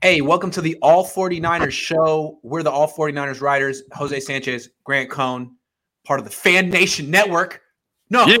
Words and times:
Hey, 0.00 0.20
welcome 0.20 0.52
to 0.52 0.60
the 0.60 0.76
All 0.80 1.04
49ers 1.04 1.72
show. 1.72 2.38
We're 2.44 2.62
the 2.62 2.70
All 2.70 2.88
49ers 2.88 3.40
writers, 3.40 3.82
Jose 3.92 4.20
Sanchez, 4.20 4.68
Grant 4.84 5.10
Cohn, 5.10 5.56
part 6.04 6.20
of 6.20 6.24
the 6.24 6.30
Fan 6.30 6.70
Nation 6.70 7.10
Network. 7.10 7.62
No, 8.08 8.24
Yeah. 8.24 8.36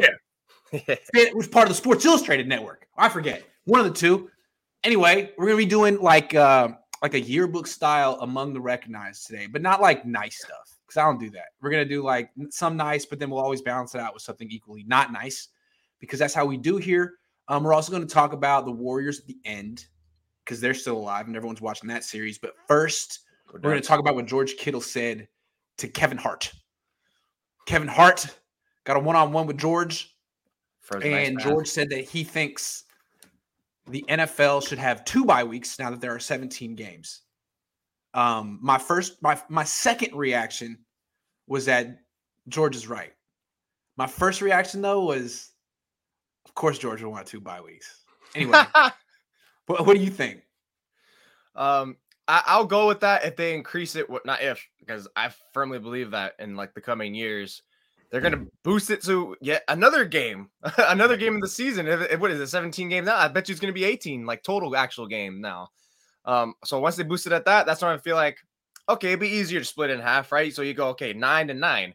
it 0.72 1.34
was 1.34 1.48
part 1.48 1.64
of 1.64 1.70
the 1.70 1.74
Sports 1.74 2.04
Illustrated 2.04 2.46
Network. 2.46 2.86
I 2.96 3.08
forget. 3.08 3.42
One 3.64 3.80
of 3.80 3.86
the 3.86 3.92
two. 3.92 4.30
Anyway, 4.84 5.32
we're 5.36 5.46
gonna 5.46 5.56
be 5.56 5.66
doing 5.66 5.98
like 5.98 6.34
uh 6.34 6.68
like 7.02 7.14
a 7.14 7.20
yearbook 7.20 7.66
style 7.66 8.18
among 8.20 8.52
the 8.54 8.60
recognized 8.60 9.26
today, 9.26 9.46
but 9.46 9.60
not 9.60 9.80
like 9.80 10.06
nice 10.06 10.38
stuff. 10.38 10.76
Because 10.86 10.98
I 10.98 11.04
don't 11.06 11.18
do 11.18 11.30
that. 11.30 11.46
We're 11.60 11.70
gonna 11.70 11.84
do 11.84 12.04
like 12.04 12.30
some 12.50 12.76
nice, 12.76 13.04
but 13.04 13.18
then 13.18 13.30
we'll 13.30 13.42
always 13.42 13.62
balance 13.62 13.96
it 13.96 14.00
out 14.00 14.14
with 14.14 14.22
something 14.22 14.48
equally 14.50 14.84
not 14.84 15.12
nice, 15.12 15.48
because 15.98 16.20
that's 16.20 16.34
how 16.34 16.46
we 16.46 16.56
do 16.56 16.76
here. 16.76 17.14
Um, 17.48 17.64
we're 17.64 17.74
also 17.74 17.90
going 17.90 18.06
to 18.06 18.14
talk 18.14 18.34
about 18.34 18.66
the 18.66 18.72
Warriors 18.72 19.18
at 19.18 19.26
the 19.26 19.38
end 19.46 19.86
because 20.48 20.62
they're 20.62 20.72
still 20.72 20.96
alive 20.96 21.26
and 21.26 21.36
everyone's 21.36 21.60
watching 21.60 21.88
that 21.90 22.04
series. 22.04 22.38
But 22.38 22.54
first, 22.66 23.20
we're 23.52 23.58
going 23.58 23.80
to 23.80 23.86
talk 23.86 24.00
about 24.00 24.14
what 24.14 24.24
George 24.24 24.56
Kittle 24.56 24.80
said 24.80 25.28
to 25.76 25.88
Kevin 25.88 26.16
Hart. 26.16 26.50
Kevin 27.66 27.86
Hart 27.86 28.26
got 28.84 28.96
a 28.96 29.00
one-on-one 29.00 29.46
with 29.46 29.58
George, 29.58 30.16
For 30.80 30.98
the 30.98 31.10
nice 31.10 31.28
and. 31.28 31.38
George 31.38 31.68
said 31.68 31.90
that 31.90 32.04
he 32.04 32.24
thinks 32.24 32.84
the 33.88 34.02
NFL 34.08 34.66
should 34.66 34.78
have 34.78 35.04
two 35.04 35.26
bye 35.26 35.44
weeks 35.44 35.78
now 35.78 35.90
that 35.90 36.00
there 36.00 36.14
are 36.14 36.18
17 36.18 36.74
games. 36.74 37.22
Um, 38.14 38.58
my 38.62 38.78
first, 38.78 39.22
my 39.22 39.38
my 39.50 39.64
second 39.64 40.16
reaction 40.16 40.78
was 41.46 41.66
that 41.66 41.98
George 42.48 42.74
is 42.74 42.88
right. 42.88 43.12
My 43.98 44.06
first 44.06 44.40
reaction 44.40 44.80
though 44.80 45.04
was, 45.04 45.50
of 46.46 46.54
course, 46.54 46.78
George 46.78 47.02
will 47.02 47.10
want 47.10 47.26
two 47.26 47.40
bye 47.40 47.60
weeks. 47.60 48.04
Anyway, 48.34 48.62
what, 49.66 49.86
what 49.86 49.94
do 49.94 50.02
you 50.02 50.10
think? 50.10 50.42
Um, 51.58 51.96
I, 52.26 52.42
I'll 52.46 52.64
go 52.64 52.86
with 52.86 53.00
that 53.00 53.24
if 53.24 53.36
they 53.36 53.54
increase 53.54 53.96
it. 53.96 54.08
What 54.08 54.24
not 54.24 54.42
if 54.42 54.66
because 54.80 55.08
I 55.16 55.30
firmly 55.52 55.78
believe 55.78 56.12
that 56.12 56.34
in 56.38 56.56
like 56.56 56.72
the 56.72 56.80
coming 56.80 57.14
years, 57.14 57.62
they're 58.10 58.20
gonna 58.20 58.46
boost 58.62 58.90
it 58.90 59.02
to 59.04 59.36
yet 59.40 59.64
another 59.68 60.04
game, 60.04 60.48
another 60.78 61.16
game 61.16 61.34
of 61.34 61.42
the 61.42 61.48
season. 61.48 61.86
If, 61.86 62.18
what 62.20 62.30
is 62.30 62.40
it, 62.40 62.46
17 62.46 62.88
games 62.88 63.06
now? 63.06 63.16
I 63.16 63.28
bet 63.28 63.48
you 63.48 63.52
it's 63.52 63.60
gonna 63.60 63.72
be 63.72 63.84
18, 63.84 64.24
like 64.24 64.42
total 64.42 64.74
actual 64.76 65.06
game 65.06 65.40
now. 65.40 65.68
Um, 66.24 66.54
so 66.64 66.80
once 66.80 66.96
they 66.96 67.02
boost 67.02 67.26
it 67.26 67.32
at 67.32 67.44
that, 67.46 67.66
that's 67.66 67.82
when 67.82 67.90
I 67.90 67.98
feel 67.98 68.16
like 68.16 68.38
okay, 68.88 69.08
it'd 69.08 69.20
be 69.20 69.28
easier 69.28 69.58
to 69.58 69.66
split 69.66 69.90
it 69.90 69.94
in 69.94 70.00
half, 70.00 70.32
right? 70.32 70.54
So 70.54 70.62
you 70.62 70.72
go 70.72 70.88
okay, 70.88 71.12
nine 71.12 71.48
to 71.48 71.54
nine. 71.54 71.94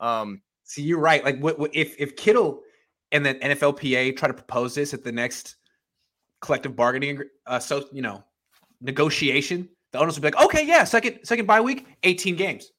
Um, 0.00 0.42
See, 0.64 0.82
you're 0.82 0.98
right. 0.98 1.24
Like, 1.24 1.38
what, 1.38 1.58
what 1.58 1.74
if 1.74 1.94
if 1.98 2.16
Kittle 2.16 2.62
and 3.10 3.26
the 3.26 3.34
NFLPA 3.34 4.16
try 4.16 4.28
to 4.28 4.34
propose 4.34 4.74
this 4.74 4.94
at 4.94 5.04
the 5.04 5.12
next 5.12 5.56
collective 6.40 6.74
bargaining, 6.74 7.22
uh, 7.46 7.58
so 7.58 7.84
you 7.92 8.02
know, 8.02 8.24
negotiation, 8.82 9.68
the 9.92 9.98
owners 9.98 10.16
will 10.16 10.22
be 10.22 10.36
like, 10.36 10.44
okay, 10.44 10.66
yeah, 10.66 10.84
second 10.84 11.20
second 11.24 11.46
bye 11.46 11.60
week, 11.60 11.86
18 12.02 12.36
games. 12.36 12.70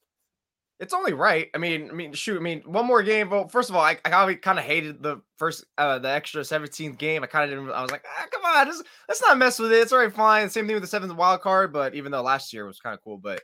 It's 0.80 0.94
only 0.94 1.14
right. 1.14 1.50
I 1.54 1.60
mean, 1.60 1.90
I 1.90 1.94
mean, 1.94 2.12
shoot. 2.14 2.36
I 2.36 2.42
mean, 2.42 2.62
one 2.66 2.86
more 2.86 3.04
game. 3.04 3.30
Well, 3.30 3.48
first 3.48 3.70
of 3.70 3.76
all, 3.76 3.84
I, 3.84 3.98
I 4.04 4.34
kind 4.34 4.60
of 4.60 4.66
hated 4.66 5.02
the 5.02 5.22
first, 5.38 5.64
uh, 5.78 6.00
the 6.00 6.10
extra 6.10 6.42
17th 6.42 6.98
game. 6.98 7.24
I 7.24 7.28
kind 7.28 7.46
of 7.46 7.58
didn't. 7.58 7.72
I 7.74 7.82
was 7.82 7.92
like, 7.92 8.04
ah, 8.06 8.26
come 8.32 8.44
on, 8.44 8.66
just, 8.66 8.84
let's 9.08 9.22
not 9.22 9.38
mess 9.38 9.60
with 9.60 9.72
it. 9.72 9.78
It's 9.78 9.94
all 9.94 10.00
right, 10.00 10.12
fine. 10.12 10.50
Same 10.50 10.66
thing 10.66 10.76
with 10.76 10.84
the 10.84 10.88
seventh 10.88 11.16
wild 11.16 11.42
card. 11.42 11.72
But 11.72 11.96
even 11.96 12.12
though 12.12 12.24
last 12.24 12.52
year 12.52 12.66
was 12.66 12.80
kind 12.80 12.94
of 12.94 13.04
cool, 13.04 13.18
but 13.18 13.42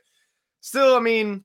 still, 0.60 0.96
I 0.96 1.00
mean, 1.00 1.44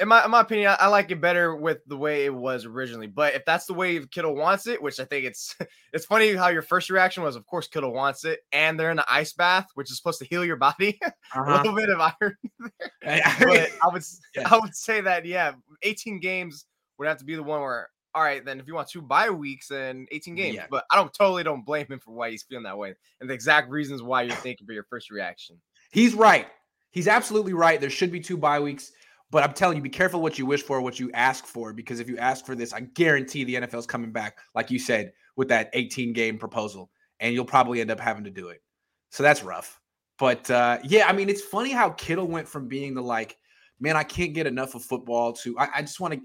in 0.00 0.08
my 0.08 0.24
in 0.24 0.30
my 0.30 0.40
opinion, 0.40 0.68
I, 0.78 0.84
I 0.84 0.86
like 0.88 1.10
it 1.10 1.20
better 1.20 1.54
with 1.56 1.78
the 1.86 1.96
way 1.96 2.24
it 2.24 2.34
was 2.34 2.64
originally. 2.64 3.06
But 3.06 3.34
if 3.34 3.44
that's 3.44 3.66
the 3.66 3.74
way 3.74 4.04
Kittle 4.06 4.34
wants 4.34 4.66
it, 4.66 4.82
which 4.82 4.98
I 5.00 5.04
think 5.04 5.24
it's 5.24 5.54
it's 5.92 6.04
funny 6.06 6.34
how 6.34 6.48
your 6.48 6.62
first 6.62 6.90
reaction 6.90 7.22
was, 7.22 7.36
of 7.36 7.46
course, 7.46 7.68
Kittle 7.68 7.92
wants 7.92 8.24
it, 8.24 8.40
and 8.52 8.78
they're 8.78 8.90
in 8.90 8.96
the 8.96 9.12
ice 9.12 9.32
bath, 9.32 9.66
which 9.74 9.90
is 9.90 9.96
supposed 9.96 10.18
to 10.20 10.24
heal 10.26 10.44
your 10.44 10.56
body. 10.56 10.98
a 11.04 11.12
Uh-huh. 11.38 11.56
little 11.58 11.74
bit 11.74 11.88
of 11.90 12.00
iron 12.00 12.36
I 13.06 13.88
would 13.92 14.02
Yeah. 14.34 14.48
I 14.50 14.58
would 14.58 14.74
say 14.74 15.00
that 15.00 15.24
yeah, 15.26 15.52
18 15.82 16.20
games 16.20 16.66
would 16.98 17.08
have 17.08 17.18
to 17.18 17.24
be 17.24 17.34
the 17.34 17.42
one 17.42 17.60
where 17.60 17.88
all 18.16 18.22
right, 18.22 18.44
then 18.44 18.60
if 18.60 18.68
you 18.68 18.74
want 18.76 18.88
two 18.88 19.02
bye 19.02 19.28
weeks 19.30 19.72
and 19.72 20.06
18 20.12 20.36
games, 20.36 20.54
Yeah. 20.54 20.66
but 20.70 20.84
I 20.90 20.94
don't 20.96 21.12
totally 21.12 21.42
don't 21.42 21.64
blame 21.66 21.86
him 21.88 21.98
for 21.98 22.12
why 22.12 22.30
he's 22.30 22.44
feeling 22.44 22.62
that 22.62 22.78
way 22.78 22.94
and 23.20 23.28
the 23.28 23.34
exact 23.34 23.70
reasons 23.70 24.02
why 24.02 24.22
you're 24.22 24.36
thinking 24.36 24.66
for 24.68 24.72
your 24.72 24.84
first 24.84 25.10
reaction. 25.10 25.60
He's 25.90 26.14
right. 26.14 26.46
He's 26.92 27.08
absolutely 27.08 27.54
right. 27.54 27.80
There 27.80 27.90
should 27.90 28.12
be 28.12 28.20
two 28.20 28.36
bye 28.36 28.60
weeks. 28.60 28.92
But 29.34 29.42
I'm 29.42 29.52
telling 29.52 29.76
you, 29.76 29.82
be 29.82 29.88
careful 29.88 30.22
what 30.22 30.38
you 30.38 30.46
wish 30.46 30.62
for, 30.62 30.80
what 30.80 31.00
you 31.00 31.10
ask 31.10 31.44
for, 31.44 31.72
because 31.72 31.98
if 31.98 32.08
you 32.08 32.16
ask 32.18 32.46
for 32.46 32.54
this, 32.54 32.72
I 32.72 32.82
guarantee 32.82 33.42
the 33.42 33.56
NFL's 33.56 33.84
coming 33.84 34.12
back, 34.12 34.38
like 34.54 34.70
you 34.70 34.78
said, 34.78 35.10
with 35.34 35.48
that 35.48 35.70
18 35.72 36.12
game 36.12 36.38
proposal, 36.38 36.88
and 37.18 37.34
you'll 37.34 37.44
probably 37.44 37.80
end 37.80 37.90
up 37.90 37.98
having 37.98 38.22
to 38.22 38.30
do 38.30 38.50
it. 38.50 38.62
So 39.10 39.24
that's 39.24 39.42
rough. 39.42 39.80
But 40.20 40.48
uh, 40.52 40.78
yeah, 40.84 41.08
I 41.08 41.12
mean, 41.12 41.28
it's 41.28 41.40
funny 41.40 41.72
how 41.72 41.90
Kittle 41.90 42.28
went 42.28 42.46
from 42.46 42.68
being 42.68 42.94
the 42.94 43.02
like, 43.02 43.36
man, 43.80 43.96
I 43.96 44.04
can't 44.04 44.34
get 44.34 44.46
enough 44.46 44.76
of 44.76 44.84
football 44.84 45.32
to 45.32 45.58
I, 45.58 45.68
I 45.74 45.80
just 45.80 45.98
want 45.98 46.14
to. 46.14 46.20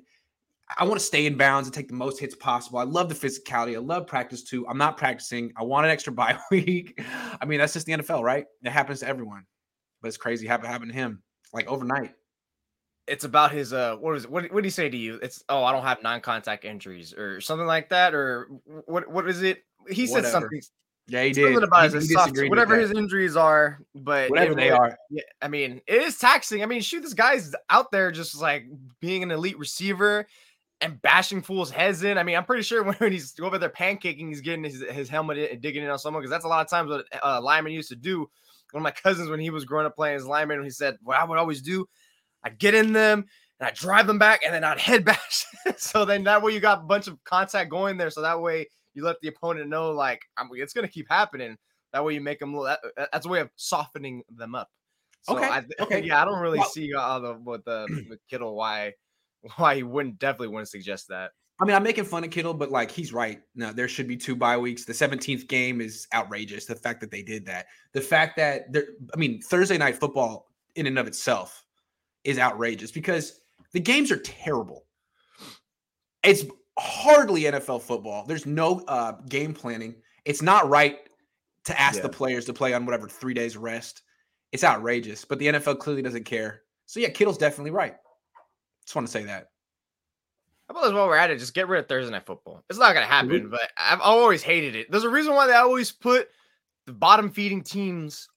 I 0.78 0.84
want 0.84 1.00
to 1.00 1.03
stay 1.03 1.25
in 1.25 1.36
bounds 1.36 1.68
and 1.68 1.74
take 1.74 1.88
the 1.88 1.96
most 1.96 2.19
hits 2.19 2.36
possible. 2.36 2.78
I 2.78 2.84
love 2.84 3.09
the 3.09 3.16
physicality. 3.16 3.74
I 3.74 3.80
love 3.80 4.06
practice 4.06 4.44
too. 4.44 4.68
I'm 4.68 4.78
not 4.78 4.98
practicing. 4.98 5.52
I 5.58 5.64
want 5.64 5.88
an 5.88 5.92
extra 5.92 6.14
bye 6.22 6.38
week. 6.52 7.02
I 7.42 7.46
mean, 7.48 7.58
that's 7.58 7.74
just 7.74 7.88
the 7.88 7.94
NFL, 7.94 8.22
right? 8.22 8.46
It 8.64 8.69
happens 8.69 9.00
to 9.00 9.08
everyone 9.08 9.48
but 10.02 10.08
it's 10.08 10.18
crazy 10.18 10.48
how 10.48 10.56
it 10.56 10.66
happened 10.66 10.92
to 10.92 10.98
him 10.98 11.22
like 11.53 11.68
overnight. 11.68 12.14
It's 13.09 13.24
about 13.25 13.52
his 13.52 13.74
uh 13.74 13.96
what 13.97 14.16
is 14.16 14.25
it? 14.25 14.31
What, 14.31 14.44
what 14.52 14.62
did 14.62 14.66
he 14.66 14.70
say 14.72 14.90
to 14.90 14.97
you? 14.97 15.16
It's 15.22 15.44
oh, 15.50 15.64
I 15.64 15.72
don't 15.72 15.84
have 15.84 16.02
non-contact 16.03 16.64
injuries 16.66 17.14
or 17.14 17.42
something 17.42 17.68
like 17.68 17.90
that 17.90 18.14
or 18.14 18.46
wh- 18.66 18.88
what 18.88 19.09
what 19.09 19.28
is 19.30 19.42
it? 19.42 19.64
He 19.90 20.06
said 20.06 20.18
Whatever. 20.18 20.31
something 20.31 20.62
Yeah, 21.08 21.24
he 21.24 21.34
something 21.34 21.53
did. 21.56 21.64
about 21.64 21.90
He- 21.90 21.96
his 21.96 22.08
he 22.09 22.14
soft- 22.14 22.38
whatever 22.50 22.78
his 22.78 22.92
injuries 22.92 23.36
are, 23.36 23.80
but 23.96 24.30
whatever 24.30 24.52
it 24.52 24.56
they 24.58 24.69
are. 24.69 24.96
Yeah, 25.09 25.24
I 25.42 25.48
mean, 25.48 25.81
it 25.88 26.02
is 26.03 26.18
taxing. 26.19 26.62
I 26.62 26.66
mean, 26.68 26.81
shoot, 26.81 27.02
this 27.02 27.14
guy's 27.16 27.53
out 27.69 27.92
there 27.92 28.12
just 28.12 28.40
like 28.40 28.66
being 29.00 29.24
an 29.24 29.31
elite 29.31 29.58
receiver 29.58 30.28
and 30.81 31.02
bashing 31.02 31.42
fools' 31.42 31.72
heads 31.72 32.03
in. 32.03 32.18
I 32.18 32.24
mean, 32.24 32.36
I'm 32.38 32.46
pretty 32.46 32.64
sure 32.64 32.84
when, 33.00 33.12
he's 33.12 33.34
over 33.42 33.58
there 33.58 33.69
pancaking, 33.69 34.28
he's 34.28 34.42
getting 34.42 34.64
his, 34.64 34.81
his 34.92 35.09
helmet 35.09 35.38
in 35.38 35.52
and 35.53 35.62
digging 35.62 35.84
in 35.84 35.90
on 35.90 35.98
someone 36.00 36.22
because 36.22 36.31
that's 36.31 36.46
a 36.46 36.48
lot 36.48 36.62
of 36.64 36.69
times 36.69 36.90
what 36.92 37.06
uh, 37.24 37.42
lineman 37.42 37.74
used 37.74 37.90
to 37.90 37.96
do. 37.96 38.30
One 38.72 38.81
of 38.81 38.84
my 38.84 38.92
cousins, 38.92 39.30
when 39.30 39.40
he 39.40 39.50
was 39.50 39.66
growing 39.66 39.88
up 39.88 39.96
playing 39.96 40.16
as 40.18 40.28
lineman, 40.28 40.64
he 40.64 40.69
said, 40.69 40.98
What 41.02 41.18
I 41.18 41.24
would 41.24 41.40
always 41.40 41.62
do, 41.64 41.90
I'd 42.44 42.59
get 42.59 42.73
in 42.73 42.94
them 42.94 43.25
and 43.59 43.67
I'd 43.67 43.75
drive 43.75 44.07
them 44.07 44.19
back 44.19 44.41
and 44.44 44.53
then 44.53 44.63
I'd 44.63 44.79
head 44.79 45.05
bash. 45.05 45.45
so 45.77 46.05
then 46.05 46.23
that 46.25 46.41
way 46.41 46.53
you 46.53 46.59
got 46.59 46.79
a 46.79 46.83
bunch 46.83 47.07
of 47.07 47.23
contact 47.23 47.69
going 47.69 47.97
there. 47.97 48.09
So 48.09 48.22
that 48.22 48.41
way 48.41 48.67
you 48.94 49.03
let 49.03 49.19
the 49.22 49.27
opponent 49.27 49.69
know, 49.69 49.91
like, 49.91 50.22
I'm, 50.38 50.50
it's 50.53 50.73
going 50.73 50.88
to 50.88 50.91
keep 50.91 51.07
happening. 51.09 51.57
That 51.94 52.03
way 52.05 52.13
you 52.13 52.22
make 52.22 52.39
them, 52.39 52.53
that, 52.53 52.79
that's 53.11 53.25
a 53.25 53.29
way 53.29 53.41
of 53.41 53.50
softening 53.55 54.23
them 54.29 54.55
up. 54.55 54.69
So 55.23 55.38
Okay, 55.38 55.47
I, 55.47 55.63
okay. 55.81 56.03
yeah, 56.03 56.22
I 56.22 56.25
don't 56.25 56.39
really 56.39 56.59
Well- 56.59 56.69
see 56.69 56.94
uh, 56.94 57.19
the 57.19 57.33
with 57.44 57.66
the 57.66 58.05
with 58.09 58.19
Kittle 58.29 58.56
why 58.56 58.94
why 59.56 59.75
he 59.75 59.83
wouldn't 59.83 60.19
definitely 60.19 60.50
wouldn't 60.50 60.69
suggest 60.69 61.07
that. 61.09 61.31
I 61.61 61.66
mean, 61.66 61.75
I'm 61.75 61.83
making 61.83 62.06
fun 62.06 62.23
of 62.23 62.31
Kittle, 62.31 62.53
but 62.53 62.71
like 62.71 62.89
he's 62.89 63.11
right. 63.11 63.41
No, 63.53 63.73
there 63.73 63.89
should 63.89 64.07
be 64.07 64.16
two 64.16 64.35
bye 64.35 64.57
weeks. 64.57 64.85
The 64.85 64.94
17th 64.94 65.47
game 65.50 65.81
is 65.81 66.07
outrageous. 66.13 66.66
The 66.66 66.75
fact 66.75 67.01
that 67.01 67.11
they 67.11 67.21
did 67.21 67.45
that, 67.47 67.67
the 67.91 68.00
fact 68.00 68.38
that 68.38 68.71
there, 68.71 68.85
I 69.13 69.17
mean, 69.17 69.41
Thursday 69.41 69.77
night 69.77 69.97
football 69.97 70.47
in 70.75 70.88
and 70.88 70.97
of 70.97 71.07
itself 71.07 71.66
is 72.29 72.40
outrageous 72.40 72.91
because 72.91 73.40
the 73.73 73.79
games 73.79 74.12
are 74.12 74.17
terrible. 74.17 74.85
It's 76.23 76.45
hardly 76.78 77.41
NFL 77.44 77.81
football. 77.81 78.25
There's 78.25 78.45
no 78.45 78.81
uh, 78.88 79.13
game 79.28 79.53
planning. 79.53 79.95
It's 80.25 80.41
not 80.41 80.69
right 80.69 81.00
to 81.66 81.79
ask 81.79 81.97
Yeah. 81.97 82.03
the 82.03 82.09
players 82.09 82.45
to 82.45 82.53
play 82.53 82.73
on 82.73 82.85
whatever 82.85 83.07
three 83.07 83.34
days 83.34 83.57
rest. 83.57 84.01
It's 84.51 84.63
outrageous, 84.63 85.25
but 85.25 85.39
the 85.39 85.48
NFL 85.48 85.80
clearly 85.80 86.01
doesn't 86.01 86.24
care. 86.25 86.63
So 86.86 87.00
yeah, 87.00 87.09
Kittle's 87.09 87.38
definitely 87.38 87.71
right. 87.71 87.95
Just 88.86 88.95
want 88.95 89.07
to 89.07 89.12
say 89.12 89.24
that. 89.25 89.50
How 90.68 90.74
about 90.74 90.86
as 90.88 90.94
well 90.94 91.07
we're 91.07 91.15
at 91.18 91.31
it, 91.31 91.39
just 91.39 91.54
get 91.54 91.68
rid 91.68 91.80
of 91.80 91.88
Thursday 91.88 92.12
night 92.12 92.25
football. 92.25 92.63
It's 92.69 92.80
not 92.80 92.94
gonna 92.94 93.06
Mm-hmm. 93.06 93.30
happen, 93.31 93.50
but 93.50 93.71
I've 93.77 94.01
always 94.01 94.44
hated 94.44 94.75
it. 94.75 94.89
There's 94.92 95.04
a 95.04 95.09
reason 95.09 95.33
why 95.33 95.48
they 95.48 95.54
always 95.54 95.92
put 95.92 96.30
the 96.86 96.94
bottom 96.94 97.30
feeding 97.31 97.62
teams 97.63 98.27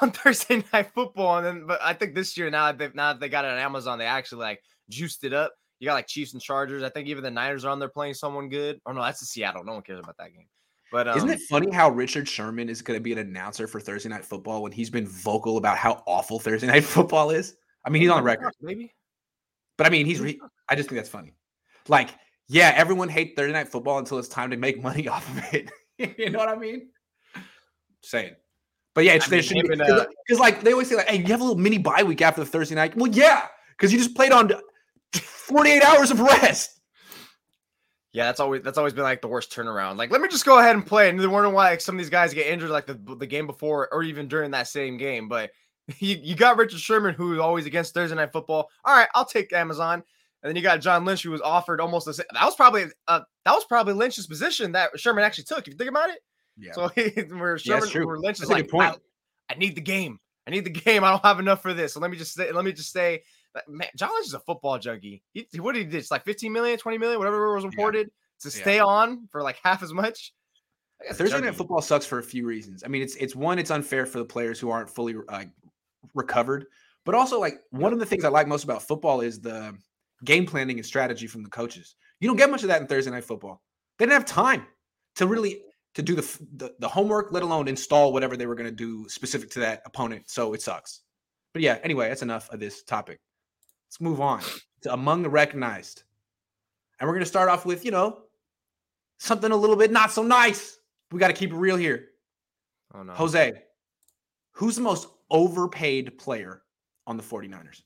on 0.00 0.10
Thursday 0.12 0.64
night 0.72 0.90
football, 0.94 1.38
and 1.38 1.46
then 1.46 1.66
but 1.66 1.80
I 1.82 1.92
think 1.92 2.14
this 2.14 2.36
year 2.36 2.50
now 2.50 2.66
that 2.66 2.78
they've 2.78 2.94
now 2.94 3.12
that 3.12 3.20
they 3.20 3.28
got 3.28 3.44
it 3.44 3.50
on 3.50 3.58
Amazon, 3.58 3.98
they 3.98 4.06
actually 4.06 4.42
like 4.42 4.60
juiced 4.88 5.24
it 5.24 5.32
up. 5.32 5.52
You 5.78 5.86
got 5.86 5.94
like 5.94 6.06
Chiefs 6.06 6.32
and 6.32 6.42
Chargers. 6.42 6.82
I 6.82 6.88
think 6.88 7.08
even 7.08 7.24
the 7.24 7.30
Niners 7.30 7.64
are 7.64 7.70
on 7.70 7.78
there 7.78 7.88
playing 7.88 8.14
someone 8.14 8.48
good. 8.48 8.80
Oh 8.86 8.92
no, 8.92 9.02
that's 9.02 9.20
the 9.20 9.26
Seattle. 9.26 9.64
No 9.64 9.72
one 9.72 9.82
cares 9.82 10.00
about 10.00 10.16
that 10.18 10.32
game. 10.32 10.46
But 10.92 11.06
um, 11.06 11.16
Isn't 11.16 11.30
it 11.30 11.40
funny 11.48 11.70
how 11.70 11.88
Richard 11.88 12.28
Sherman 12.28 12.68
is 12.68 12.82
going 12.82 12.98
to 12.98 13.02
be 13.02 13.12
an 13.12 13.18
announcer 13.18 13.68
for 13.68 13.80
Thursday 13.80 14.08
Night 14.08 14.24
Football 14.24 14.62
when 14.62 14.72
he's 14.72 14.90
been 14.90 15.06
vocal 15.06 15.56
about 15.56 15.78
how 15.78 16.02
awful 16.06 16.40
Thursday 16.40 16.66
Night 16.66 16.84
Football 16.84 17.30
is? 17.30 17.54
I 17.84 17.90
mean, 17.90 18.02
he's 18.02 18.10
on 18.10 18.24
record, 18.24 18.52
Maybe 18.60 18.92
but 19.80 19.86
I 19.86 19.90
mean, 19.90 20.04
he's. 20.04 20.20
Re- 20.20 20.38
I 20.68 20.74
just 20.74 20.90
think 20.90 20.98
that's 20.98 21.08
funny. 21.08 21.32
Like, 21.88 22.10
yeah, 22.48 22.74
everyone 22.76 23.08
hates 23.08 23.32
Thursday 23.34 23.54
Night 23.54 23.68
Football 23.68 23.98
until 23.98 24.18
it's 24.18 24.28
time 24.28 24.50
to 24.50 24.58
make 24.58 24.82
money 24.82 25.08
off 25.08 25.26
of 25.30 25.54
it. 25.54 25.70
you 26.18 26.28
know 26.28 26.38
what 26.38 26.50
I 26.50 26.56
mean? 26.56 26.90
Saying. 28.02 28.34
But 28.94 29.04
yeah, 29.04 29.12
it's, 29.12 29.26
I 29.26 29.30
there 29.30 29.36
mean, 29.38 29.48
should 29.48 29.68
be 29.68 29.74
him 29.74 29.80
uh, 29.80 30.04
because 30.26 30.40
like 30.40 30.62
they 30.62 30.72
always 30.72 30.88
say 30.88 30.96
like, 30.96 31.08
hey, 31.08 31.18
you 31.18 31.26
have 31.26 31.40
a 31.40 31.44
little 31.44 31.58
mini 31.58 31.78
bye 31.78 32.02
week 32.02 32.22
after 32.22 32.40
the 32.40 32.46
Thursday 32.46 32.74
night. 32.74 32.96
Well, 32.96 33.10
yeah, 33.12 33.46
because 33.70 33.92
you 33.92 33.98
just 33.98 34.14
played 34.14 34.32
on 34.32 34.50
48 35.12 35.82
hours 35.82 36.10
of 36.10 36.20
rest. 36.20 36.80
Yeah, 38.12 38.24
that's 38.24 38.40
always 38.40 38.62
that's 38.62 38.78
always 38.78 38.92
been 38.92 39.04
like 39.04 39.22
the 39.22 39.28
worst 39.28 39.52
turnaround. 39.52 39.96
Like, 39.96 40.10
let 40.10 40.20
me 40.20 40.28
just 40.28 40.44
go 40.44 40.58
ahead 40.58 40.74
and 40.74 40.84
play. 40.84 41.08
And 41.08 41.20
they're 41.20 41.30
wondering 41.30 41.54
why 41.54 41.70
like, 41.70 41.80
some 41.80 41.94
of 41.94 41.98
these 41.98 42.10
guys 42.10 42.34
get 42.34 42.48
injured 42.48 42.70
like 42.70 42.86
the 42.86 42.98
the 43.16 43.26
game 43.26 43.46
before 43.46 43.88
or 43.92 44.02
even 44.02 44.26
during 44.26 44.50
that 44.50 44.66
same 44.66 44.96
game. 44.96 45.28
But 45.28 45.50
you, 45.98 46.18
you 46.20 46.34
got 46.34 46.56
Richard 46.56 46.80
Sherman, 46.80 47.14
who's 47.14 47.38
always 47.38 47.66
against 47.66 47.94
Thursday 47.94 48.16
night 48.16 48.32
football. 48.32 48.68
All 48.84 48.96
right, 48.96 49.08
I'll 49.14 49.24
take 49.24 49.52
Amazon. 49.52 50.02
And 50.42 50.48
then 50.48 50.56
you 50.56 50.62
got 50.62 50.80
John 50.80 51.04
Lynch, 51.04 51.22
who 51.22 51.30
was 51.30 51.42
offered 51.42 51.80
almost 51.80 52.06
the 52.06 52.14
same. 52.14 52.26
That 52.32 52.44
was 52.44 52.56
probably 52.56 52.86
uh, 53.06 53.20
that 53.44 53.52
was 53.52 53.64
probably 53.66 53.94
Lynch's 53.94 54.26
position 54.26 54.72
that 54.72 54.98
Sherman 54.98 55.22
actually 55.22 55.44
took. 55.44 55.60
If 55.60 55.68
you 55.68 55.74
think 55.74 55.90
about 55.90 56.10
it, 56.10 56.20
Yeah. 56.60 56.72
so 56.72 56.88
where 57.36 57.58
Sherman, 57.58 57.88
true. 57.88 58.06
where 58.06 58.18
Lynch 58.18 58.40
is 58.40 58.48
That's 58.48 58.50
like, 58.50 58.68
point. 58.68 58.96
I, 59.48 59.54
I 59.54 59.58
need 59.58 59.74
the 59.74 59.80
game. 59.80 60.18
I 60.46 60.50
need 60.50 60.64
the 60.64 60.70
game. 60.84 61.04
I 61.04 61.10
don't 61.10 61.24
have 61.24 61.38
enough 61.40 61.62
for 61.62 61.74
this. 61.74 61.94
So 61.94 62.00
let 62.00 62.10
me 62.10 62.16
just 62.16 62.34
say, 62.34 62.52
let 62.52 62.64
me 62.64 62.72
just 62.72 62.92
say, 62.92 63.22
that, 63.54 63.68
man, 63.68 63.88
John 63.96 64.10
Lynch 64.14 64.26
is 64.26 64.34
a 64.34 64.40
football 64.40 64.78
junkie. 64.78 65.22
He, 65.32 65.46
what 65.58 65.72
did 65.74 65.80
he 65.80 65.84
did? 65.86 65.98
It's 65.98 66.10
like 66.10 66.24
15 66.24 66.52
million, 66.52 66.78
20 66.78 66.98
million, 66.98 67.18
whatever 67.18 67.54
was 67.54 67.64
reported 67.64 68.10
to 68.40 68.48
Yeah. 68.48 68.62
stay 68.62 68.78
on 68.78 69.28
for 69.32 69.42
like 69.42 69.58
half 69.62 69.82
as 69.82 69.92
much. 69.92 70.32
That 71.00 71.06
guy's 71.08 71.14
a 71.14 71.18
Thursday 71.18 71.40
night 71.40 71.54
football 71.56 71.80
sucks 71.80 72.06
for 72.06 72.18
a 72.18 72.22
few 72.22 72.46
reasons. 72.46 72.84
I 72.84 72.88
mean, 72.88 73.02
it's 73.02 73.16
it's 73.16 73.34
one, 73.34 73.58
it's 73.58 73.70
unfair 73.70 74.06
for 74.06 74.18
the 74.18 74.24
players 74.24 74.60
who 74.60 74.70
aren't 74.70 74.88
fully 74.90 75.14
uh, 75.28 75.44
recovered, 76.14 76.66
but 77.04 77.14
also 77.14 77.40
like 77.40 77.60
one 77.70 77.92
of 77.92 77.98
the 77.98 78.06
things 78.06 78.24
I 78.24 78.28
like 78.28 78.46
most 78.46 78.64
about 78.64 78.82
football 78.82 79.20
is 79.20 79.40
the 79.40 79.74
game 80.24 80.46
planning 80.46 80.76
and 80.78 80.84
strategy 80.86 81.26
from 81.26 81.42
the 81.42 81.48
coaches. 81.50 81.96
You 82.20 82.28
don't 82.28 82.36
get 82.36 82.50
much 82.50 82.62
of 82.62 82.68
that 82.68 82.80
in 82.82 82.86
Thursday 82.86 83.10
night 83.10 83.24
football. 83.24 83.62
They 83.98 84.04
didn't 84.04 84.12
have 84.12 84.26
time 84.26 84.66
to 85.16 85.26
really 85.26 85.62
to 85.94 86.02
do 86.02 86.14
the 86.14 86.38
the, 86.56 86.74
the 86.78 86.88
homework, 86.88 87.32
let 87.32 87.42
alone 87.42 87.68
install 87.68 88.12
whatever 88.12 88.36
they 88.36 88.46
were 88.46 88.54
going 88.54 88.68
to 88.68 88.74
do 88.74 89.08
specific 89.08 89.50
to 89.50 89.60
that 89.60 89.82
opponent. 89.86 90.30
So 90.30 90.54
it 90.54 90.62
sucks. 90.62 91.00
But 91.52 91.62
yeah, 91.62 91.78
anyway, 91.82 92.08
that's 92.08 92.22
enough 92.22 92.48
of 92.50 92.60
this 92.60 92.82
topic. 92.82 93.18
Let's 93.88 94.00
move 94.00 94.20
on 94.20 94.40
to 94.82 94.92
among 94.92 95.22
the 95.22 95.30
recognized, 95.30 96.04
and 96.98 97.08
we're 97.08 97.14
going 97.14 97.24
to 97.24 97.26
start 97.26 97.48
off 97.48 97.66
with 97.66 97.84
you 97.84 97.90
know 97.90 98.22
something 99.18 99.50
a 99.50 99.56
little 99.56 99.76
bit 99.76 99.90
not 99.90 100.12
so 100.12 100.22
nice. 100.22 100.78
We 101.10 101.18
got 101.18 101.28
to 101.28 101.34
keep 101.34 101.50
it 101.50 101.56
real 101.56 101.76
here. 101.76 102.08
Oh 102.94 103.02
no. 103.02 103.12
Jose, 103.12 103.52
who's 104.52 104.76
the 104.76 104.82
most 104.82 105.08
overpaid 105.30 106.18
player 106.18 106.62
on 107.06 107.16
the 107.16 107.22
49ers? 107.22 107.82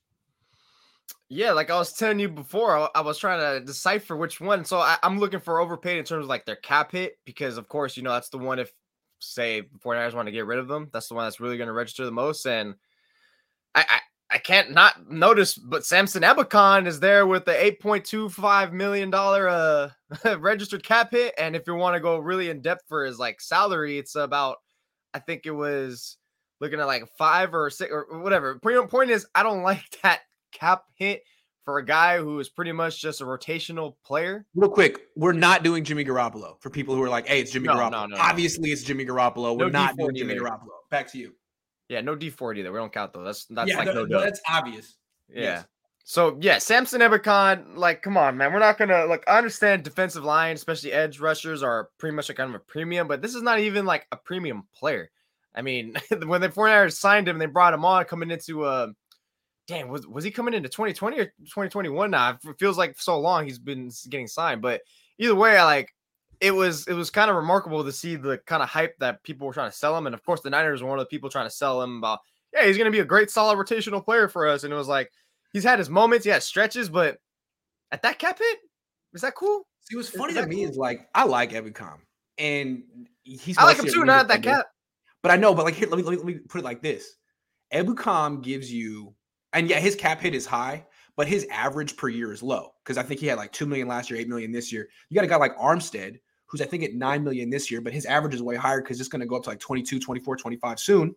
Yeah, 1.30 1.52
like 1.52 1.70
I 1.70 1.78
was 1.78 1.92
telling 1.92 2.20
you 2.20 2.28
before, 2.28 2.90
I, 2.94 3.00
was 3.00 3.18
trying 3.18 3.40
to 3.40 3.64
decipher 3.64 4.16
which 4.16 4.40
one. 4.40 4.64
So 4.64 4.78
I, 4.78 4.98
I'm 5.02 5.18
looking 5.18 5.40
for 5.40 5.58
overpaid 5.58 5.98
in 5.98 6.04
terms 6.04 6.24
of 6.24 6.28
like 6.28 6.44
their 6.44 6.56
cap 6.56 6.92
hit, 6.92 7.18
because 7.24 7.56
of 7.56 7.68
course, 7.68 7.96
you 7.96 8.02
know, 8.02 8.12
that's 8.12 8.28
the 8.28 8.38
one 8.38 8.58
if 8.58 8.72
say 9.20 9.62
the 9.62 9.78
49ers 9.78 10.14
want 10.14 10.26
to 10.26 10.32
get 10.32 10.46
rid 10.46 10.58
of 10.58 10.68
them, 10.68 10.90
that's 10.92 11.08
the 11.08 11.14
one 11.14 11.24
that's 11.24 11.40
really 11.40 11.56
going 11.56 11.68
to 11.68 11.72
register 11.72 12.04
the 12.04 12.12
most. 12.12 12.46
And 12.46 12.74
I, 13.74 13.84
I 13.88 14.00
I 14.30 14.38
can't 14.38 14.72
not 14.72 15.10
notice, 15.10 15.54
but 15.54 15.86
Samson 15.86 16.22
Ebukam 16.22 16.86
is 16.86 16.98
there 16.98 17.26
with 17.26 17.44
the 17.44 17.52
8.25 17.52 18.72
million 18.72 19.10
dollar 19.10 19.48
uh 19.48 19.90
registered 20.38 20.82
cap 20.82 21.12
hit. 21.12 21.34
And 21.38 21.54
if 21.54 21.66
you 21.66 21.74
want 21.74 21.94
to 21.94 22.00
go 22.00 22.18
really 22.18 22.50
in 22.50 22.60
depth 22.60 22.82
for 22.88 23.04
his 23.04 23.18
like 23.18 23.40
salary, 23.40 23.98
it's 23.98 24.16
about 24.16 24.56
I 25.14 25.20
think 25.20 25.46
it 25.46 25.52
was 25.52 26.16
looking 26.60 26.80
at 26.80 26.86
like 26.86 27.04
five 27.16 27.54
or 27.54 27.70
six 27.70 27.92
or 27.92 28.20
whatever. 28.20 28.58
Point, 28.58 28.90
point 28.90 29.10
is, 29.10 29.26
I 29.34 29.42
don't 29.42 29.62
like 29.62 29.84
that 30.02 30.20
cap 30.54 30.84
hit 30.94 31.22
for 31.64 31.78
a 31.78 31.84
guy 31.84 32.18
who 32.18 32.38
is 32.40 32.48
pretty 32.48 32.72
much 32.72 33.00
just 33.00 33.20
a 33.20 33.24
rotational 33.24 33.96
player. 34.04 34.46
Real 34.54 34.70
quick, 34.70 35.08
we're 35.16 35.32
not 35.32 35.62
doing 35.62 35.84
Jimmy 35.84 36.04
Garoppolo 36.04 36.60
for 36.60 36.70
people 36.70 36.94
who 36.94 37.02
are 37.02 37.08
like, 37.08 37.26
hey, 37.26 37.40
it's 37.40 37.50
Jimmy 37.50 37.66
No, 37.68 37.74
Garoppolo. 37.76 37.90
no, 37.90 38.06
no. 38.06 38.16
Obviously, 38.18 38.70
it's 38.70 38.82
Jimmy 38.82 39.04
Garoppolo. 39.04 39.58
We're 39.58 39.66
No 39.66 39.68
not 39.68 39.94
D4 39.94 39.98
doing 39.98 40.14
Jimmy 40.16 40.34
either. 40.34 40.42
Garoppolo. 40.44 40.68
Back 40.90 41.10
to 41.12 41.18
you. 41.18 41.34
Yeah, 41.88 42.00
no 42.00 42.14
D 42.14 42.30
four 42.30 42.54
either. 42.54 42.72
We 42.72 42.78
don't 42.78 42.92
count 42.92 43.12
though. 43.12 43.24
That's 43.24 43.44
that's 43.46 43.68
yeah, 43.70 43.76
like 43.76 43.94
no, 43.94 44.04
no, 44.06 44.20
that's 44.20 44.40
obvious. 44.48 44.96
Yeah. 45.28 45.40
yes. 45.42 45.66
So 46.06 46.38
yeah, 46.40 46.58
Samson 46.58 47.00
Ebukam, 47.00 47.76
like, 47.76 48.02
come 48.02 48.16
on, 48.16 48.36
man. 48.36 48.52
We're 48.52 48.58
not 48.58 48.78
gonna 48.78 49.04
like 49.06 49.24
I 49.28 49.36
understand 49.38 49.82
defensive 49.84 50.24
line, 50.24 50.54
especially 50.54 50.92
edge 50.92 51.20
rushers, 51.20 51.62
are 51.62 51.88
pretty 51.98 52.14
much 52.16 52.28
like 52.28 52.36
kind 52.36 52.48
of 52.50 52.54
a 52.56 52.64
premium, 52.64 53.06
but 53.08 53.22
this 53.22 53.34
is 53.34 53.42
not 53.42 53.58
even 53.60 53.84
like 53.86 54.06
a 54.12 54.16
premium 54.16 54.64
player. 54.74 55.10
I 55.54 55.62
mean, 55.62 55.94
when 56.26 56.40
the 56.40 56.48
49ers 56.48 56.92
signed 56.94 57.28
him, 57.28 57.38
they 57.38 57.46
brought 57.46 57.74
him 57.74 57.84
on 57.84 58.04
coming 58.04 58.30
into 58.30 58.64
uh 58.64 58.88
damn, 59.66 59.88
was 59.88 60.06
was 60.06 60.24
he 60.24 60.30
coming 60.30 60.54
into 60.54 60.68
2020 60.68 61.18
or 61.18 61.24
2021 61.24 62.10
now? 62.10 62.38
It 62.44 62.58
feels 62.58 62.78
like 62.78 63.00
so 63.00 63.18
long 63.18 63.44
he's 63.44 63.58
been 63.58 63.90
getting 64.08 64.26
signed, 64.26 64.62
but 64.62 64.82
either 65.18 65.34
way, 65.34 65.56
I 65.56 65.64
like 65.64 65.94
it 66.40 66.52
was 66.52 66.86
it 66.86 66.94
was 66.94 67.10
kind 67.10 67.30
of 67.30 67.36
remarkable 67.36 67.84
to 67.84 67.92
see 67.92 68.16
the 68.16 68.38
kind 68.46 68.62
of 68.62 68.68
hype 68.68 68.98
that 68.98 69.22
people 69.22 69.46
were 69.46 69.52
trying 69.52 69.70
to 69.70 69.76
sell 69.76 69.96
him. 69.96 70.06
And 70.06 70.14
of 70.14 70.24
course, 70.24 70.40
the 70.40 70.50
Niners 70.50 70.82
were 70.82 70.88
one 70.88 70.98
of 70.98 71.04
the 71.04 71.08
people 71.08 71.30
trying 71.30 71.46
to 71.46 71.54
sell 71.54 71.82
him 71.82 71.98
about, 71.98 72.20
yeah, 72.52 72.66
he's 72.66 72.78
gonna 72.78 72.90
be 72.90 73.00
a 73.00 73.04
great 73.04 73.30
solid 73.30 73.56
rotational 73.56 74.04
player 74.04 74.28
for 74.28 74.46
us. 74.46 74.64
And 74.64 74.72
it 74.72 74.76
was 74.76 74.88
like 74.88 75.10
he's 75.52 75.64
had 75.64 75.78
his 75.78 75.90
moments, 75.90 76.24
he 76.24 76.30
had 76.30 76.42
stretches, 76.42 76.88
but 76.88 77.18
at 77.92 78.02
that 78.02 78.18
cap 78.18 78.38
hit, 78.38 78.58
is 79.12 79.22
that 79.22 79.34
cool? 79.34 79.66
See, 79.82 79.96
what's 79.96 80.08
funny 80.08 80.32
is 80.34 80.40
to 80.40 80.46
me 80.46 80.56
cool? 80.56 80.70
is 80.70 80.76
like, 80.76 81.08
I 81.14 81.24
like 81.24 81.52
Ebukam, 81.52 81.98
and 82.38 82.82
he's 83.22 83.56
I 83.58 83.64
like 83.64 83.78
him 83.78 83.86
too, 83.86 84.04
not 84.04 84.20
at 84.20 84.28
that 84.28 84.42
cap. 84.42 84.66
But 85.22 85.30
I 85.30 85.36
know, 85.36 85.54
but 85.54 85.64
like 85.64 85.74
here, 85.74 85.88
let 85.88 85.96
me, 85.96 86.02
let 86.02 86.12
me 86.12 86.16
let 86.18 86.26
me 86.26 86.34
put 86.34 86.60
it 86.60 86.64
like 86.64 86.82
this: 86.82 87.16
Ebukam 87.72 88.42
gives 88.42 88.70
you, 88.70 89.14
and 89.54 89.70
yeah, 89.70 89.78
his 89.78 89.94
cap 89.94 90.20
hit 90.20 90.34
is 90.34 90.44
high, 90.44 90.84
but 91.16 91.26
his 91.26 91.46
average 91.50 91.96
per 91.96 92.08
year 92.08 92.32
is 92.32 92.42
low 92.42 92.72
because 92.82 92.98
I 92.98 93.02
think 93.02 93.20
he 93.20 93.26
had 93.26 93.38
like 93.38 93.52
two 93.52 93.66
million 93.66 93.88
last 93.88 94.10
year, 94.10 94.20
eight 94.20 94.28
million 94.28 94.52
this 94.52 94.72
year. 94.72 94.88
You 95.08 95.14
got 95.14 95.24
a 95.24 95.28
guy 95.28 95.36
like 95.36 95.56
Armstead, 95.56 96.18
who's 96.46 96.60
I 96.60 96.66
think 96.66 96.82
at 96.82 96.94
nine 96.94 97.24
million 97.24 97.48
this 97.48 97.70
year, 97.70 97.80
but 97.80 97.92
his 97.92 98.04
average 98.04 98.34
is 98.34 98.42
way 98.42 98.56
higher 98.56 98.82
because 98.82 99.00
it's 99.00 99.08
going 99.08 99.20
to 99.20 99.26
go 99.26 99.36
up 99.36 99.44
to 99.44 99.50
like 99.50 99.60
22, 99.60 100.00
24, 100.00 100.36
25 100.36 100.80
soon. 100.80 101.14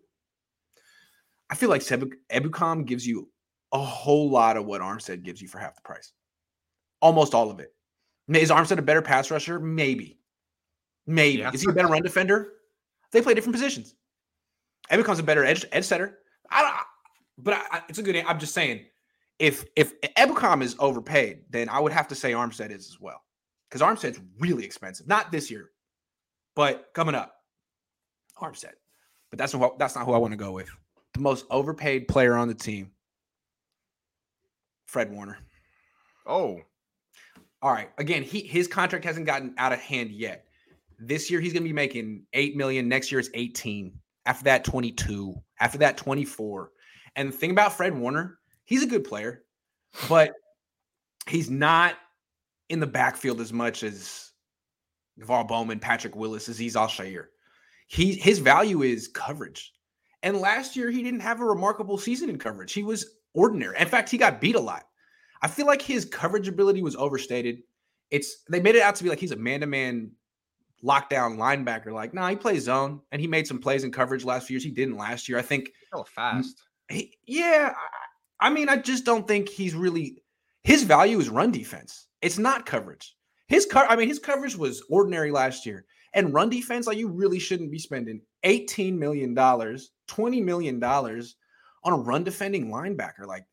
I 1.49 1.55
feel 1.55 1.69
like 1.69 1.81
Sebu- 1.81 2.17
Ebukam 2.31 2.85
gives 2.85 3.07
you 3.07 3.29
a 3.71 3.79
whole 3.79 4.29
lot 4.29 4.55
of 4.55 4.65
what 4.65 4.81
Armstead 4.81 5.23
gives 5.23 5.41
you 5.41 5.47
for 5.47 5.59
half 5.59 5.75
the 5.75 5.81
price, 5.81 6.13
almost 7.01 7.33
all 7.33 7.49
of 7.49 7.59
it. 7.59 7.73
Is 8.29 8.51
Armstead 8.51 8.77
a 8.77 8.81
better 8.81 9.01
pass 9.01 9.31
rusher? 9.31 9.59
Maybe. 9.59 10.19
Maybe. 11.05 11.39
Yeah. 11.39 11.51
Is 11.53 11.61
he 11.61 11.69
a 11.69 11.73
better 11.73 11.87
run 11.87 12.03
defender? 12.03 12.53
They 13.11 13.21
play 13.21 13.33
different 13.33 13.55
positions. 13.55 13.95
Ed 14.89 14.97
becomes 14.97 15.19
a 15.19 15.23
better 15.23 15.45
edge 15.45 15.65
edge 15.71 15.85
setter. 15.85 16.19
I 16.49 16.61
don't, 16.61 16.75
but 17.37 17.53
I, 17.55 17.61
I- 17.71 17.83
it's 17.89 17.99
a 17.99 18.03
good. 18.03 18.15
I'm 18.27 18.39
just 18.39 18.53
saying, 18.53 18.85
if 19.39 19.65
if 19.75 19.99
Ebukam 20.01 20.61
is 20.61 20.75
overpaid, 20.79 21.41
then 21.49 21.69
I 21.69 21.79
would 21.79 21.91
have 21.91 22.07
to 22.09 22.15
say 22.15 22.31
Armstead 22.33 22.71
is 22.71 22.87
as 22.87 22.99
well, 22.99 23.21
because 23.69 23.81
Armstead's 23.81 24.19
really 24.39 24.65
expensive. 24.65 25.07
Not 25.07 25.31
this 25.31 25.49
year, 25.51 25.69
but 26.55 26.89
coming 26.93 27.15
up, 27.15 27.35
Armstead. 28.41 28.73
But 29.29 29.39
that's 29.39 29.53
not 29.53 29.77
that's 29.79 29.95
not 29.95 30.05
who 30.05 30.13
I 30.13 30.17
want 30.17 30.31
to 30.31 30.37
go 30.37 30.51
with. 30.51 30.69
The 31.13 31.19
most 31.19 31.45
overpaid 31.49 32.07
player 32.07 32.35
on 32.35 32.47
the 32.47 32.53
team, 32.55 32.91
Fred 34.85 35.11
Warner. 35.11 35.37
Oh, 36.25 36.61
All 37.61 37.71
right. 37.71 37.89
Again, 37.97 38.23
he 38.23 38.41
his 38.41 38.67
contract 38.67 39.05
hasn't 39.05 39.25
gotten 39.25 39.53
out 39.57 39.73
of 39.73 39.79
hand 39.79 40.11
yet. 40.11 40.45
This 40.99 41.29
year 41.29 41.39
he's 41.39 41.53
going 41.53 41.63
to 41.63 41.69
be 41.69 41.73
making 41.73 42.23
8 42.33 42.55
million, 42.57 42.87
next 42.89 43.11
year 43.11 43.19
is 43.19 43.29
18. 43.33 43.93
After 44.25 44.43
that 44.45 44.63
22, 44.65 45.35
after 45.59 45.77
that 45.77 45.95
24. 45.97 46.71
And 47.17 47.29
the 47.29 47.37
thing 47.37 47.51
about 47.51 47.73
Fred 47.73 47.97
Warner, 47.97 48.39
he's 48.63 48.83
a 48.83 48.87
good 48.87 49.03
player, 49.03 49.43
but 50.07 50.33
he's 51.27 51.49
not 51.49 51.95
in 52.69 52.79
the 52.79 52.87
backfield 52.87 53.41
as 53.41 53.51
much 53.51 53.83
as 53.83 54.31
NaVorro 55.19 55.47
Bowman, 55.47 55.79
Patrick 55.79 56.15
Willis, 56.15 56.47
Azeez 56.47 56.75
Al-Shaair. 56.75 57.25
He 57.87 58.13
his 58.13 58.39
value 58.39 58.83
is 58.83 59.07
coverage. 59.07 59.73
And 60.23 60.37
last 60.37 60.75
year 60.75 60.91
he 60.91 61.03
didn't 61.03 61.21
have 61.21 61.41
a 61.41 61.45
remarkable 61.45 61.97
season 61.97 62.29
in 62.29 62.37
coverage. 62.37 62.73
He 62.73 62.83
was 62.83 63.05
ordinary. 63.33 63.77
In 63.79 63.87
fact, 63.87 64.09
he 64.09 64.17
got 64.17 64.39
beat 64.39 64.55
a 64.55 64.59
lot. 64.59 64.83
I 65.41 65.47
feel 65.47 65.65
like 65.65 65.81
his 65.81 66.05
coverage 66.05 66.47
ability 66.47 66.81
was 66.81 66.95
overstated. 66.95 67.59
It's 68.11 68.43
they 68.49 68.59
made 68.59 68.75
it 68.75 68.81
out 68.81 68.95
to 68.95 69.03
be 69.03 69.09
like 69.09 69.19
he's 69.19 69.31
a 69.31 69.37
man-to-man 69.37 70.11
lockdown 70.83 71.37
linebacker. 71.37 71.93
Like, 71.93 72.13
no, 72.13 72.21
nah, 72.21 72.29
he 72.29 72.35
plays 72.35 72.63
zone 72.63 73.01
and 73.11 73.21
he 73.21 73.27
made 73.27 73.47
some 73.47 73.59
plays 73.59 73.83
in 73.83 73.91
coverage 73.91 74.23
last 74.23 74.47
few 74.47 74.55
years. 74.55 74.63
He 74.63 74.71
didn't 74.71 74.97
last 74.97 75.27
year. 75.27 75.37
I 75.37 75.41
think 75.41 75.71
hella 75.91 76.05
fast. 76.05 76.61
He, 76.89 77.17
yeah, 77.25 77.73
I, 77.75 78.47
I 78.47 78.49
mean, 78.49 78.69
I 78.69 78.77
just 78.77 79.05
don't 79.05 79.27
think 79.27 79.49
he's 79.49 79.73
really 79.73 80.23
his 80.67 80.83
value 80.83 81.17
is 81.19 81.29
run 81.29 81.51
defense. 81.51 82.07
It's 82.21 82.37
not 82.37 82.65
coverage. 82.65 83.15
His 83.47 83.65
co- 83.65 83.85
I 83.87 83.95
mean, 83.95 84.09
his 84.09 84.19
coverage 84.19 84.57
was 84.57 84.83
ordinary 84.89 85.31
last 85.31 85.65
year. 85.65 85.85
And 86.13 86.33
run 86.33 86.49
defense, 86.49 86.87
like 86.87 86.97
you 86.97 87.07
really 87.07 87.39
shouldn't 87.39 87.71
be 87.71 87.79
spending 87.79 88.21
$18 88.43 88.97
million, 88.97 89.33
$20 89.33 90.43
million 90.43 90.83
on 90.83 91.23
a 91.85 91.95
run 91.95 92.25
defending 92.25 92.67
linebacker. 92.67 93.25
Like 93.25 93.45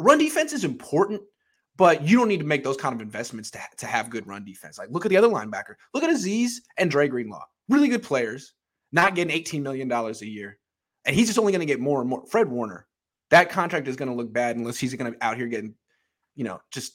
run 0.00 0.18
defense 0.18 0.52
is 0.52 0.64
important, 0.64 1.20
but 1.76 2.02
you 2.02 2.18
don't 2.18 2.26
need 2.26 2.40
to 2.40 2.46
make 2.46 2.64
those 2.64 2.76
kind 2.76 2.94
of 2.94 3.00
investments 3.00 3.52
to, 3.52 3.58
ha- 3.58 3.68
to 3.76 3.86
have 3.86 4.10
good 4.10 4.26
run 4.26 4.44
defense. 4.44 4.78
Like 4.78 4.90
look 4.90 5.04
at 5.04 5.10
the 5.10 5.16
other 5.16 5.28
linebacker. 5.28 5.74
Look 5.94 6.02
at 6.02 6.10
Azeez 6.10 6.54
and 6.76 6.90
Dre 6.90 7.06
Greenlaw. 7.06 7.44
Really 7.68 7.88
good 7.88 8.02
players, 8.02 8.54
not 8.90 9.14
getting 9.14 9.36
$18 9.36 9.62
million 9.62 9.92
a 9.92 10.12
year. 10.24 10.58
And 11.08 11.16
he's 11.16 11.26
just 11.26 11.38
only 11.38 11.50
going 11.52 11.60
to 11.60 11.66
get 11.66 11.80
more 11.80 12.00
and 12.00 12.08
more. 12.08 12.24
Fred 12.26 12.48
Warner, 12.48 12.86
that 13.30 13.48
contract 13.50 13.88
is 13.88 13.96
going 13.96 14.10
to 14.10 14.14
look 14.14 14.30
bad 14.32 14.56
unless 14.56 14.78
he's 14.78 14.94
going 14.94 15.10
to 15.10 15.18
be 15.18 15.22
out 15.22 15.36
here 15.38 15.46
getting, 15.46 15.74
you 16.36 16.44
know, 16.44 16.60
just 16.70 16.92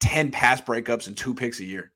10 0.00 0.30
pass 0.32 0.60
breakups 0.60 1.06
and 1.06 1.16
two 1.16 1.32
picks 1.32 1.60
a 1.60 1.64
year. 1.64 1.92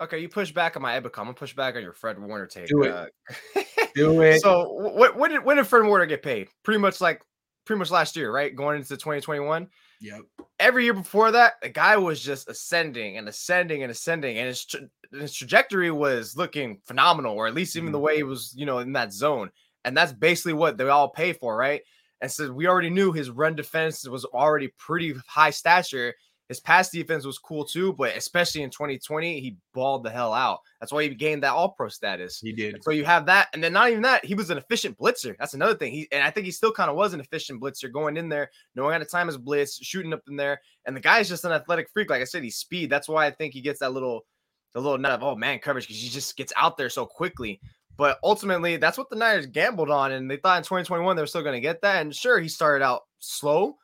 Okay, 0.00 0.18
you 0.18 0.28
push 0.28 0.52
back 0.52 0.76
on 0.76 0.82
my 0.82 0.98
Ebukam. 1.00 1.18
I'm 1.18 1.24
gonna 1.24 1.34
push 1.34 1.56
back 1.56 1.74
on 1.74 1.82
your 1.82 1.92
Fred 1.92 2.20
Warner 2.20 2.46
take. 2.46 2.66
Do 2.68 2.82
it. 2.84 2.90
Uh, 2.92 3.06
Do 3.96 4.20
it. 4.22 4.40
so 4.40 4.64
wh- 4.96 5.16
when 5.18 5.30
did 5.32 5.44
when 5.44 5.56
did 5.56 5.66
Fred 5.66 5.84
Warner 5.84 6.06
get 6.06 6.22
paid? 6.22 6.48
Pretty 6.62 6.78
much 6.78 7.00
like 7.00 7.20
pretty 7.66 7.78
much 7.80 7.90
last 7.90 8.14
year, 8.16 8.30
right? 8.30 8.54
Going 8.54 8.76
into 8.76 8.90
2021. 8.96 9.66
Yep. 10.00 10.20
Every 10.60 10.84
year 10.84 10.94
before 10.94 11.32
that, 11.32 11.54
the 11.62 11.68
guy 11.70 11.96
was 11.96 12.20
just 12.22 12.48
ascending 12.48 13.16
and 13.18 13.28
ascending 13.28 13.82
and 13.82 13.90
ascending, 13.90 14.38
and 14.38 14.46
his 14.46 14.64
tra- 14.66 14.88
his 15.12 15.34
trajectory 15.34 15.90
was 15.90 16.36
looking 16.36 16.80
phenomenal, 16.86 17.34
or 17.34 17.48
at 17.48 17.54
least 17.54 17.74
even 17.74 17.90
the 17.90 17.98
Mhm. 17.98 18.02
way 18.02 18.16
he 18.18 18.22
was, 18.22 18.54
you 18.56 18.66
know, 18.66 18.78
in 18.78 18.92
that 18.92 19.12
zone. 19.12 19.50
And 19.88 19.96
that's 19.96 20.12
basically 20.12 20.52
what 20.52 20.76
they 20.76 20.88
all 20.88 21.08
pay 21.08 21.32
for, 21.32 21.56
right? 21.56 21.80
And 22.20 22.30
so 22.30 22.52
we 22.52 22.66
already 22.66 22.90
knew 22.90 23.10
his 23.10 23.30
run 23.30 23.56
defense 23.56 24.06
was 24.06 24.24
already 24.26 24.68
pretty 24.78 25.14
high 25.26 25.50
stature. 25.50 26.14
His 26.48 26.60
pass 26.60 26.90
defense 26.90 27.24
was 27.24 27.38
cool 27.38 27.64
too, 27.64 27.92
but 27.92 28.16
especially 28.16 28.62
in 28.62 28.70
2020, 28.70 29.40
he 29.40 29.56
balled 29.74 30.02
the 30.02 30.10
hell 30.10 30.32
out. 30.32 30.60
That's 30.80 30.92
why 30.92 31.02
he 31.02 31.10
gained 31.10 31.42
that 31.42 31.52
All 31.52 31.70
Pro 31.70 31.88
status. 31.88 32.38
He 32.38 32.52
did. 32.52 32.82
So 32.82 32.90
you 32.90 33.04
have 33.04 33.26
that, 33.26 33.48
and 33.52 33.62
then 33.62 33.72
not 33.72 33.90
even 33.90 34.02
that, 34.02 34.24
he 34.24 34.34
was 34.34 34.48
an 34.48 34.56
efficient 34.56 34.96
blitzer. 34.98 35.36
That's 35.38 35.52
another 35.54 35.74
thing. 35.74 35.92
He 35.92 36.08
and 36.10 36.22
I 36.22 36.30
think 36.30 36.46
he 36.46 36.52
still 36.52 36.72
kind 36.72 36.90
of 36.90 36.96
was 36.96 37.12
an 37.12 37.20
efficient 37.20 37.60
blitzer, 37.60 37.92
going 37.92 38.16
in 38.16 38.30
there, 38.30 38.50
knowing 38.74 38.92
how 38.92 38.98
to 38.98 39.04
time 39.04 39.26
his 39.26 39.36
blitz, 39.36 39.76
shooting 39.84 40.14
up 40.14 40.22
in 40.28 40.36
there. 40.36 40.60
And 40.86 40.96
the 40.96 41.00
guy's 41.00 41.28
just 41.28 41.44
an 41.44 41.52
athletic 41.52 41.90
freak. 41.92 42.08
Like 42.08 42.22
I 42.22 42.24
said, 42.24 42.42
he's 42.42 42.56
speed. 42.56 42.88
That's 42.88 43.08
why 43.08 43.26
I 43.26 43.30
think 43.30 43.52
he 43.52 43.60
gets 43.60 43.80
that 43.80 43.92
little, 43.92 44.24
the 44.72 44.80
little 44.80 44.96
nut 44.96 45.12
of 45.12 45.22
oh 45.22 45.36
man 45.36 45.58
coverage 45.58 45.86
because 45.86 46.02
he 46.02 46.08
just 46.08 46.34
gets 46.34 46.52
out 46.56 46.78
there 46.78 46.88
so 46.88 47.04
quickly. 47.04 47.60
But 47.98 48.18
ultimately, 48.22 48.76
that's 48.76 48.96
what 48.96 49.10
the 49.10 49.16
Niners 49.16 49.46
gambled 49.46 49.90
on, 49.90 50.12
and 50.12 50.30
they 50.30 50.36
thought 50.36 50.58
in 50.58 50.62
2021 50.62 51.16
they 51.16 51.22
were 51.22 51.26
still 51.26 51.42
going 51.42 51.56
to 51.56 51.60
get 51.60 51.82
that. 51.82 52.00
And 52.00 52.14
sure, 52.14 52.38
he 52.38 52.48
started 52.48 52.82
out 52.84 53.02
slow, 53.18 53.76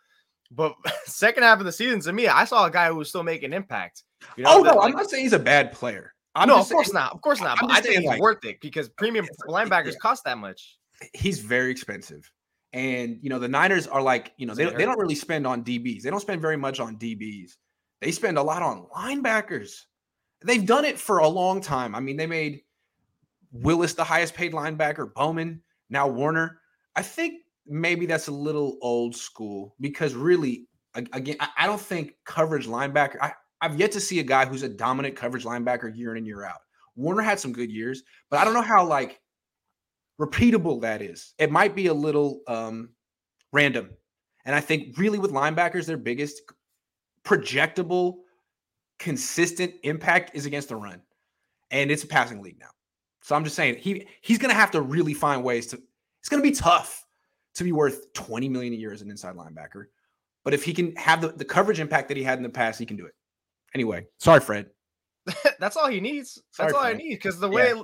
but 0.52 0.74
second 1.04 1.42
half 1.42 1.58
of 1.58 1.66
the 1.66 1.72
season, 1.72 2.00
to 2.00 2.12
me, 2.12 2.28
I 2.28 2.44
saw 2.44 2.64
a 2.64 2.70
guy 2.70 2.88
who 2.88 2.94
was 2.94 3.08
still 3.08 3.24
making 3.24 3.52
impact. 3.52 4.04
You 4.36 4.44
oh 4.46 4.62
that, 4.62 4.70
no, 4.70 4.80
like- 4.80 4.90
I'm 4.90 4.96
not 4.96 5.10
saying 5.10 5.24
he's 5.24 5.32
a 5.32 5.38
bad 5.38 5.72
player. 5.72 6.14
I'm 6.36 6.48
no, 6.48 6.54
of 6.54 6.60
just 6.60 6.72
course 6.72 6.86
saying 6.86 6.94
not. 6.94 7.12
Of 7.12 7.20
course 7.22 7.40
not. 7.40 7.58
I'm 7.60 7.68
But 7.68 7.72
I 7.72 7.80
think 7.80 7.86
saying, 7.86 8.00
he's 8.02 8.08
like- 8.08 8.20
worth 8.20 8.44
it 8.44 8.60
because 8.60 8.88
oh, 8.88 8.92
premium 8.96 9.26
linebackers 9.48 9.92
yeah. 9.92 9.98
cost 10.00 10.24
that 10.24 10.38
much. 10.38 10.78
He's 11.12 11.40
very 11.40 11.72
expensive. 11.72 12.30
And 12.72 13.18
you 13.20 13.30
know, 13.30 13.40
the 13.40 13.48
Niners 13.48 13.88
are 13.88 14.02
like, 14.02 14.32
you 14.36 14.46
know, 14.46 14.54
they, 14.54 14.64
they 14.64 14.84
don't 14.84 14.98
really 14.98 15.14
spend 15.16 15.44
on 15.46 15.64
DBs. 15.64 16.02
They 16.02 16.10
don't 16.10 16.20
spend 16.20 16.40
very 16.40 16.56
much 16.56 16.78
on 16.78 16.96
DBs. 16.96 17.52
They 18.00 18.12
spend 18.12 18.38
a 18.38 18.42
lot 18.42 18.62
on 18.62 18.86
linebackers. 18.94 19.72
They've 20.44 20.64
done 20.64 20.84
it 20.84 20.98
for 20.98 21.18
a 21.18 21.28
long 21.28 21.60
time. 21.60 21.94
I 21.94 22.00
mean, 22.00 22.16
they 22.16 22.26
made 22.26 22.62
Willis 23.54 23.94
the 23.94 24.04
highest 24.04 24.34
paid 24.34 24.52
linebacker, 24.52 25.14
Bowman, 25.14 25.62
now 25.88 26.08
Warner. 26.08 26.60
I 26.96 27.02
think 27.02 27.42
maybe 27.66 28.04
that's 28.04 28.28
a 28.28 28.32
little 28.32 28.76
old 28.82 29.14
school 29.14 29.76
because 29.80 30.14
really, 30.14 30.66
again, 30.94 31.36
I, 31.40 31.66
don't 31.66 31.80
think 31.80 32.14
coverage 32.24 32.66
linebacker. 32.66 33.16
I, 33.20 33.32
I've 33.60 33.78
yet 33.78 33.92
to 33.92 34.00
see 34.00 34.18
a 34.18 34.24
guy 34.24 34.44
who's 34.44 34.64
a 34.64 34.68
dominant 34.68 35.16
coverage 35.16 35.44
linebacker 35.44 35.96
year 35.96 36.10
in 36.12 36.18
and 36.18 36.26
year 36.26 36.44
out. 36.44 36.58
Warner 36.96 37.22
had 37.22 37.40
some 37.40 37.52
good 37.52 37.70
years, 37.70 38.02
but 38.28 38.40
I 38.40 38.44
don't 38.44 38.54
know 38.54 38.62
how 38.62 38.86
like 38.86 39.20
repeatable 40.20 40.82
that 40.82 41.00
is. 41.00 41.34
It 41.38 41.50
might 41.50 41.74
be 41.74 41.86
a 41.86 41.94
little 41.94 42.40
um 42.48 42.90
random. 43.52 43.90
And 44.44 44.54
I 44.54 44.60
think 44.60 44.98
really 44.98 45.18
with 45.18 45.30
linebackers, 45.32 45.86
their 45.86 45.96
biggest 45.96 46.42
projectable, 47.24 48.16
consistent 48.98 49.74
impact 49.84 50.32
is 50.34 50.44
against 50.44 50.68
the 50.68 50.76
run. 50.76 51.00
And 51.70 51.90
it's 51.90 52.04
a 52.04 52.06
passing 52.06 52.42
league 52.42 52.60
now. 52.60 52.68
So 53.24 53.34
I'm 53.34 53.42
just 53.42 53.56
saying 53.56 53.76
he 53.78 54.06
he's 54.20 54.36
gonna 54.36 54.52
have 54.52 54.70
to 54.72 54.82
really 54.82 55.14
find 55.14 55.42
ways 55.42 55.66
to 55.68 55.80
it's 56.20 56.28
gonna 56.28 56.42
be 56.42 56.50
tough 56.52 57.06
to 57.54 57.64
be 57.64 57.72
worth 57.72 58.12
20 58.12 58.50
million 58.50 58.74
a 58.74 58.76
year 58.76 58.92
as 58.92 59.00
an 59.00 59.10
inside 59.10 59.34
linebacker. 59.34 59.86
But 60.44 60.52
if 60.52 60.62
he 60.62 60.74
can 60.74 60.94
have 60.96 61.22
the, 61.22 61.28
the 61.28 61.44
coverage 61.44 61.80
impact 61.80 62.08
that 62.08 62.18
he 62.18 62.22
had 62.22 62.38
in 62.38 62.42
the 62.42 62.50
past, 62.50 62.78
he 62.78 62.84
can 62.84 62.98
do 62.98 63.06
it. 63.06 63.14
Anyway, 63.74 64.06
sorry, 64.18 64.40
Fred. 64.40 64.66
That's 65.58 65.74
all 65.78 65.88
he 65.88 66.00
needs. 66.00 66.34
That's 66.58 66.72
Sorry, 66.72 66.72
all 66.74 66.80
I 66.80 66.90
Frank. 66.90 67.02
need. 67.02 67.14
Because 67.14 67.40
the 67.40 67.48
Yeah. 67.48 67.72
way, 67.72 67.82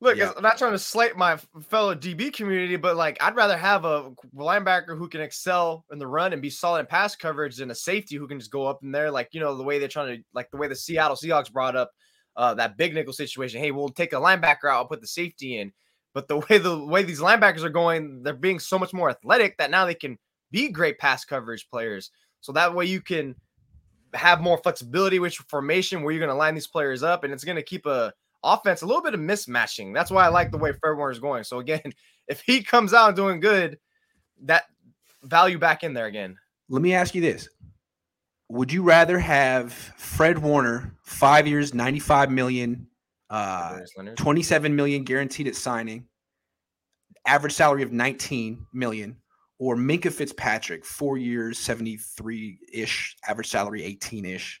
look, 0.00 0.16
Yeah. 0.16 0.30
I'm 0.36 0.44
not 0.44 0.58
trying 0.58 0.72
to 0.72 0.78
slight 0.78 1.16
my 1.16 1.38
fellow 1.68 1.96
DB 1.96 2.32
community, 2.32 2.76
but 2.76 2.94
like 2.96 3.20
I'd 3.20 3.34
rather 3.34 3.56
have 3.56 3.84
a 3.84 4.12
linebacker 4.32 4.96
who 4.96 5.08
can 5.08 5.22
excel 5.22 5.84
in 5.90 5.98
the 5.98 6.06
run 6.06 6.32
and 6.32 6.40
be 6.40 6.50
solid 6.50 6.80
in 6.80 6.86
pass 6.86 7.16
coverage 7.16 7.56
than 7.56 7.72
a 7.72 7.74
safety 7.74 8.14
who 8.14 8.28
can 8.28 8.38
just 8.38 8.52
go 8.52 8.64
up 8.64 8.78
in 8.84 8.92
there, 8.92 9.10
like 9.10 9.30
you 9.32 9.40
know 9.40 9.56
the 9.56 9.64
way 9.64 9.80
they're 9.80 9.88
trying 9.88 10.18
to, 10.18 10.22
like 10.34 10.48
the 10.52 10.56
way 10.56 10.68
the 10.68 10.76
Seattle 10.76 11.16
Seahawks 11.16 11.52
brought 11.52 11.74
up 11.74 11.90
uh, 12.36 12.54
that 12.54 12.76
big 12.76 12.94
nickel 12.94 13.12
situation. 13.12 13.60
Hey, 13.60 13.70
we'll 13.70 13.88
take 13.88 14.12
a 14.12 14.16
linebacker 14.16 14.64
out, 14.70 14.76
I'll 14.76 14.86
put 14.86 15.00
the 15.00 15.06
safety 15.06 15.58
in. 15.58 15.72
But 16.14 16.28
the 16.28 16.38
way 16.50 16.58
the 16.58 16.84
way 16.84 17.02
these 17.02 17.20
linebackers 17.20 17.62
are 17.62 17.70
going, 17.70 18.22
they're 18.22 18.34
being 18.34 18.58
so 18.58 18.78
much 18.78 18.92
more 18.92 19.10
athletic 19.10 19.56
that 19.58 19.70
now 19.70 19.84
they 19.84 19.94
can 19.94 20.18
be 20.50 20.68
great 20.68 20.98
pass 20.98 21.24
coverage 21.24 21.68
players. 21.70 22.10
So 22.40 22.52
that 22.52 22.74
way 22.74 22.86
you 22.86 23.00
can 23.00 23.34
have 24.14 24.40
more 24.40 24.58
flexibility 24.58 25.18
with 25.18 25.38
your 25.38 25.46
formation 25.48 26.02
where 26.02 26.12
you're 26.12 26.20
going 26.20 26.30
to 26.30 26.34
line 26.34 26.54
these 26.54 26.66
players 26.66 27.02
up 27.02 27.24
and 27.24 27.32
it's 27.32 27.44
going 27.44 27.56
to 27.56 27.62
keep 27.62 27.86
a 27.86 28.12
offense 28.42 28.82
a 28.82 28.86
little 28.86 29.02
bit 29.02 29.14
of 29.14 29.20
mismatching. 29.20 29.92
That's 29.92 30.10
why 30.10 30.24
I 30.24 30.28
like 30.28 30.50
the 30.50 30.58
way 30.58 30.72
Warner 30.82 31.10
is 31.10 31.18
going. 31.18 31.44
So 31.44 31.58
again, 31.58 31.92
if 32.28 32.40
he 32.40 32.62
comes 32.62 32.94
out 32.94 33.16
doing 33.16 33.40
good, 33.40 33.78
that 34.42 34.64
value 35.22 35.58
back 35.58 35.82
in 35.82 35.94
there 35.94 36.06
again. 36.06 36.36
Let 36.68 36.82
me 36.82 36.94
ask 36.94 37.14
you 37.14 37.20
this. 37.20 37.48
Would 38.48 38.72
you 38.72 38.82
rather 38.82 39.18
have 39.18 39.72
Fred 39.72 40.38
Warner, 40.38 40.94
five 41.02 41.46
years, 41.46 41.74
95 41.74 42.30
million, 42.30 42.86
uh, 43.28 43.80
27 44.16 44.74
million 44.74 45.02
guaranteed 45.02 45.48
at 45.48 45.56
signing, 45.56 46.06
average 47.26 47.54
salary 47.54 47.82
of 47.82 47.92
19 47.92 48.66
million, 48.72 49.16
or 49.58 49.76
Minkah 49.76 50.12
Fitzpatrick, 50.12 50.84
four 50.84 51.18
years, 51.18 51.58
73 51.58 52.58
ish, 52.72 53.16
average 53.26 53.48
salary 53.48 53.82
18 53.82 54.24
ish, 54.24 54.60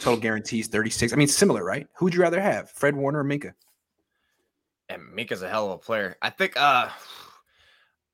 total 0.00 0.20
guarantees 0.20 0.68
36. 0.68 1.12
I 1.12 1.16
mean, 1.16 1.26
similar, 1.26 1.64
right? 1.64 1.88
Who 1.96 2.04
would 2.04 2.14
you 2.14 2.20
rather 2.20 2.40
have, 2.40 2.70
Fred 2.70 2.94
Warner 2.94 3.20
or 3.20 3.24
Minkah? 3.24 3.54
and 4.88 5.02
Minkah's 5.02 5.42
a 5.42 5.48
hell 5.48 5.66
of 5.66 5.72
a 5.72 5.78
player. 5.78 6.16
I 6.22 6.30
think 6.30 6.56
uh 6.56 6.88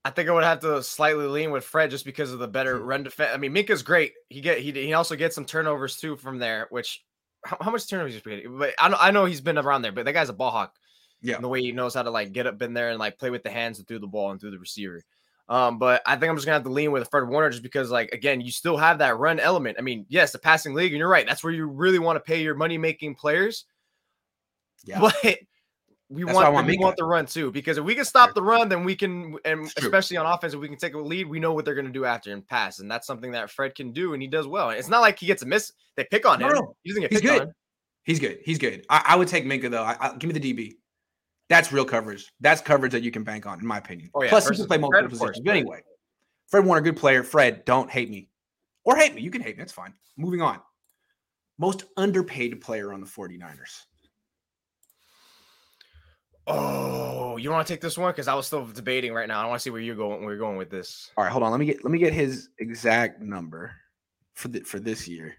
I 0.04 0.11
think 0.11 0.28
I 0.28 0.33
would 0.33 0.45
have 0.45 0.61
to 0.61 0.83
slightly 0.83 1.26
lean 1.26 1.50
with 1.50 1.64
Fred 1.64 1.90
just 1.90 2.04
because 2.07 2.33
of 2.33 2.38
the 2.38 2.49
better 2.49 2.78
Hmm. 2.78 2.85
run 2.85 3.02
defense. 3.02 3.33
I 3.35 3.37
mean, 3.37 3.52
Minkah's 3.54 3.83
great. 3.83 4.14
He 4.28 4.40
get 4.40 4.59
he 4.61 4.73
he 4.73 4.92
also 4.95 5.16
gets 5.16 5.35
some 5.35 5.45
turnovers 5.45 5.97
too 5.97 6.16
from 6.16 6.38
there, 6.38 6.66
which 6.71 7.04
how, 7.45 7.59
how 7.61 7.71
much 7.71 7.87
turnovers 7.88 8.14
he's 8.14 8.23
getting? 8.23 8.59
But 8.59 8.75
I 8.78 8.88
know 8.88 8.97
I 8.99 9.11
know 9.11 9.25
he's 9.26 9.40
been 9.42 9.59
around 9.59 9.83
there, 9.83 9.92
but 9.92 10.04
that 10.07 10.12
guy's 10.14 10.28
a 10.30 10.35
ball 10.35 10.50
hawk. 10.50 10.75
Yeah. 11.23 11.38
the 11.38 11.49
way 11.49 11.61
he 11.61 11.73
knows 11.73 11.92
how 11.95 12.02
to 12.02 12.11
like 12.11 12.33
get 12.33 12.47
up 12.47 12.62
in 12.62 12.73
there 12.73 12.88
and 12.90 12.99
like 12.99 13.19
play 13.19 13.28
with 13.28 13.42
the 13.42 13.50
hands 13.50 13.78
and 13.78 13.87
through 13.87 13.99
the 13.99 14.07
ball 14.07 14.30
and 14.30 14.40
through 14.40 14.52
the 14.52 14.59
receiver. 14.59 15.02
Um, 15.50 15.78
but 15.78 16.00
I 16.07 16.16
think 16.16 16.30
I'm 16.30 16.37
just 16.37 16.47
gonna 16.47 16.54
have 16.54 16.62
to 16.64 16.71
lean 16.71 16.92
with 16.92 17.11
Fred 17.11 17.28
Warner 17.28 17.50
just 17.50 17.62
because, 17.64 17.90
like, 17.90 18.11
again, 18.12 18.40
you 18.40 18.50
still 18.52 18.76
have 18.78 18.99
that 18.99 19.19
run 19.19 19.38
element. 19.40 19.76
I 19.78 19.83
mean, 19.83 20.07
yes, 20.09 20.33
the 20.33 20.38
passing 20.38 20.75
league, 20.75 20.92
and 20.92 20.99
you're 20.99 21.09
right, 21.09 21.26
that's 21.26 21.42
where 21.45 21.52
you 21.52 21.66
really 21.66 21.99
want 21.99 22.16
to 22.16 22.21
pay 22.21 22.40
your 22.42 22.54
money 22.54 22.78
making 22.78 23.16
players. 23.16 23.64
Yeah. 24.85 25.00
But 25.23 25.38
we 26.11 26.25
That's 26.25 26.35
why 26.35 26.43
I 26.43 26.49
want, 26.49 26.55
want 26.55 26.67
we 26.67 26.79
want 26.79 26.97
the 26.97 27.05
run 27.05 27.25
too, 27.25 27.52
because 27.52 27.79
if 27.79 27.85
we 27.85 27.95
can 27.95 28.05
stop 28.05 28.35
the 28.35 28.43
run, 28.43 28.69
then 28.69 28.83
we 28.85 28.97
can, 28.97 29.37
and 29.45 29.61
It's 29.64 29.75
true. 29.75 29.87
especially 29.88 30.17
on 30.17 30.26
offense, 30.26 30.52
if 30.55 30.61
we 30.61 30.67
can 30.69 30.76
take 30.76 30.95
a 30.95 30.99
lead, 30.99 31.29
we 31.29 31.38
know 31.38 31.52
what 31.52 31.64
they're 31.64 31.76
gonna 31.76 31.88
do 31.90 32.05
after 32.05 32.33
and 32.33 32.45
pass, 32.47 32.81
and 32.81 32.90
that's 32.90 33.07
something 33.07 33.31
that 33.31 33.49
Fred 33.50 33.76
can 33.76 33.93
do, 33.93 34.12
and 34.12 34.21
he 34.21 34.26
does 34.26 34.47
well. 34.49 34.71
It's 34.71 34.88
not 34.88 35.00
like 35.02 35.19
he 35.21 35.26
gets 35.26 35.43
a 35.43 35.47
miss; 35.47 35.73
they 35.97 36.05
pick 36.11 36.26
on 36.26 36.40
No, 36.40 36.49
him. 36.49 36.55
no. 36.57 36.76
He 36.83 36.90
doesn't 36.90 37.02
get 37.02 37.12
He's 37.12 37.21
picked 37.21 37.33
good. 37.33 37.43
on. 37.43 37.55
He's 38.02 38.19
good. 38.19 38.38
He's 38.45 38.59
good. 38.59 38.85
I, 38.90 39.02
I 39.09 39.17
would 39.17 39.29
take 39.29 39.45
Minkah 39.45 39.71
though. 39.71 39.85
I, 39.85 39.97
I, 40.00 40.17
give 40.17 40.33
me 40.33 40.38
the 40.38 40.52
DB. 40.52 40.73
That's 41.49 41.71
real 41.73 41.85
coverage. 41.85 42.33
That's 42.40 42.61
coverage 42.61 42.93
that 42.93 43.02
you 43.02 43.11
can 43.12 43.23
bank 43.25 43.47
on, 43.47 43.61
in 43.61 43.67
my 43.67 43.79
opinion. 43.79 44.11
Oh, 44.14 44.23
yeah, 44.23 44.29
Plus, 44.31 44.49
he 44.49 44.57
can 44.57 44.67
play 44.67 44.79
multiple 44.79 45.00
Fred, 45.00 45.11
positions. 45.11 45.31
course, 45.37 45.40
but- 45.45 45.50
anyway, 45.57 45.83
Fred 46.49 46.64
Warner, 46.64 46.81
good 46.81 46.97
player. 46.97 47.23
Fred, 47.23 47.64
don't 47.64 47.88
hate 47.90 48.11
me, 48.11 48.29
or 48.85 48.97
hate 48.97 49.14
me. 49.14 49.23
You 49.23 49.31
can 49.31 49.43
hate 49.43 49.57
me. 49.57 49.62
That's 49.62 49.73
fine. 49.73 49.95
Moving 50.17 50.43
on. 50.43 50.61
Most 51.59 51.85
underpaid 51.97 52.61
player 52.61 52.93
on 52.93 53.00
the 53.00 53.07
49ers. 53.07 53.85
Oh, 56.52 57.37
you 57.37 57.50
want 57.50 57.66
to 57.66 57.73
take 57.73 57.80
this 57.80 57.97
one? 57.97 58.12
Because 58.12 58.28
I 58.28 58.35
was 58.35 58.47
still 58.47 58.66
debating 58.66 59.12
right 59.12 59.28
now. 59.28 59.42
I 59.42 59.47
want 59.47 59.61
to 59.61 59.62
see 59.62 59.71
where 59.71 59.80
you're 59.80 59.97
going. 59.97 60.23
Where 60.23 60.35
you're 60.35 60.38
going 60.38 60.57
with 60.57 60.71
this. 60.71 61.11
All 61.16 61.25
right, 61.25 61.30
hold 61.30 61.42
on. 61.42 61.50
Let 61.50 61.61
me 61.61 61.66
get 61.66 61.85
let 61.85 61.90
me 61.90 61.99
get 61.99 62.12
his 62.12 62.49
exact 62.59 63.21
number 63.21 63.73
for 64.35 64.49
the, 64.49 64.61
for 64.61 64.78
this 64.78 65.07
year. 65.09 65.35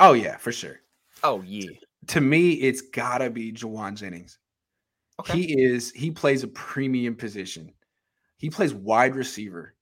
Oh 0.00 0.12
yeah, 0.12 0.36
for 0.36 0.52
sure. 0.52 0.80
Oh 1.22 1.42
yeah. 1.42 1.70
To 2.08 2.20
me, 2.20 2.52
it's 2.52 2.82
gotta 2.82 3.30
be 3.30 3.52
Jauan 3.52 3.96
Jennings. 3.96 4.38
Okay. 5.20 5.38
He 5.38 5.62
is 5.62 5.92
he 5.92 6.10
plays 6.10 6.42
a 6.42 6.48
premium 6.48 7.14
position. 7.14 7.72
He 8.36 8.50
plays 8.50 8.74
wide 8.74 9.16
receiver. 9.16 9.74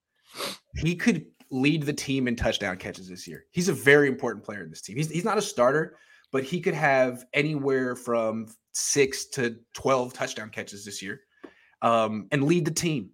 He 0.76 0.94
could 0.94 1.26
lead 1.50 1.82
the 1.84 1.92
team 1.92 2.26
in 2.28 2.36
touchdown 2.36 2.76
catches 2.76 3.08
this 3.08 3.26
year. 3.26 3.44
He's 3.50 3.68
a 3.68 3.72
very 3.72 4.08
important 4.08 4.44
player 4.44 4.62
in 4.62 4.70
this 4.70 4.80
team. 4.80 4.96
He's, 4.96 5.10
he's 5.10 5.24
not 5.24 5.38
a 5.38 5.42
starter, 5.42 5.96
but 6.32 6.44
he 6.44 6.60
could 6.60 6.74
have 6.74 7.24
anywhere 7.32 7.94
from 7.94 8.48
six 8.74 9.26
to 9.26 9.56
12 9.74 10.12
touchdown 10.12 10.50
catches 10.50 10.84
this 10.84 11.02
year 11.02 11.20
um, 11.82 12.28
and 12.32 12.44
lead 12.44 12.64
the 12.64 12.70
team. 12.70 13.10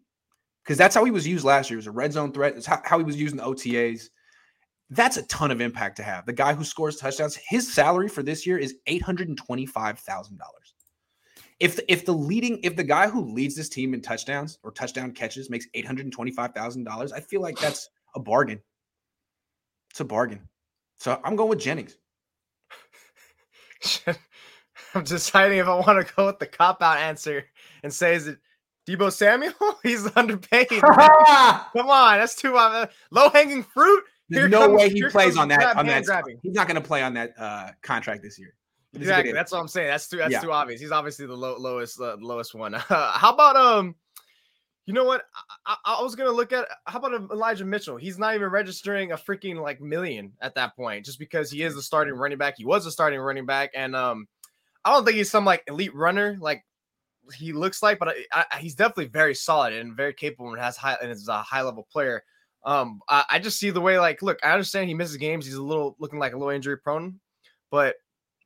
Because 0.64 0.76
that's 0.76 0.94
how 0.94 1.04
he 1.04 1.10
was 1.10 1.26
used 1.26 1.44
last 1.44 1.70
year 1.70 1.78
as 1.78 1.86
a 1.86 1.90
red 1.90 2.12
zone 2.12 2.32
threat. 2.32 2.56
It's 2.56 2.66
how, 2.66 2.80
how 2.84 2.98
he 2.98 3.04
was 3.04 3.16
used 3.16 3.32
in 3.32 3.38
the 3.38 3.44
OTAs. 3.44 4.08
That's 4.90 5.16
a 5.16 5.22
ton 5.24 5.50
of 5.50 5.60
impact 5.60 5.96
to 5.96 6.02
have. 6.02 6.26
The 6.26 6.32
guy 6.32 6.52
who 6.52 6.64
scores 6.64 6.96
touchdowns, 6.96 7.36
his 7.36 7.72
salary 7.72 8.08
for 8.08 8.22
this 8.22 8.46
year 8.46 8.58
is 8.58 8.74
$825,000 8.88 10.38
if 11.60 11.76
the, 11.76 11.92
if 11.92 12.04
the 12.06 12.12
leading 12.12 12.58
if 12.62 12.74
the 12.74 12.82
guy 12.82 13.08
who 13.08 13.32
leads 13.32 13.54
this 13.54 13.68
team 13.68 13.92
in 13.92 14.00
touchdowns 14.00 14.58
or 14.62 14.72
touchdown 14.72 15.12
catches 15.12 15.50
makes 15.50 15.66
eight 15.74 15.86
hundred 15.86 16.10
twenty 16.10 16.30
five 16.32 16.52
thousand 16.52 16.84
dollars, 16.84 17.12
I 17.12 17.20
feel 17.20 17.42
like 17.42 17.58
that's 17.58 17.90
a 18.14 18.20
bargain. 18.20 18.60
It's 19.90 20.00
a 20.00 20.04
bargain. 20.04 20.48
So 20.98 21.20
I'm 21.22 21.36
going 21.36 21.50
with 21.50 21.60
Jennings. 21.60 21.96
I'm 24.94 25.04
deciding 25.04 25.58
if 25.58 25.66
I 25.66 25.74
want 25.74 26.06
to 26.06 26.14
go 26.14 26.26
with 26.26 26.38
the 26.38 26.46
cop 26.46 26.82
out 26.82 26.98
answer 26.98 27.44
and 27.82 27.92
say, 27.92 28.14
is 28.14 28.26
it 28.26 28.38
Deebo 28.88 29.12
Samuel? 29.12 29.52
He's 29.82 30.08
underpaid. 30.16 30.68
Come 30.68 30.80
on, 31.88 32.18
that's 32.18 32.34
too 32.34 32.56
uh, 32.56 32.86
low 33.10 33.30
hanging 33.30 33.62
fruit. 33.62 34.04
There's 34.28 34.50
no 34.50 34.60
comes, 34.60 34.74
way 34.74 34.90
he 34.90 35.02
plays 35.08 35.36
on 35.36 35.48
that. 35.48 35.76
On 35.76 35.86
that, 35.86 36.04
grabbing. 36.04 36.38
he's 36.40 36.54
not 36.54 36.68
going 36.68 36.80
to 36.80 36.86
play 36.86 37.02
on 37.02 37.14
that 37.14 37.34
uh, 37.36 37.70
contract 37.82 38.22
this 38.22 38.38
year. 38.38 38.54
Exactly. 38.94 39.32
That's 39.32 39.50
what 39.50 39.58
I'm 39.58 39.66
saying. 39.66 39.88
That's 39.88 40.08
too. 40.08 40.18
That's 40.18 40.30
yeah. 40.30 40.40
too 40.40 40.52
obvious. 40.52 40.80
He's 40.80 40.92
obviously 40.92 41.26
the 41.26 41.34
low, 41.34 41.56
lowest, 41.58 42.00
uh, 42.00 42.16
lowest 42.20 42.54
one. 42.54 42.74
how 42.74 43.32
about 43.32 43.56
um? 43.56 43.96
You 44.86 44.94
know 44.94 45.04
what? 45.04 45.24
I, 45.66 45.76
I, 45.84 46.02
was 46.02 46.14
gonna 46.14 46.30
look 46.30 46.52
at 46.52 46.66
how 46.86 47.00
about 47.00 47.30
Elijah 47.32 47.64
Mitchell? 47.64 47.96
He's 47.96 48.18
not 48.18 48.34
even 48.34 48.48
registering 48.50 49.12
a 49.12 49.16
freaking 49.16 49.60
like 49.60 49.80
million 49.80 50.32
at 50.40 50.54
that 50.54 50.74
point, 50.76 51.04
just 51.04 51.18
because 51.18 51.50
he 51.50 51.62
is 51.62 51.74
the 51.74 51.82
starting 51.82 52.14
running 52.14 52.38
back. 52.38 52.54
He 52.56 52.64
was 52.64 52.86
a 52.86 52.90
starting 52.90 53.20
running 53.20 53.46
back, 53.46 53.70
and 53.74 53.94
um, 53.94 54.26
I 54.84 54.92
don't 54.92 55.04
think 55.04 55.16
he's 55.16 55.30
some 55.30 55.44
like 55.44 55.62
elite 55.66 55.94
runner 55.94 56.36
like 56.40 56.64
he 57.34 57.52
looks 57.52 57.82
like, 57.82 57.98
but 57.98 58.14
I, 58.32 58.44
I, 58.50 58.58
he's 58.58 58.74
definitely 58.74 59.06
very 59.06 59.34
solid 59.34 59.72
and 59.72 59.96
very 59.96 60.12
capable 60.12 60.50
and 60.50 60.60
has 60.60 60.76
high 60.76 60.96
and 61.00 61.10
is 61.10 61.28
a 61.28 61.42
high 61.42 61.62
level 61.62 61.86
player. 61.90 62.22
Um, 62.64 63.00
I, 63.08 63.24
I 63.30 63.38
just 63.38 63.58
see 63.58 63.70
the 63.70 63.80
way 63.80 63.98
like, 63.98 64.22
look, 64.22 64.38
I 64.42 64.52
understand 64.52 64.88
he 64.88 64.94
misses 64.94 65.16
games. 65.16 65.46
He's 65.46 65.54
a 65.54 65.62
little 65.62 65.96
looking 65.98 66.18
like 66.18 66.32
a 66.32 66.36
little 66.36 66.52
injury 66.52 66.78
prone, 66.78 67.20
but 67.70 67.96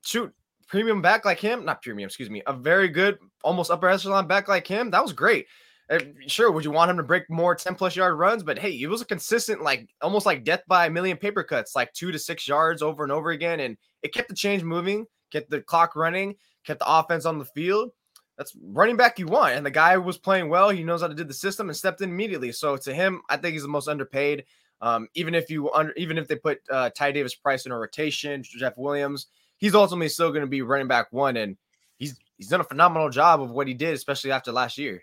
shoot, 0.03 0.33
premium 0.67 1.01
back 1.01 1.25
like 1.25 1.39
him, 1.39 1.65
not 1.65 1.81
premium, 1.81 2.07
excuse 2.07 2.29
me, 2.29 2.41
a 2.47 2.53
very 2.53 2.89
good, 2.89 3.17
almost 3.43 3.71
upper 3.71 3.89
echelon 3.89 4.27
back 4.27 4.47
like 4.47 4.67
him. 4.67 4.91
That 4.91 5.03
was 5.03 5.13
great. 5.13 5.47
Sure, 6.25 6.51
would 6.51 6.65
you 6.65 6.71
want 6.71 6.89
him 6.89 6.97
to 6.97 7.03
break 7.03 7.29
more 7.29 7.53
10 7.53 7.75
plus 7.75 7.95
yard 7.95 8.17
runs? 8.17 8.41
But 8.41 8.57
hey, 8.57 8.71
it 8.71 8.87
was 8.87 9.01
a 9.01 9.05
consistent, 9.05 9.61
like 9.61 9.87
almost 10.01 10.25
like 10.25 10.43
death 10.43 10.63
by 10.67 10.87
a 10.87 10.89
million 10.89 11.17
paper 11.17 11.43
cuts, 11.43 11.75
like 11.75 11.93
two 11.93 12.11
to 12.11 12.17
six 12.17 12.47
yards 12.47 12.81
over 12.81 13.03
and 13.03 13.11
over 13.11 13.31
again. 13.31 13.59
And 13.59 13.77
it 14.01 14.13
kept 14.13 14.29
the 14.29 14.35
change 14.35 14.63
moving, 14.63 15.05
kept 15.35 15.49
the 15.49 15.61
clock 15.61 15.95
running, 15.95 16.35
kept 16.63 16.79
the 16.79 16.87
offense 16.87 17.25
on 17.25 17.37
the 17.37 17.45
field. 17.45 17.91
That's 18.37 18.55
running 18.61 18.97
back 18.97 19.19
you 19.19 19.27
want. 19.27 19.55
And 19.55 19.65
the 19.65 19.71
guy 19.71 19.97
was 19.97 20.17
playing 20.17 20.49
well. 20.49 20.69
He 20.69 20.83
knows 20.83 21.01
how 21.01 21.07
to 21.07 21.13
do 21.13 21.23
the 21.23 21.33
system 21.33 21.69
and 21.69 21.75
stepped 21.75 22.01
in 22.01 22.09
immediately. 22.09 22.51
So 22.51 22.75
to 22.77 22.93
him, 22.93 23.21
I 23.29 23.37
think 23.37 23.53
he's 23.53 23.61
the 23.61 23.67
most 23.67 23.87
underpaid. 23.87 24.45
Um, 24.81 25.07
even 25.13 25.33
if 25.35 25.49
you 25.49 25.71
under, 25.71 25.93
even 25.93 26.17
if 26.17 26.27
they 26.27 26.35
put 26.35 26.59
uh, 26.69 26.89
Ty 26.89 27.11
Davis 27.11 27.33
Price 27.33 27.65
in 27.65 27.71
a 27.71 27.77
rotation, 27.77 28.43
Jeff 28.43 28.73
Wilson, 28.77 29.17
he's 29.57 29.73
ultimately 29.73 30.09
still 30.09 30.29
going 30.29 30.41
to 30.41 30.47
be 30.47 30.61
running 30.61 30.87
back 30.87 31.07
one. 31.11 31.37
And 31.37 31.55
he's 31.97 32.19
he's 32.37 32.49
done 32.49 32.59
a 32.59 32.65
phenomenal 32.65 33.09
job 33.09 33.41
of 33.41 33.51
what 33.51 33.67
he 33.67 33.73
did, 33.73 33.93
especially 33.93 34.31
after 34.31 34.51
last 34.51 34.77
year. 34.77 35.01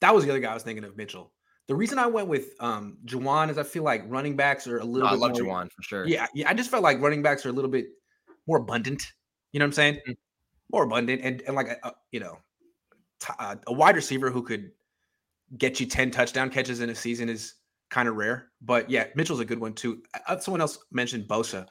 That 0.00 0.14
was 0.14 0.24
the 0.24 0.30
other 0.30 0.40
guy 0.40 0.52
I 0.52 0.54
was 0.54 0.62
thinking 0.62 0.84
of, 0.84 0.96
Mitchell. 0.96 1.32
The 1.66 1.74
reason 1.74 1.98
I 1.98 2.06
went 2.06 2.28
with 2.28 2.54
um 2.60 2.98
Jauan 3.04 3.50
is 3.50 3.58
I 3.58 3.64
feel 3.64 3.82
like 3.82 4.04
running 4.06 4.36
backs 4.36 4.68
are 4.68 4.78
a 4.78 4.84
little 4.84 5.08
no, 5.08 5.16
bit 5.16 5.22
I 5.22 5.26
love 5.26 5.32
more, 5.32 5.42
Jauan 5.42 5.72
for 5.72 5.82
sure. 5.82 6.06
Yeah, 6.06 6.26
yeah. 6.34 6.48
I 6.48 6.54
just 6.54 6.70
felt 6.70 6.84
like 6.84 7.00
running 7.00 7.20
backs 7.20 7.44
are 7.44 7.48
a 7.48 7.52
little 7.52 7.70
bit 7.70 7.88
more 8.46 8.58
abundant. 8.58 9.12
You 9.52 9.60
know 9.60 9.64
what 9.64 9.68
I'm 9.68 9.72
saying? 9.72 9.94
Mm-hmm. 9.94 10.12
More 10.70 10.84
abundant 10.84 11.22
and, 11.22 11.42
and 11.42 11.56
like 11.56 11.68
a, 11.68 11.78
a 11.82 11.92
you 12.12 12.20
know 12.20 12.38
t- 13.20 13.32
uh, 13.38 13.56
a 13.66 13.72
wide 13.72 13.96
receiver 13.96 14.30
who 14.30 14.42
could 14.42 14.70
get 15.56 15.80
you 15.80 15.86
10 15.86 16.10
touchdown 16.10 16.50
catches 16.50 16.80
in 16.80 16.90
a 16.90 16.94
season 16.94 17.28
is 17.28 17.54
kind 17.90 18.08
of 18.08 18.16
rare. 18.16 18.48
But 18.60 18.90
yeah, 18.90 19.06
Mitchell's 19.14 19.40
a 19.40 19.44
good 19.44 19.60
one 19.60 19.72
too. 19.72 20.02
Uh, 20.26 20.38
someone 20.38 20.60
else 20.60 20.78
mentioned 20.92 21.24
Bosa. 21.26 21.66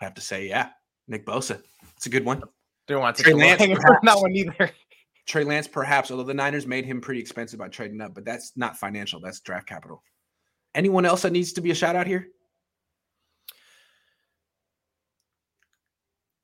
I 0.00 0.04
have 0.04 0.14
to 0.14 0.20
say, 0.20 0.48
yeah, 0.48 0.70
Nick 1.08 1.24
Bosa. 1.24 1.62
It's 1.96 2.06
a 2.06 2.10
good 2.10 2.24
one. 2.24 2.42
Don't 2.86 3.00
want 3.00 3.16
to 3.16 3.22
Trey 3.22 3.32
Lance, 3.32 3.60
that 3.60 4.18
one 4.18 4.32
either. 4.32 4.70
Trey 5.26 5.42
Lance, 5.42 5.66
perhaps, 5.66 6.10
although 6.10 6.22
the 6.22 6.34
Niners 6.34 6.66
made 6.66 6.84
him 6.84 7.00
pretty 7.00 7.20
expensive 7.20 7.58
by 7.58 7.68
trading 7.68 8.00
up, 8.00 8.14
but 8.14 8.24
that's 8.24 8.52
not 8.56 8.76
financial. 8.76 9.18
That's 9.20 9.40
draft 9.40 9.66
capital. 9.66 10.02
Anyone 10.74 11.04
else 11.04 11.22
that 11.22 11.32
needs 11.32 11.52
to 11.54 11.60
be 11.60 11.72
a 11.72 11.74
shout 11.74 11.96
out 11.96 12.06
here? 12.06 12.28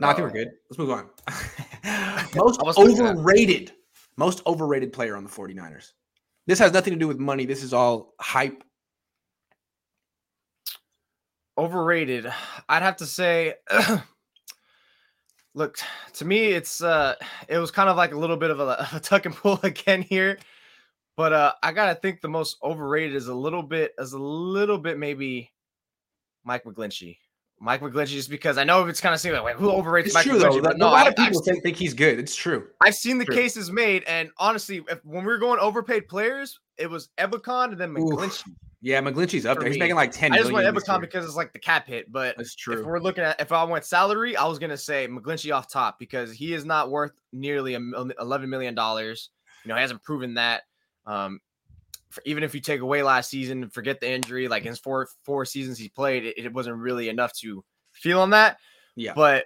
No, 0.03 0.09
I 0.09 0.15
think 0.15 0.27
we're 0.27 0.45
good. 0.45 0.51
Let's 0.69 0.79
move 0.79 0.91
on. 0.91 1.09
Most 2.35 2.61
overrated, 2.79 3.73
most 4.17 4.43
overrated 4.47 4.93
player 4.93 5.17
on 5.17 5.25
the 5.25 5.31
49ers. 5.31 5.93
This 6.47 6.59
has 6.59 6.73
nothing 6.73 6.93
to 6.93 6.99
do 6.99 7.09
with 7.09 7.19
money. 7.19 7.45
This 7.45 7.63
is 7.63 7.73
all 7.73 8.15
hype. 8.21 8.65
Overrated. 11.59 12.33
I'd 12.69 12.83
have 12.83 12.97
to 12.97 13.07
say 13.07 13.55
Look, 15.55 15.79
to 16.15 16.25
me, 16.25 16.47
it's 16.53 16.83
uh, 16.83 17.15
it 17.47 17.59
was 17.59 17.71
kind 17.71 17.91
of 17.91 17.97
like 17.97 18.13
a 18.13 18.19
little 18.19 18.39
bit 18.39 18.51
of 18.51 18.61
a, 18.61 18.89
a 18.95 19.01
tuck 19.01 19.27
and 19.27 19.35
pull 19.35 19.61
again 19.63 20.03
here, 20.03 20.39
but 21.17 21.33
uh, 21.33 21.53
I 21.63 21.73
gotta 21.73 21.95
think 21.95 22.21
the 22.21 22.29
most 22.29 22.57
overrated 22.63 23.15
is 23.15 23.29
a 23.29 23.35
little 23.35 23.63
bit, 23.63 23.93
is 23.99 24.15
a 24.15 24.19
little 24.19 24.79
bit 24.79 24.99
maybe 24.99 25.53
Mike 26.45 26.65
McGlinchey. 26.65 27.19
Mike 27.63 27.81
McGlinchey, 27.81 28.09
just 28.09 28.29
because 28.29 28.59
I 28.59 28.65
know 28.65 28.85
it's 28.87 29.01
kind 29.01 29.15
of 29.15 29.21
seems 29.21 29.39
like 29.39 29.55
who 29.55 29.71
overrates 29.71 30.07
it's 30.07 30.15
Mike 30.15 30.27
true, 30.27 30.41
McGlinchey, 30.41 30.63
but 30.65 30.79
no, 30.79 30.89
a 30.89 30.91
lot 30.91 31.07
of 31.07 31.15
people 31.15 31.41
think, 31.43 31.63
think 31.63 31.77
he's 31.77 31.95
good. 31.95 32.19
It's 32.19 32.35
true. 32.35 32.67
I've 32.81 32.97
seen 32.97 33.19
the 33.19 33.25
true. 33.25 33.37
cases 33.37 33.71
made, 33.71 34.03
and 34.09 34.31
honestly, 34.39 34.83
if, 34.91 35.05
when 35.05 35.25
we 35.25 35.33
were 35.33 35.39
going 35.39 35.61
overpaid 35.61 36.09
players, 36.09 36.59
it 36.77 36.91
was 36.91 37.11
Ebukam 37.19 37.71
and 37.71 37.79
then 37.79 37.95
McGlinchey. 37.95 38.49
Oof. 38.49 38.55
Yeah, 38.81 39.01
McGlinchey's 39.01 39.47
up 39.47 39.61
there. 39.61 39.69
He's 39.69 39.79
making 39.79 39.95
like 39.95 40.11
10 40.11 40.33
I 40.33 40.39
just 40.39 40.51
went 40.51 40.67
Ebukam 40.67 41.01
because 41.01 41.25
it's 41.25 41.37
like 41.37 41.53
the 41.53 41.61
cap 41.61 41.87
hit, 41.87 42.11
but 42.11 42.37
that's 42.37 42.57
true. 42.57 42.81
If 42.81 42.85
we're 42.85 42.99
looking 42.99 43.23
at 43.23 43.41
if 43.41 43.53
I 43.53 43.63
went 43.63 43.85
salary, 43.85 44.37
I 44.37 44.45
was 44.45 44.59
gonna 44.59 44.77
say 44.77 45.07
McGlinchey 45.07 45.55
off 45.55 45.71
top 45.71 46.01
because 46.01 46.33
he 46.33 46.55
is 46.55 46.65
not 46.65 46.91
worth 46.91 47.13
nearly 47.33 47.75
eleven 47.75 48.51
million 48.51 48.75
dollars. 48.75 49.31
You 49.65 49.69
know, 49.69 49.77
he 49.77 49.83
hasn't 49.83 50.03
proven 50.03 50.35
that. 50.35 50.63
Um, 51.07 51.39
even 52.25 52.43
if 52.43 52.55
you 52.55 52.61
take 52.61 52.81
away 52.81 53.03
last 53.03 53.31
season, 53.31 53.71
forget 53.71 54.01
the 54.01 54.11
injury, 54.11 54.49
like 54.49 54.65
his 54.65 54.79
four 54.79 55.09
four 55.23 55.45
seasons 55.45 55.79
he 55.79 55.89
played, 55.89 56.25
it, 56.25 56.39
it 56.39 56.53
wasn't 56.53 56.77
really 56.77 57.09
enough 57.09 57.33
to 57.39 57.65
feel 57.93 58.21
on 58.21 58.31
that. 58.31 58.59
Yeah. 58.97 59.13
But 59.15 59.45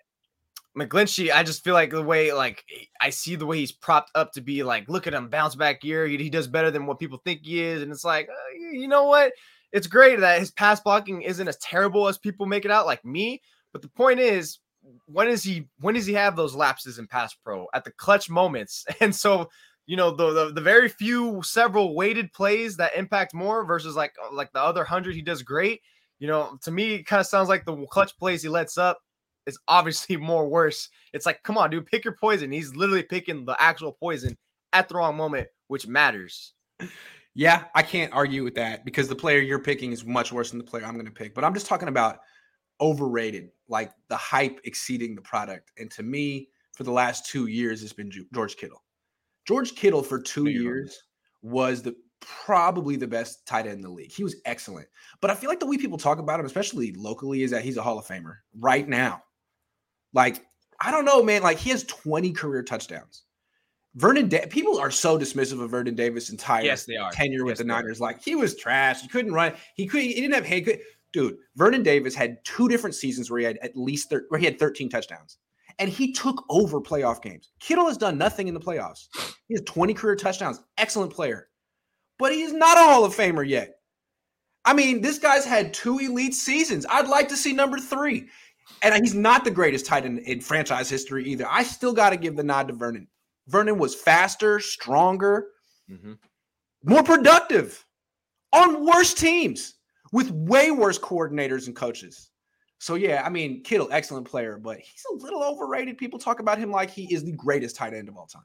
McGlinchey, 0.76 1.32
I 1.32 1.42
just 1.42 1.64
feel 1.64 1.74
like 1.74 1.90
the 1.90 2.02
way 2.02 2.32
like 2.32 2.64
I 3.00 3.10
see 3.10 3.34
the 3.34 3.46
way 3.46 3.58
he's 3.58 3.72
propped 3.72 4.10
up 4.14 4.32
to 4.32 4.40
be 4.40 4.62
like, 4.62 4.88
look 4.88 5.06
at 5.06 5.14
him, 5.14 5.28
bounce 5.28 5.54
back 5.54 5.82
year. 5.82 6.06
He, 6.06 6.16
he 6.18 6.30
does 6.30 6.46
better 6.46 6.70
than 6.70 6.86
what 6.86 6.98
people 6.98 7.20
think 7.24 7.40
he 7.44 7.62
is, 7.62 7.82
and 7.82 7.90
it's 7.90 8.04
like, 8.04 8.28
uh, 8.28 8.58
you 8.72 8.88
know 8.88 9.04
what? 9.04 9.32
It's 9.72 9.86
great 9.86 10.20
that 10.20 10.38
his 10.38 10.50
pass 10.50 10.80
blocking 10.80 11.22
isn't 11.22 11.48
as 11.48 11.56
terrible 11.58 12.08
as 12.08 12.18
people 12.18 12.46
make 12.46 12.64
it 12.64 12.70
out, 12.70 12.86
like 12.86 13.04
me. 13.04 13.42
But 13.72 13.82
the 13.82 13.88
point 13.88 14.20
is, 14.20 14.58
when 15.06 15.28
is 15.28 15.42
he? 15.42 15.66
When 15.80 15.94
does 15.94 16.06
he 16.06 16.14
have 16.14 16.36
those 16.36 16.54
lapses 16.54 16.98
in 16.98 17.06
pass 17.06 17.34
pro 17.34 17.66
at 17.74 17.84
the 17.84 17.92
clutch 17.92 18.28
moments? 18.28 18.84
And 19.00 19.14
so, 19.14 19.48
you 19.86 19.96
know, 19.96 20.10
the 20.10 20.32
the, 20.32 20.52
the 20.52 20.60
very 20.60 20.88
few, 20.88 21.42
several 21.42 21.94
weighted 21.94 22.32
plays 22.32 22.76
that 22.76 22.96
impact 22.96 23.34
more 23.34 23.64
versus 23.64 23.96
like 23.96 24.14
uh, 24.24 24.34
like 24.34 24.52
the 24.52 24.60
other 24.60 24.84
hundred 24.84 25.14
he 25.14 25.22
does 25.22 25.42
great 25.42 25.80
you 26.18 26.26
know, 26.26 26.58
to 26.62 26.70
me, 26.70 26.94
it 26.94 27.06
kind 27.06 27.20
of 27.20 27.26
sounds 27.26 27.48
like 27.48 27.64
the 27.64 27.76
clutch 27.86 28.16
plays 28.18 28.42
he 28.42 28.48
lets 28.48 28.78
up 28.78 29.00
is 29.46 29.58
obviously 29.68 30.16
more 30.16 30.48
worse. 30.48 30.88
It's 31.12 31.26
like, 31.26 31.42
come 31.42 31.58
on, 31.58 31.70
dude, 31.70 31.86
pick 31.86 32.04
your 32.04 32.16
poison. 32.16 32.50
He's 32.50 32.74
literally 32.74 33.02
picking 33.02 33.44
the 33.44 33.60
actual 33.60 33.92
poison 33.92 34.36
at 34.72 34.88
the 34.88 34.96
wrong 34.96 35.16
moment, 35.16 35.48
which 35.68 35.86
matters. 35.86 36.54
Yeah, 37.34 37.64
I 37.74 37.82
can't 37.82 38.12
argue 38.12 38.44
with 38.44 38.54
that 38.54 38.84
because 38.84 39.08
the 39.08 39.14
player 39.14 39.40
you're 39.40 39.58
picking 39.58 39.92
is 39.92 40.04
much 40.04 40.32
worse 40.32 40.50
than 40.50 40.58
the 40.58 40.64
player 40.64 40.84
I'm 40.84 40.94
going 40.94 41.06
to 41.06 41.12
pick. 41.12 41.34
But 41.34 41.44
I'm 41.44 41.54
just 41.54 41.66
talking 41.66 41.88
about 41.88 42.20
overrated, 42.80 43.50
like 43.68 43.92
the 44.08 44.16
hype 44.16 44.60
exceeding 44.64 45.14
the 45.14 45.22
product. 45.22 45.70
And 45.78 45.90
to 45.92 46.02
me, 46.02 46.48
for 46.72 46.84
the 46.84 46.92
last 46.92 47.26
two 47.26 47.46
years, 47.46 47.82
it's 47.82 47.92
been 47.92 48.10
George 48.32 48.56
Kittle. 48.56 48.82
George 49.46 49.74
Kittle 49.74 50.02
for 50.02 50.20
two 50.20 50.48
years 50.48 51.02
was 51.42 51.82
the 51.82 51.94
probably 52.20 52.96
the 52.96 53.06
best 53.06 53.46
tight 53.46 53.66
end 53.66 53.76
in 53.76 53.82
the 53.82 53.88
league. 53.88 54.12
He 54.12 54.24
was 54.24 54.36
excellent. 54.44 54.88
But 55.20 55.30
I 55.30 55.34
feel 55.34 55.48
like 55.48 55.60
the 55.60 55.66
way 55.66 55.76
people 55.76 55.98
talk 55.98 56.18
about 56.18 56.40
him, 56.40 56.46
especially 56.46 56.92
locally, 56.92 57.42
is 57.42 57.50
that 57.52 57.62
he's 57.62 57.76
a 57.76 57.82
Hall 57.82 57.98
of 57.98 58.06
Famer 58.06 58.36
right 58.58 58.88
now. 58.88 59.22
Like, 60.12 60.44
I 60.80 60.90
don't 60.90 61.04
know, 61.04 61.22
man. 61.22 61.42
Like, 61.42 61.58
he 61.58 61.70
has 61.70 61.84
20 61.84 62.32
career 62.32 62.62
touchdowns. 62.62 63.22
Vernon, 63.94 64.28
da- 64.28 64.46
people 64.46 64.78
are 64.78 64.90
so 64.90 65.18
dismissive 65.18 65.62
of 65.62 65.70
Vernon 65.70 65.94
Davis' 65.94 66.30
entire 66.30 66.64
yes, 66.64 66.84
they 66.84 66.96
are. 66.96 67.10
tenure 67.12 67.38
yes, 67.38 67.44
with 67.46 67.58
the 67.58 67.64
Niners. 67.64 68.00
Are. 68.00 68.04
Like, 68.04 68.22
he 68.22 68.34
was 68.34 68.56
trash. 68.56 69.00
He 69.00 69.08
couldn't 69.08 69.32
run. 69.32 69.54
He 69.74 69.86
could. 69.86 70.02
He 70.02 70.14
didn't 70.14 70.34
have 70.34 70.44
hand. 70.44 70.68
Dude, 71.12 71.36
Vernon 71.54 71.82
Davis 71.82 72.14
had 72.14 72.44
two 72.44 72.68
different 72.68 72.94
seasons 72.94 73.30
where 73.30 73.40
he 73.40 73.46
had 73.46 73.58
at 73.62 73.76
least 73.76 74.10
thir- 74.10 74.26
where 74.28 74.38
he 74.38 74.44
had 74.44 74.58
13 74.58 74.90
touchdowns, 74.90 75.38
and 75.78 75.90
he 75.90 76.12
took 76.12 76.44
over 76.48 76.80
playoff 76.80 77.22
games. 77.22 77.50
Kittle 77.60 77.86
has 77.86 77.98
done 77.98 78.18
nothing 78.18 78.48
in 78.48 78.54
the 78.54 78.60
playoffs. 78.60 79.08
He 79.48 79.54
has 79.54 79.62
20 79.66 79.94
career 79.94 80.16
touchdowns. 80.16 80.60
Excellent 80.78 81.12
player 81.12 81.48
but 82.18 82.32
he's 82.32 82.52
not 82.52 82.78
a 82.78 82.80
Hall 82.80 83.04
of 83.04 83.14
Famer 83.14 83.46
yet. 83.46 83.74
I 84.64 84.74
mean, 84.74 85.00
this 85.00 85.18
guy's 85.18 85.44
had 85.44 85.72
two 85.72 85.98
elite 85.98 86.34
seasons. 86.34 86.86
I'd 86.88 87.08
like 87.08 87.28
to 87.28 87.36
see 87.36 87.52
number 87.52 87.78
three. 87.78 88.28
And 88.82 88.94
he's 88.96 89.14
not 89.14 89.44
the 89.44 89.50
greatest 89.50 89.86
tight 89.86 90.04
end 90.04 90.18
in 90.20 90.40
franchise 90.40 90.90
history 90.90 91.24
either. 91.26 91.46
I 91.48 91.62
still 91.62 91.92
got 91.92 92.10
to 92.10 92.16
give 92.16 92.36
the 92.36 92.42
nod 92.42 92.66
to 92.68 92.74
Vernon. 92.74 93.06
Vernon 93.46 93.78
was 93.78 93.94
faster, 93.94 94.58
stronger, 94.58 95.46
mm-hmm. 95.88 96.14
more 96.82 97.04
productive 97.04 97.84
on 98.52 98.84
worse 98.84 99.14
teams 99.14 99.74
with 100.12 100.30
way 100.32 100.72
worse 100.72 100.98
coordinators 100.98 101.68
and 101.68 101.76
coaches. 101.76 102.30
So, 102.78 102.94
yeah, 102.94 103.22
I 103.24 103.30
mean, 103.30 103.62
Kittle, 103.62 103.88
excellent 103.90 104.26
player, 104.26 104.58
but 104.58 104.78
he's 104.78 105.04
a 105.10 105.14
little 105.14 105.42
overrated. 105.42 105.96
People 105.96 106.18
talk 106.18 106.40
about 106.40 106.58
him 106.58 106.70
like 106.70 106.90
he 106.90 107.12
is 107.12 107.24
the 107.24 107.32
greatest 107.32 107.76
tight 107.76 107.94
end 107.94 108.08
of 108.08 108.16
all 108.16 108.26
time. 108.26 108.42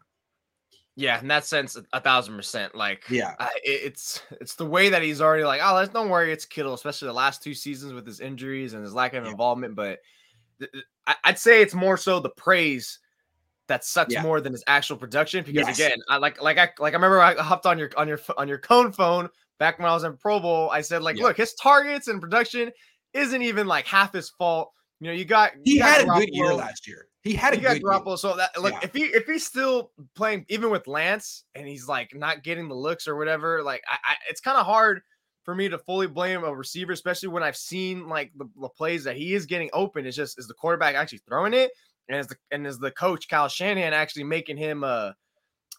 Yeah, 0.95 1.19
in 1.21 1.27
that 1.29 1.45
sense, 1.45 1.77
a 1.93 2.01
thousand 2.01 2.35
percent. 2.35 2.75
Like, 2.75 3.09
yeah, 3.09 3.33
uh, 3.39 3.47
it's 3.63 4.21
it's 4.41 4.55
the 4.55 4.65
way 4.65 4.89
that 4.89 5.01
he's 5.01 5.21
already 5.21 5.45
like, 5.45 5.61
oh, 5.63 5.73
let's 5.73 5.91
don't 5.91 6.09
worry, 6.09 6.33
it's 6.33 6.45
Kittle, 6.45 6.73
especially 6.73 7.07
the 7.07 7.13
last 7.13 7.41
two 7.41 7.53
seasons 7.53 7.93
with 7.93 8.05
his 8.05 8.19
injuries 8.19 8.73
and 8.73 8.83
his 8.83 8.93
lack 8.93 9.13
of 9.13 9.23
yeah. 9.23 9.31
involvement. 9.31 9.73
But 9.75 9.99
th- 10.59 10.71
I'd 11.23 11.39
say 11.39 11.61
it's 11.61 11.73
more 11.73 11.95
so 11.95 12.19
the 12.19 12.29
praise 12.29 12.99
that 13.67 13.85
sucks 13.85 14.13
yeah. 14.13 14.21
more 14.21 14.41
than 14.41 14.51
his 14.51 14.65
actual 14.67 14.97
production. 14.97 15.45
Because 15.45 15.65
yes. 15.67 15.79
again, 15.79 15.97
I 16.09 16.17
like 16.17 16.41
like 16.41 16.57
I 16.57 16.69
like 16.79 16.93
I 16.93 16.97
remember 16.97 17.21
I 17.21 17.35
hopped 17.35 17.65
on 17.65 17.79
your 17.79 17.89
on 17.95 18.09
your 18.09 18.19
on 18.37 18.49
your 18.49 18.57
cone 18.57 18.91
phone 18.91 19.29
back 19.59 19.79
when 19.79 19.87
I 19.87 19.93
was 19.93 20.03
in 20.03 20.17
Pro 20.17 20.41
Bowl. 20.41 20.69
I 20.71 20.81
said 20.81 21.03
like, 21.03 21.17
yeah. 21.17 21.23
look, 21.23 21.37
his 21.37 21.53
targets 21.53 22.09
and 22.09 22.19
production 22.19 22.69
isn't 23.13 23.41
even 23.41 23.67
like 23.67 23.85
half 23.85 24.13
his 24.13 24.29
fault. 24.29 24.71
You 24.99 25.07
know, 25.07 25.13
you 25.13 25.25
got 25.25 25.51
he 25.63 25.79
got 25.79 25.99
had 25.99 26.07
a 26.07 26.19
good 26.19 26.29
year 26.31 26.53
last 26.53 26.87
year. 26.87 27.07
He 27.23 27.33
had 27.33 27.53
a 27.53 27.57
got 27.57 27.73
good 27.73 27.81
year. 27.81 27.91
Garoppolo, 27.91 28.17
so 28.17 28.35
that 28.35 28.59
like 28.61 28.73
Yeah. 28.73 28.79
if 28.83 28.93
he 28.93 29.03
if 29.03 29.25
he's 29.25 29.45
still 29.45 29.91
playing 30.15 30.45
even 30.49 30.69
with 30.69 30.87
Lance 30.87 31.43
and 31.55 31.67
he's 31.67 31.87
like 31.87 32.13
not 32.13 32.43
getting 32.43 32.67
the 32.67 32.75
looks 32.75 33.07
or 33.07 33.15
whatever, 33.15 33.63
like 33.63 33.83
I, 33.87 33.97
I 34.03 34.15
it's 34.29 34.41
kind 34.41 34.57
of 34.57 34.65
hard 34.65 35.01
for 35.43 35.55
me 35.55 35.69
to 35.69 35.79
fully 35.79 36.07
blame 36.07 36.43
a 36.43 36.53
receiver, 36.55 36.91
especially 36.91 37.29
when 37.29 37.41
I've 37.41 37.57
seen 37.57 38.07
like 38.07 38.31
the, 38.35 38.45
the 38.59 38.69
plays 38.69 39.03
that 39.05 39.17
he 39.17 39.33
is 39.33 39.45
getting 39.47 39.69
open. 39.73 40.05
It's 40.05 40.15
just 40.15 40.39
is 40.39 40.47
the 40.47 40.53
quarterback 40.53 40.95
actually 40.95 41.21
throwing 41.27 41.53
it, 41.53 41.71
and 42.07 42.19
is 42.19 42.27
the 42.27 42.35
and 42.51 42.67
is 42.67 42.77
the 42.77 42.91
coach 42.91 43.27
Kyle 43.27 43.47
Shanahan 43.47 43.93
actually 43.93 44.25
making 44.25 44.57
him 44.57 44.83
a 44.83 45.15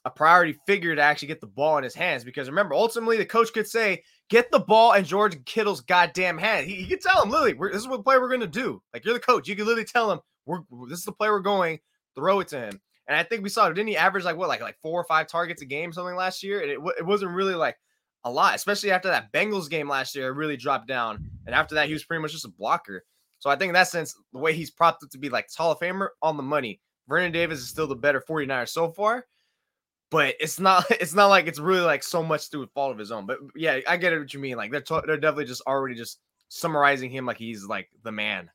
a 0.05 0.11
priority 0.11 0.59
figure 0.67 0.95
to 0.95 1.03
actually 1.03 1.29
get 1.29 1.41
the 1.41 1.47
ball 1.47 1.79
in 1.79 1.85
his 1.85 1.95
hands? 1.95 2.25
Because 2.25 2.49
remember, 2.49 2.75
ultimately 2.75 3.17
the 3.17 3.25
coach 3.27 3.53
could 3.53 3.69
say, 3.69 4.03
"Get 4.29 4.51
the 4.51 4.61
ball 4.61 4.93
in 4.93 5.05
George 5.05 5.45
Kittle's 5.45 5.81
goddamn 5.81 6.39
hand." 6.39 6.67
He, 6.67 6.75
he 6.77 6.87
could 6.87 7.01
tell 7.01 7.23
him, 7.23 7.31
"Literally, 7.31 7.73
this 7.73 7.83
is 7.83 7.89
what 7.89 8.05
play 8.05 8.19
we're 8.19 8.29
going 8.29 8.41
to 8.41 8.47
do." 8.47 8.83
Like 8.93 9.05
you're 9.05 9.15
the 9.15 9.21
coach, 9.21 9.49
you 9.49 9.57
could 9.57 9.67
literally 9.67 9.85
tell 9.85 10.11
him, 10.11 10.21
"We're 10.47 10.61
this 10.89 10.99
is 10.99 11.05
the 11.05 11.13
play 11.13 11.29
we're 11.31 11.41
going." 11.41 11.79
Throw 12.15 12.41
it 12.41 12.49
to 12.49 12.61
him. 12.61 12.79
And 13.09 13.17
I 13.17 13.23
think 13.23 13.43
we 13.43 13.49
saw 13.49 13.69
didn't 13.69 13.89
he 13.89 13.97
average 13.97 14.25
like 14.25 14.37
what 14.37 14.49
like 14.49 14.61
like 14.61 14.79
four 14.81 15.01
or 15.01 15.05
five 15.05 15.27
targets 15.27 15.63
a 15.63 15.65
game 15.65 15.93
something 15.93 16.15
last 16.15 16.43
year, 16.43 16.61
and 16.61 16.71
it, 16.71 16.79
it 16.99 17.07
wasn't 17.07 17.33
really 17.33 17.55
like 17.55 17.77
a 18.25 18.31
lot, 18.31 18.55
especially 18.55 18.91
after 18.91 19.09
that 19.09 19.33
Bengals 19.33 19.69
game 19.69 19.89
last 19.89 20.15
year. 20.15 20.29
It 20.29 20.37
really 20.37 20.57
dropped 20.57 20.89
down, 20.89 21.25
and 21.47 21.55
after 21.55 21.75
that 21.75 21.89
he 21.89 21.93
was 21.93 22.05
pretty 22.05 22.23
much 22.23 22.33
just 22.33 22.45
a 22.45 22.51
blocker. 22.51 23.05
So 23.39 23.51
I 23.51 23.57
think 23.57 23.71
in 23.71 23.75
that 23.75 23.89
sense, 23.89 24.15
the 24.33 24.39
way 24.39 24.55
he's 24.55 24.71
propped 24.71 25.03
up 25.03 25.11
to 25.11 25.19
be 25.19 25.29
like 25.29 25.49
Hall 25.53 25.73
of 25.73 25.81
Famer 25.81 26.09
on 26.23 26.37
the 26.37 26.43
money, 26.45 26.81
Vernon 27.09 27.33
Davis 27.33 27.59
is 27.59 27.69
still 27.69 27.89
the 27.89 27.97
better 27.97 28.21
49er 28.21 28.69
so 28.69 28.93
far. 28.93 29.27
But 30.13 30.37
it's 30.39 30.61
not 30.61 30.89
it's 30.91 31.15
not 31.15 31.27
like 31.27 31.49
it's 31.49 31.59
really 31.59 31.81
like 31.81 32.05
so 32.05 32.23
much 32.23 32.49
through 32.51 32.63
a 32.63 32.67
fault 32.69 32.93
of 32.93 32.99
his 32.99 33.11
own. 33.11 33.27
But 33.27 33.39
yeah, 33.57 33.81
I 33.89 33.97
get 33.97 34.17
what 34.17 34.33
you 34.33 34.39
mean. 34.39 34.57
Like 34.57 34.71
they're 34.71 34.83
to- 34.83 35.03
they're 35.05 35.17
definitely 35.17 35.47
just 35.47 35.63
already 35.67 35.97
just 35.97 36.21
summarizing 36.49 37.11
him 37.11 37.27
like 37.27 37.39
he's 37.39 37.65
like 37.65 37.89
the 38.05 38.13
man. 38.13 38.49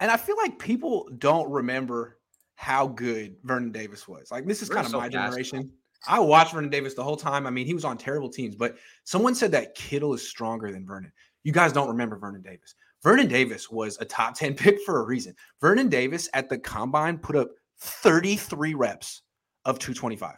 And 0.00 0.10
I 0.10 0.16
feel 0.16 0.36
like 0.36 0.58
people 0.58 1.08
don't 1.18 1.48
remember 1.50 2.18
how 2.56 2.88
good 2.88 3.36
Vernon 3.44 3.70
Davis 3.70 4.06
was. 4.06 4.30
Like 4.30 4.44
this 4.44 4.60
is 4.60 4.68
kind 4.68 4.84
of 4.84 4.90
so 4.90 4.98
my 4.98 5.08
gassed. 5.08 5.30
generation. 5.30 5.70
I 6.08 6.18
watched 6.18 6.52
Vernon 6.52 6.68
Davis 6.68 6.94
the 6.94 7.04
whole 7.04 7.16
time. 7.16 7.46
I 7.46 7.50
mean, 7.50 7.64
he 7.64 7.74
was 7.74 7.84
on 7.84 7.96
terrible 7.96 8.28
teams, 8.28 8.56
but 8.56 8.76
someone 9.04 9.36
said 9.36 9.52
that 9.52 9.76
Kittle 9.76 10.14
is 10.14 10.28
stronger 10.28 10.72
than 10.72 10.84
Vernon. 10.84 11.12
You 11.44 11.52
guys 11.52 11.72
don't 11.72 11.88
remember 11.88 12.16
Vernon 12.16 12.42
Davis. 12.42 12.74
Vernon 13.04 13.28
Davis 13.28 13.70
was 13.70 13.98
a 14.00 14.04
top 14.04 14.34
10 14.34 14.54
pick 14.56 14.80
for 14.82 15.00
a 15.00 15.04
reason. 15.04 15.34
Vernon 15.60 15.88
Davis 15.88 16.28
at 16.34 16.48
the 16.48 16.58
combine 16.58 17.18
put 17.18 17.36
up 17.36 17.50
33 17.78 18.74
reps 18.74 19.22
of 19.64 19.78
225. 19.78 20.34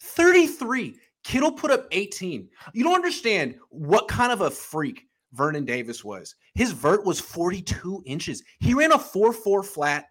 33. 0.00 0.98
Kittle 1.22 1.52
put 1.52 1.70
up 1.70 1.86
18. 1.90 2.48
You 2.72 2.84
don't 2.84 2.94
understand 2.94 3.56
what 3.68 4.08
kind 4.08 4.32
of 4.32 4.40
a 4.40 4.50
freak 4.50 5.06
Vernon 5.32 5.64
Davis 5.64 6.04
was. 6.04 6.34
His 6.54 6.72
vert 6.72 7.04
was 7.04 7.20
42 7.20 8.02
inches. 8.06 8.42
He 8.58 8.74
ran 8.74 8.92
a 8.92 8.98
4-4 8.98 9.64
flat. 9.64 10.06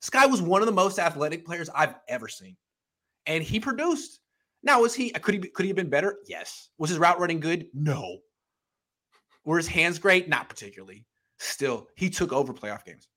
This 0.00 0.10
guy 0.10 0.26
was 0.26 0.42
one 0.42 0.62
of 0.62 0.66
the 0.66 0.72
most 0.72 0.98
athletic 0.98 1.44
players 1.44 1.68
I've 1.74 1.94
ever 2.08 2.28
seen. 2.28 2.56
And 3.26 3.42
he 3.42 3.58
produced. 3.58 4.20
Now, 4.62 4.82
was 4.82 4.94
he 4.94 5.10
could 5.10 5.34
he 5.34 5.40
could 5.40 5.64
he 5.64 5.68
have 5.68 5.76
been 5.76 5.90
better? 5.90 6.18
Yes. 6.26 6.70
Was 6.78 6.90
his 6.90 6.98
route 6.98 7.18
running 7.18 7.40
good? 7.40 7.66
No. 7.74 8.18
Were 9.44 9.58
his 9.58 9.66
hands 9.66 9.98
great? 9.98 10.28
Not 10.28 10.48
particularly. 10.48 11.04
Still, 11.38 11.88
he 11.96 12.08
took 12.08 12.32
over 12.32 12.54
playoff 12.54 12.84
games 12.84 13.08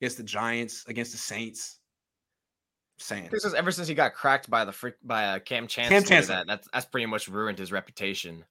against 0.00 0.18
the 0.18 0.22
Giants, 0.22 0.84
against 0.88 1.12
the 1.12 1.18
Saints. 1.18 1.78
Saying 3.00 3.28
This 3.30 3.44
is 3.44 3.54
ever 3.54 3.70
since 3.70 3.86
he 3.86 3.94
got 3.94 4.12
cracked 4.14 4.50
by 4.50 4.64
the 4.64 4.72
freak 4.72 4.94
by 5.04 5.24
uh, 5.24 5.38
Kam 5.38 5.68
Chancellor. 5.68 6.00
Chancellor. 6.00 6.34
That 6.36 6.46
that's 6.46 6.68
that's 6.72 6.86
pretty 6.86 7.06
much 7.06 7.28
ruined 7.28 7.58
his 7.58 7.70
reputation. 7.70 8.44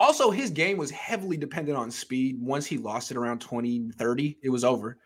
Also, 0.00 0.30
his 0.30 0.50
game 0.50 0.78
was 0.78 0.90
heavily 0.92 1.36
dependent 1.36 1.76
on 1.76 1.90
speed. 1.90 2.40
Once 2.40 2.64
he 2.64 2.78
lost 2.78 3.10
it 3.10 3.16
around 3.16 3.40
20, 3.40 3.90
30, 3.90 4.38
it 4.42 4.48
was 4.50 4.62
over. 4.62 4.98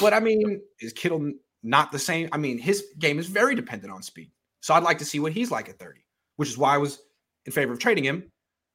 But 0.00 0.14
I 0.14 0.20
mean, 0.20 0.62
is 0.80 0.94
Kittle 0.94 1.32
not 1.62 1.92
the 1.92 1.98
same? 1.98 2.30
I 2.32 2.38
mean, 2.38 2.58
his 2.58 2.86
game 2.98 3.18
is 3.18 3.26
very 3.26 3.54
dependent 3.54 3.92
on 3.92 4.02
speed. 4.02 4.30
So 4.60 4.72
I'd 4.72 4.82
like 4.82 4.98
to 4.98 5.04
see 5.04 5.20
what 5.20 5.32
he's 5.32 5.50
like 5.50 5.68
at 5.68 5.78
30, 5.78 6.00
which 6.36 6.48
is 6.48 6.56
why 6.56 6.74
I 6.74 6.78
was 6.78 7.00
in 7.44 7.52
favor 7.52 7.74
of 7.74 7.78
trading 7.78 8.04
him. 8.04 8.30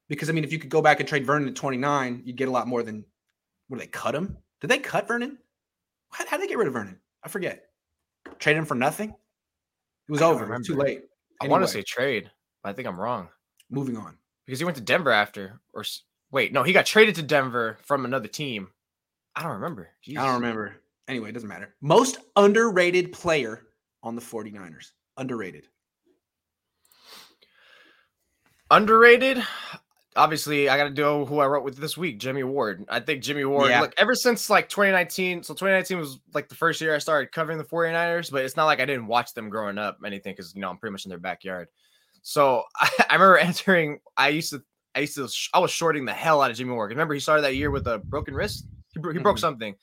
Because 0.07 0.29
I 0.29 0.33
mean, 0.33 0.43
if 0.43 0.51
you 0.51 0.59
could 0.59 0.69
go 0.69 0.81
back 0.81 0.99
and 0.99 1.09
trade 1.09 1.25
Vernon 1.25 1.47
at 1.47 1.55
29, 1.55 2.21
you'd 2.23 2.35
get 2.35 2.47
a 2.47 2.51
lot 2.51 2.67
more 2.67 2.83
than 2.83 3.03
what 3.67 3.79
did 3.79 3.87
they 3.87 3.91
cut 3.91 4.13
him? 4.13 4.37
Did 4.61 4.69
they 4.69 4.77
cut 4.77 5.07
Vernon? 5.07 5.39
How 6.11 6.37
did 6.37 6.41
they 6.41 6.47
get 6.47 6.59
rid 6.59 6.67
of 6.67 6.73
Vernon? 6.73 6.99
I 7.23 7.29
forget. 7.29 7.65
Trade 8.37 8.57
him 8.57 8.65
for 8.65 8.75
nothing? 8.75 9.15
It 10.07 10.11
was 10.11 10.21
over. 10.21 10.45
It 10.53 10.57
was 10.57 10.67
too 10.67 10.75
late. 10.75 11.01
I 11.41 11.47
want 11.47 11.63
to 11.63 11.67
say 11.67 11.81
trade, 11.81 12.29
but 12.63 12.69
I 12.69 12.73
think 12.73 12.87
I'm 12.87 12.99
wrong 12.99 13.29
moving 13.69 13.97
on. 13.97 14.17
because 14.45 14.59
he 14.59 14.65
went 14.65 14.77
to 14.77 14.83
Denver 14.83 15.11
after. 15.11 15.59
Or 15.73 15.83
wait, 16.31 16.53
no, 16.53 16.63
he 16.63 16.73
got 16.73 16.85
traded 16.85 17.15
to 17.15 17.23
Denver 17.23 17.77
from 17.83 18.05
another 18.05 18.27
team. 18.27 18.69
I 19.35 19.43
don't 19.43 19.53
remember. 19.53 19.89
I 20.07 20.13
don't 20.13 20.35
remember. 20.35 20.75
Anyway, 21.07 21.29
it 21.29 21.33
doesn't 21.33 21.49
matter. 21.49 21.75
Most 21.81 22.17
underrated 22.35 23.11
player 23.11 23.63
on 24.03 24.15
the 24.15 24.21
49ers. 24.21 24.91
Underrated. 25.17 25.67
Underrated. 28.71 29.43
Obviously, 30.15 30.69
I 30.69 30.77
got 30.77 30.83
to 30.85 30.89
do 30.91 31.25
who 31.25 31.39
I 31.39 31.47
wrote 31.47 31.63
with 31.63 31.77
this 31.77 31.97
week, 31.97 32.19
Jimmy 32.19 32.43
Ward. 32.43 32.85
I 32.89 32.99
think 32.99 33.23
Jimmy 33.23 33.45
Ward, 33.45 33.69
Yeah. 33.69 33.81
look, 33.81 33.93
ever 33.97 34.13
since 34.15 34.49
like 34.49 34.69
2019, 34.69 35.43
so 35.43 35.53
2019 35.53 35.97
was 35.97 36.19
like 36.33 36.49
the 36.49 36.55
first 36.55 36.79
year 36.81 36.93
I 36.93 36.99
started 36.99 37.31
covering 37.31 37.57
the 37.57 37.63
49ers, 37.63 38.31
but 38.31 38.43
it's 38.45 38.55
not 38.55 38.65
like 38.65 38.79
I 38.79 38.85
didn't 38.85 39.07
watch 39.07 39.33
them 39.33 39.49
growing 39.49 39.77
up, 39.77 39.97
anything, 40.05 40.33
because, 40.35 40.53
you 40.53 40.61
know, 40.61 40.69
I'm 40.69 40.77
pretty 40.77 40.91
much 40.91 41.05
in 41.05 41.09
their 41.09 41.17
backyard. 41.19 41.67
So 42.21 42.63
I, 42.79 42.89
I 43.09 43.13
remember 43.13 43.37
entering, 43.37 43.99
I 44.17 44.29
used 44.29 44.51
to, 44.51 44.61
I 44.95 44.99
used 44.99 45.15
to, 45.15 45.27
I 45.53 45.59
was 45.59 45.71
shorting 45.71 46.05
the 46.05 46.13
hell 46.13 46.41
out 46.41 46.51
of 46.51 46.57
Jimmy 46.57 46.73
Ward. 46.73 46.91
Remember, 46.91 47.13
he 47.15 47.19
started 47.19 47.41
that 47.43 47.55
year 47.55 47.71
with 47.71 47.87
a 47.87 47.97
broken 47.97 48.35
wrist. 48.35 48.67
He, 48.93 48.99
bro- 48.99 49.13
he 49.13 49.19
broke 49.19 49.37
Mhm. 49.37 49.41
something. 49.41 49.75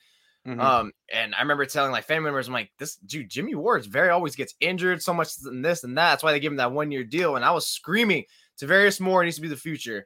Mhm. 0.47 0.59
Um, 0.59 0.91
and 1.13 1.35
I 1.35 1.41
remember 1.41 1.65
telling 1.65 1.91
like 1.91 2.05
family 2.05 2.23
members, 2.23 2.47
I'm 2.47 2.53
like, 2.53 2.71
this 2.79 2.95
dude, 2.95 3.29
Jimmy 3.29 3.53
Ward's 3.53 3.85
very 3.85 4.09
always 4.09 4.35
gets 4.35 4.55
injured 4.59 5.01
so 5.03 5.13
much 5.13 5.29
and 5.43 5.63
this 5.63 5.83
and 5.83 5.95
that. 5.97 6.11
That's 6.11 6.23
why 6.23 6.31
they 6.31 6.39
give 6.39 6.51
him 6.51 6.57
that 6.57 6.71
one 6.71 6.89
year 6.91 7.03
deal. 7.03 7.35
And 7.35 7.43
I 7.45 7.51
was 7.51 7.67
screaming, 7.67 8.23
to 8.57 8.65
Tarvarius 8.65 8.99
Moore 8.99 9.23
needs 9.23 9.35
to 9.35 9.41
be 9.41 9.47
the 9.49 9.55
future. 9.57 10.05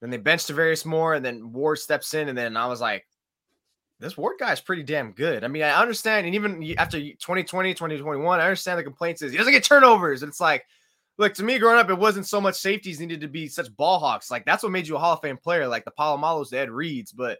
Then 0.00 0.10
they 0.10 0.16
benched 0.16 0.48
Tarvarius 0.48 0.86
Moore, 0.86 1.14
and 1.14 1.24
then 1.24 1.52
Ward 1.52 1.78
steps 1.78 2.14
in, 2.14 2.28
and 2.28 2.38
then 2.38 2.56
I 2.56 2.66
was 2.66 2.80
like, 2.80 3.06
this 4.00 4.16
Ward 4.16 4.36
guy 4.38 4.52
is 4.52 4.60
pretty 4.60 4.82
damn 4.82 5.12
good. 5.12 5.44
I 5.44 5.48
mean, 5.48 5.62
I 5.62 5.80
understand, 5.80 6.26
and 6.26 6.34
even 6.34 6.74
after 6.78 6.98
2020, 6.98 7.74
2021, 7.74 8.40
I 8.40 8.42
understand 8.42 8.78
the 8.78 8.84
complaints 8.84 9.20
is 9.20 9.30
he 9.30 9.38
doesn't 9.38 9.52
get 9.52 9.62
turnovers. 9.62 10.22
And 10.22 10.30
it's 10.30 10.40
like, 10.40 10.64
look, 11.18 11.34
to 11.34 11.42
me, 11.42 11.58
growing 11.58 11.78
up, 11.78 11.90
it 11.90 11.98
wasn't 11.98 12.26
so 12.26 12.40
much 12.40 12.54
safeties 12.54 12.98
needed 12.98 13.20
to 13.20 13.28
be 13.28 13.46
such 13.46 13.74
ball 13.76 13.98
hawks. 13.98 14.30
Like 14.30 14.46
that's 14.46 14.62
what 14.62 14.72
made 14.72 14.88
you 14.88 14.96
a 14.96 14.98
Hall 14.98 15.12
of 15.12 15.20
Fame 15.20 15.36
player, 15.36 15.68
like 15.68 15.84
the 15.84 15.90
Polamalus, 15.90 16.48
the 16.48 16.58
Ed 16.58 16.70
Reeds. 16.70 17.12
But 17.12 17.38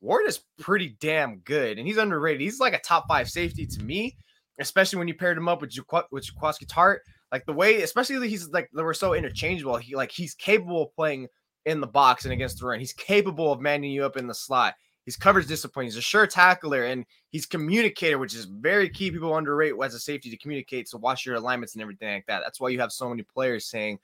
Ward 0.00 0.26
is 0.28 0.40
pretty 0.60 0.96
damn 1.00 1.38
good, 1.38 1.78
and 1.78 1.86
he's 1.86 1.96
underrated. 1.96 2.40
He's 2.40 2.60
like 2.60 2.74
a 2.74 2.80
top 2.80 3.08
five 3.08 3.28
safety 3.28 3.66
to 3.66 3.82
me, 3.82 4.16
especially 4.60 5.00
when 5.00 5.08
you 5.08 5.14
paired 5.14 5.36
him 5.36 5.48
up 5.48 5.62
with 5.62 5.72
Jaquiski 5.72 6.66
Tartt. 6.66 6.98
Like 7.32 7.44
the 7.44 7.52
way, 7.52 7.82
especially 7.82 8.28
he's 8.28 8.50
like 8.50 8.70
they 8.72 8.82
were 8.82 8.94
so 8.94 9.14
interchangeable. 9.14 9.78
He 9.78 9.96
like 9.96 10.12
he's 10.12 10.34
capable 10.34 10.84
of 10.84 10.94
playing 10.94 11.26
in 11.66 11.80
the 11.80 11.86
box 11.86 12.24
and 12.24 12.32
against 12.32 12.58
the 12.60 12.66
run. 12.66 12.78
He's 12.80 12.92
capable 12.92 13.52
of 13.52 13.60
manning 13.60 13.90
you 13.92 14.04
up 14.04 14.16
in 14.16 14.26
the 14.26 14.34
slot. 14.34 14.74
He's 15.04 15.16
coverage 15.16 15.46
discipline. 15.48 15.84
He's 15.86 15.96
a 15.96 16.00
sure 16.00 16.26
tackler 16.28 16.84
and 16.84 17.04
he's 17.30 17.44
communicator, 17.46 18.18
which 18.18 18.34
is 18.36 18.44
very 18.44 18.88
key. 18.88 19.10
People 19.10 19.34
underrate 19.36 19.74
as 19.82 19.94
a 19.94 19.98
safety 20.00 20.30
to 20.30 20.36
communicate. 20.36 20.88
So 20.88 20.98
watch 20.98 21.26
your 21.26 21.34
alignments 21.36 21.74
and 21.74 21.82
everything 21.82 22.14
like 22.14 22.26
that. 22.26 22.40
That's 22.44 22.60
why 22.60 22.68
you 22.68 22.78
have 22.80 22.92
so 22.92 23.08
many 23.08 23.22
players 23.22 23.66
saying, 23.66 23.98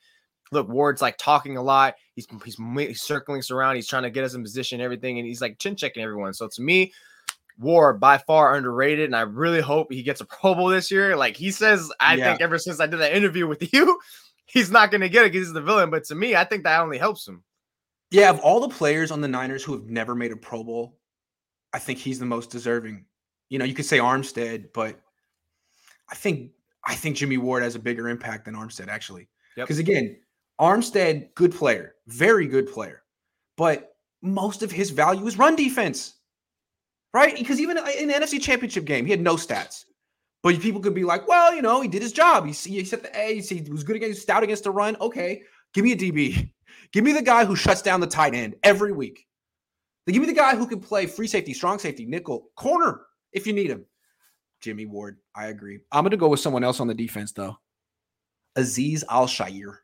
"Look, 0.50 0.68
Ward's 0.68 1.00
like 1.00 1.16
talking 1.16 1.56
a 1.56 1.62
lot. 1.62 1.94
He's 2.16 2.26
he's, 2.44 2.56
he's 2.56 3.00
circling 3.02 3.38
us 3.38 3.52
around. 3.52 3.76
He's 3.76 3.86
trying 3.86 4.02
to 4.04 4.10
get 4.10 4.24
us 4.24 4.34
in 4.34 4.42
position, 4.42 4.80
everything, 4.80 5.18
and 5.20 5.26
he's 5.28 5.40
like 5.40 5.58
chin 5.60 5.76
checking 5.76 6.02
everyone." 6.02 6.34
So 6.34 6.48
to 6.48 6.62
me, 6.62 6.92
Ward 7.60 8.00
by 8.00 8.18
far 8.18 8.56
underrated, 8.56 9.04
and 9.06 9.14
I 9.16 9.20
really 9.20 9.60
hope 9.60 9.92
he 9.92 10.02
gets 10.02 10.20
a 10.20 10.24
Pro 10.26 10.54
Bowl 10.56 10.66
this 10.68 10.90
year. 10.90 11.16
Like 11.16 11.36
he 11.36 11.52
says, 11.52 11.92
I 12.00 12.14
Yeah. 12.16 12.30
think 12.30 12.40
ever 12.40 12.58
since 12.58 12.80
I 12.80 12.86
did 12.88 12.98
that 12.98 13.16
interview 13.16 13.46
with 13.46 13.72
you, 13.72 14.00
he's 14.46 14.70
not 14.72 14.90
going 14.90 15.02
to 15.02 15.08
get 15.08 15.26
it 15.26 15.32
because 15.32 15.46
he's 15.48 15.54
the 15.54 15.60
villain. 15.60 15.90
But 15.90 16.04
to 16.06 16.16
me, 16.16 16.34
I 16.34 16.44
think 16.44 16.64
that 16.64 16.80
only 16.80 16.98
helps 16.98 17.26
him. 17.28 17.44
Yeah, 18.10 18.30
of 18.30 18.40
all 18.40 18.60
the 18.60 18.68
players 18.68 19.10
on 19.10 19.20
the 19.20 19.28
Niners 19.28 19.62
who 19.62 19.72
have 19.72 19.84
never 19.84 20.14
made 20.14 20.32
a 20.32 20.36
Pro 20.36 20.64
Bowl, 20.64 20.98
I 21.72 21.78
think 21.78 21.98
he's 21.98 22.18
the 22.18 22.26
most 22.26 22.50
deserving. 22.50 23.04
You 23.50 23.58
know, 23.58 23.64
you 23.64 23.74
could 23.74 23.84
say 23.84 23.98
Armstead, 23.98 24.72
but 24.72 25.00
I 26.10 26.14
think 26.14 26.52
I 26.84 26.94
think 26.94 27.16
Jimmy 27.16 27.36
Ward 27.36 27.62
has 27.62 27.74
a 27.74 27.78
bigger 27.78 28.08
impact 28.08 28.46
than 28.46 28.54
Armstead 28.54 28.88
actually. 28.88 29.28
Yep. 29.56 29.66
Because 29.66 29.78
again, 29.78 30.16
Armstead, 30.60 31.34
good 31.34 31.54
player, 31.54 31.94
very 32.06 32.46
good 32.46 32.72
player, 32.72 33.02
but 33.56 33.96
most 34.22 34.62
of 34.62 34.72
his 34.72 34.90
value 34.90 35.26
is 35.26 35.38
run 35.38 35.54
defense, 35.54 36.14
right? 37.12 37.36
Because 37.36 37.60
even 37.60 37.78
uh, 37.78 37.86
in 37.98 38.08
the 38.08 38.14
NFC 38.14 38.40
Championship 38.40 38.84
game, 38.84 39.04
he 39.04 39.10
had 39.10 39.20
no 39.20 39.36
stats. 39.36 39.84
But 40.42 40.60
people 40.60 40.80
could 40.80 40.94
be 40.94 41.04
like, 41.04 41.26
well, 41.26 41.54
you 41.54 41.62
know, 41.62 41.80
he 41.80 41.88
did 41.88 42.00
his 42.00 42.12
job. 42.12 42.46
He, 42.46 42.52
he 42.52 42.84
set 42.84 43.02
the 43.02 43.18
A. 43.18 43.40
He 43.40 43.60
was 43.70 43.82
good 43.82 43.96
against 43.96 44.22
stout 44.22 44.44
against 44.44 44.64
the 44.64 44.70
run. 44.70 44.96
Okay, 45.00 45.42
give 45.74 45.84
me 45.84 45.92
a 45.92 45.96
DB. 45.96 46.50
Give 46.92 47.04
me 47.04 47.12
the 47.12 47.22
guy 47.22 47.44
who 47.44 47.54
shuts 47.54 47.82
down 47.82 48.00
the 48.00 48.06
tight 48.06 48.34
end 48.34 48.54
every 48.62 48.92
week. 48.92 49.26
Then 50.06 50.14
give 50.14 50.22
me 50.22 50.26
the 50.26 50.32
guy 50.32 50.56
who 50.56 50.66
can 50.66 50.80
play 50.80 51.06
free 51.06 51.26
safety, 51.26 51.52
strong 51.52 51.78
safety, 51.78 52.06
nickel, 52.06 52.50
corner 52.56 53.02
if 53.32 53.46
you 53.46 53.52
need 53.52 53.70
him. 53.70 53.84
Jimmy 54.60 54.86
Ward, 54.86 55.18
I 55.34 55.46
agree. 55.46 55.80
I'm 55.92 56.02
going 56.02 56.12
to 56.12 56.16
go 56.16 56.28
with 56.28 56.40
someone 56.40 56.64
else 56.64 56.80
on 56.80 56.86
the 56.88 56.94
defense 56.94 57.32
though. 57.32 57.58
Azeez 58.56 59.04
Al 59.08 59.26
Shaair. 59.26 59.76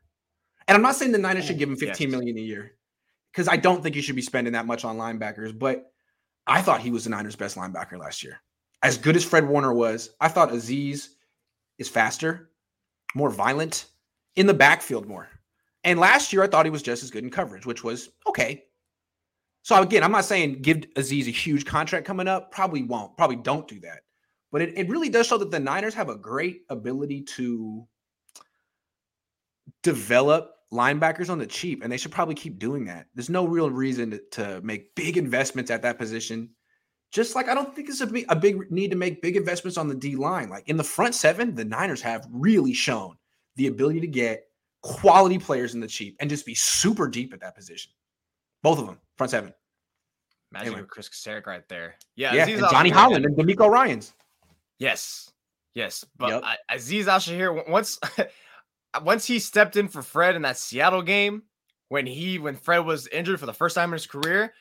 And 0.67 0.75
I'm 0.75 0.81
not 0.81 0.95
saying 0.95 1.11
the 1.11 1.17
Niners 1.17 1.45
should 1.45 1.57
oh, 1.57 1.59
give 1.59 1.69
him 1.69 1.77
15 1.77 2.09
Yes. 2.09 2.11
million 2.11 2.37
a 2.37 2.41
year 2.41 2.71
because 3.31 3.47
I 3.47 3.57
don't 3.57 3.83
think 3.83 3.95
you 3.95 4.01
should 4.01 4.15
be 4.15 4.21
spending 4.21 4.53
that 4.53 4.65
much 4.65 4.83
on 4.83 4.97
linebackers. 4.97 5.57
But 5.57 5.91
I 6.47 6.61
thought 6.61 6.81
he 6.81 6.91
was 6.91 7.03
the 7.03 7.09
Niners' 7.11 7.35
best 7.35 7.55
linebacker 7.55 7.99
last 7.99 8.23
year. 8.23 8.41
As 8.83 8.97
good 8.97 9.15
as 9.15 9.23
Fred 9.23 9.47
Warner 9.47 9.73
was, 9.73 10.11
I 10.19 10.27
thought 10.27 10.49
Azeez 10.49 11.09
is 11.77 11.89
faster, 11.89 12.49
more 13.13 13.29
violent, 13.29 13.85
in 14.35 14.47
the 14.47 14.53
backfield 14.53 15.07
more. 15.07 15.27
And 15.85 15.99
last 15.99 16.33
year, 16.33 16.43
I 16.43 16.47
thought 16.47 16.65
he 16.65 16.71
was 16.71 16.81
just 16.81 17.03
as 17.03 17.11
good 17.11 17.23
in 17.23 17.29
coverage, 17.29 17.65
which 17.65 17.83
was 17.83 18.09
okay. 18.27 18.65
So 19.61 19.81
again, 19.81 20.03
I'm 20.03 20.11
not 20.11 20.25
saying 20.25 20.61
give 20.61 20.77
Azeez 20.95 21.27
a 21.27 21.31
huge 21.31 21.65
contract 21.65 22.05
coming 22.05 22.27
up. 22.27 22.51
Probably 22.51 22.83
won't. 22.83 23.15
Probably 23.15 23.37
don't 23.37 23.67
do 23.67 23.79
that. 23.81 24.01
But 24.51 24.63
it, 24.63 24.77
it 24.77 24.89
really 24.89 25.09
does 25.09 25.27
show 25.27 25.37
that 25.37 25.51
the 25.51 25.59
Niners 25.59 25.93
have 25.93 26.09
a 26.09 26.15
great 26.15 26.61
ability 26.69 27.21
to 27.21 27.87
develop 29.83 30.55
linebackers 30.73 31.29
on 31.29 31.37
the 31.37 31.45
cheap, 31.45 31.83
and 31.83 31.91
they 31.91 31.97
should 31.97 32.11
probably 32.11 32.35
keep 32.35 32.57
doing 32.57 32.85
that. 32.85 33.05
There's 33.13 33.29
no 33.29 33.45
real 33.45 33.69
reason 33.69 34.11
to, 34.11 34.21
to 34.31 34.61
make 34.61 34.95
big 34.95 35.17
investments 35.17 35.69
at 35.69 35.83
that 35.83 35.99
position. 35.99 36.49
Just 37.11 37.35
like 37.35 37.47
I 37.47 37.53
don't 37.53 37.75
think 37.75 37.89
it's 37.89 38.01
a 38.01 38.09
a 38.29 38.35
big 38.35 38.71
need 38.71 38.89
to 38.91 38.97
make 38.97 39.21
big 39.21 39.35
investments 39.35 39.77
on 39.77 39.87
the 39.87 39.95
D 39.95 40.15
line. 40.15 40.49
Like 40.49 40.67
in 40.67 40.77
the 40.77 40.83
front 40.83 41.13
seven, 41.13 41.53
the 41.53 41.63
Niners 41.65 42.01
have 42.01 42.27
really 42.31 42.73
shown 42.73 43.15
the 43.55 43.67
ability 43.67 44.01
to 44.01 44.07
get 44.07 44.45
quality 44.85 45.39
players 45.39 45.73
in 45.73 45.79
the 45.79 45.87
cheap 45.87 46.15
and 46.19 46.29
just 46.29 46.45
be 46.45 46.53
super 46.53 47.07
deep 47.07 47.33
at 47.33 47.39
that 47.39 47.55
position. 47.55 47.91
Both 48.61 48.77
of 48.77 48.85
them, 48.85 48.99
front 49.17 49.31
seven. 49.31 49.53
Imagine 50.51 50.73
anyway. 50.73 50.87
Chris 50.87 51.09
Kocurek 51.09 51.47
right 51.47 51.67
there. 51.67 51.95
Yeah, 52.15 52.35
yeah, 52.35 52.47
and 52.47 52.59
Johnny 52.69 52.91
Holland 52.91 53.25
and 53.25 53.35
DeMeco 53.35 53.67
Ryans. 53.67 54.13
Yes, 54.77 55.31
yes, 55.73 56.05
but 56.17 56.29
yep. 56.29 56.43
Azeez 56.71 57.07
Al-Shaair 57.07 57.67
once 57.67 57.99
once 59.03 59.25
he 59.25 59.39
stepped 59.39 59.75
in 59.75 59.87
for 59.87 60.03
Fred 60.03 60.35
in 60.35 60.43
that 60.43 60.57
Seattle 60.57 61.01
game 61.01 61.43
when 61.89 62.05
he 62.05 62.37
when 62.37 62.55
Fred 62.55 62.79
was 62.79 63.07
injured 63.07 63.39
for 63.39 63.47
the 63.47 63.53
first 63.53 63.73
time 63.73 63.89
in 63.89 63.93
his 63.93 64.05
career, 64.05 64.53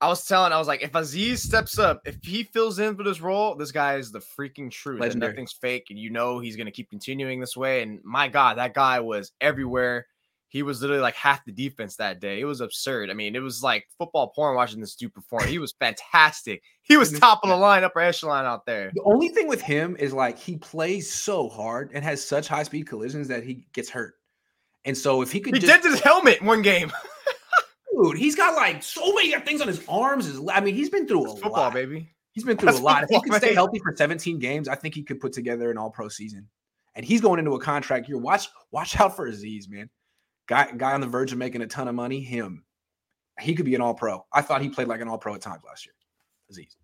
I 0.00 0.08
was 0.08 0.24
telling 0.24 0.52
I 0.52 0.58
was 0.58 0.68
like, 0.68 0.82
if 0.82 0.92
Azeez 0.92 1.38
steps 1.38 1.78
up, 1.78 2.02
if 2.06 2.18
he 2.22 2.44
fills 2.44 2.78
in 2.78 2.96
for 2.96 3.02
this 3.02 3.20
role, 3.20 3.56
this 3.56 3.72
guy 3.72 3.96
is 3.96 4.12
the 4.12 4.20
freaking 4.20 4.70
truth. 4.70 5.00
Legendary. 5.00 5.32
Nothing's 5.32 5.52
fake, 5.52 5.86
and 5.90 5.98
you 5.98 6.10
know 6.10 6.38
he's 6.38 6.56
gonna 6.56 6.70
keep 6.70 6.88
continuing 6.88 7.40
this 7.40 7.56
way. 7.56 7.82
And 7.82 8.00
my 8.04 8.28
God, 8.28 8.58
that 8.58 8.74
guy 8.74 9.00
was 9.00 9.32
everywhere. 9.40 10.06
He 10.50 10.62
was 10.62 10.80
literally 10.80 11.02
like 11.02 11.14
half 11.14 11.44
the 11.44 11.52
defense 11.52 11.96
that 11.96 12.20
day. 12.20 12.40
It 12.40 12.46
was 12.46 12.62
absurd. 12.62 13.10
I 13.10 13.14
mean, 13.14 13.36
it 13.36 13.40
was 13.40 13.62
like 13.62 13.86
football 13.98 14.28
porn 14.28 14.56
watching 14.56 14.80
this 14.80 14.94
dude 14.94 15.12
perform. 15.12 15.46
He 15.46 15.58
was 15.58 15.72
fantastic. 15.72 16.62
He 16.82 16.96
was 16.96 17.12
top 17.18 17.40
of 17.42 17.50
the 17.50 17.56
line, 17.56 17.84
upper 17.84 18.00
echelon 18.00 18.46
out 18.46 18.64
there. 18.64 18.90
The 18.94 19.02
only 19.02 19.28
thing 19.28 19.46
with 19.46 19.60
him 19.60 19.94
is 19.98 20.14
like 20.14 20.38
he 20.38 20.56
plays 20.56 21.12
so 21.12 21.50
hard 21.50 21.90
and 21.92 22.02
has 22.02 22.24
such 22.24 22.48
high 22.48 22.62
speed 22.62 22.86
collisions 22.86 23.28
that 23.28 23.42
he 23.42 23.66
gets 23.74 23.90
hurt. 23.90 24.14
And 24.86 24.96
so 24.96 25.20
if 25.20 25.30
he 25.30 25.40
could, 25.40 25.54
he 25.54 25.60
just, 25.60 25.82
did 25.82 25.90
his 25.90 26.00
helmet 26.00 26.40
one 26.40 26.62
game. 26.62 26.92
dude, 28.00 28.16
he's 28.16 28.34
got 28.34 28.56
like 28.56 28.82
so 28.82 29.12
many 29.14 29.32
things 29.40 29.60
on 29.60 29.68
his 29.68 29.82
arms. 29.88 30.26
His, 30.26 30.40
I 30.52 30.60
mean, 30.60 30.74
he's 30.74 30.90
been 30.90 31.06
through 31.06 31.32
a 31.32 31.36
football, 31.36 31.64
lot. 31.64 31.74
baby. 31.74 32.08
He's 32.32 32.44
been 32.44 32.56
through 32.56 32.66
That's 32.66 32.80
a 32.80 32.82
lot. 32.82 33.00
Football, 33.00 33.18
if 33.18 33.24
he 33.24 33.30
could 33.30 33.42
stay 33.42 33.54
healthy 33.54 33.78
for 33.80 33.94
17 33.96 34.38
games, 34.38 34.68
I 34.68 34.74
think 34.74 34.94
he 34.94 35.02
could 35.02 35.20
put 35.20 35.32
together 35.32 35.70
an 35.70 35.78
all 35.78 35.90
pro 35.90 36.08
season. 36.08 36.48
And 36.94 37.04
he's 37.04 37.20
going 37.20 37.38
into 37.38 37.52
a 37.52 37.60
contract 37.60 38.08
year. 38.08 38.18
Watch, 38.18 38.48
watch 38.70 38.98
out 39.00 39.16
for 39.16 39.28
Azeez, 39.30 39.68
man. 39.68 39.90
Guy, 40.46 40.70
guy 40.76 40.92
on 40.94 41.00
the 41.00 41.06
verge 41.06 41.32
of 41.32 41.38
making 41.38 41.62
a 41.62 41.66
ton 41.66 41.88
of 41.88 41.94
money. 41.94 42.20
Him, 42.20 42.64
he 43.40 43.54
could 43.54 43.66
be 43.66 43.74
an 43.74 43.80
All 43.80 43.94
Pro. 43.94 44.24
I 44.32 44.42
thought 44.42 44.62
he 44.62 44.68
played 44.68 44.88
like 44.88 45.00
an 45.00 45.08
All 45.08 45.18
Pro 45.18 45.34
at 45.34 45.40
times 45.40 45.62
last 45.66 45.86
year. 45.86 45.94
Azeez. 46.50 46.76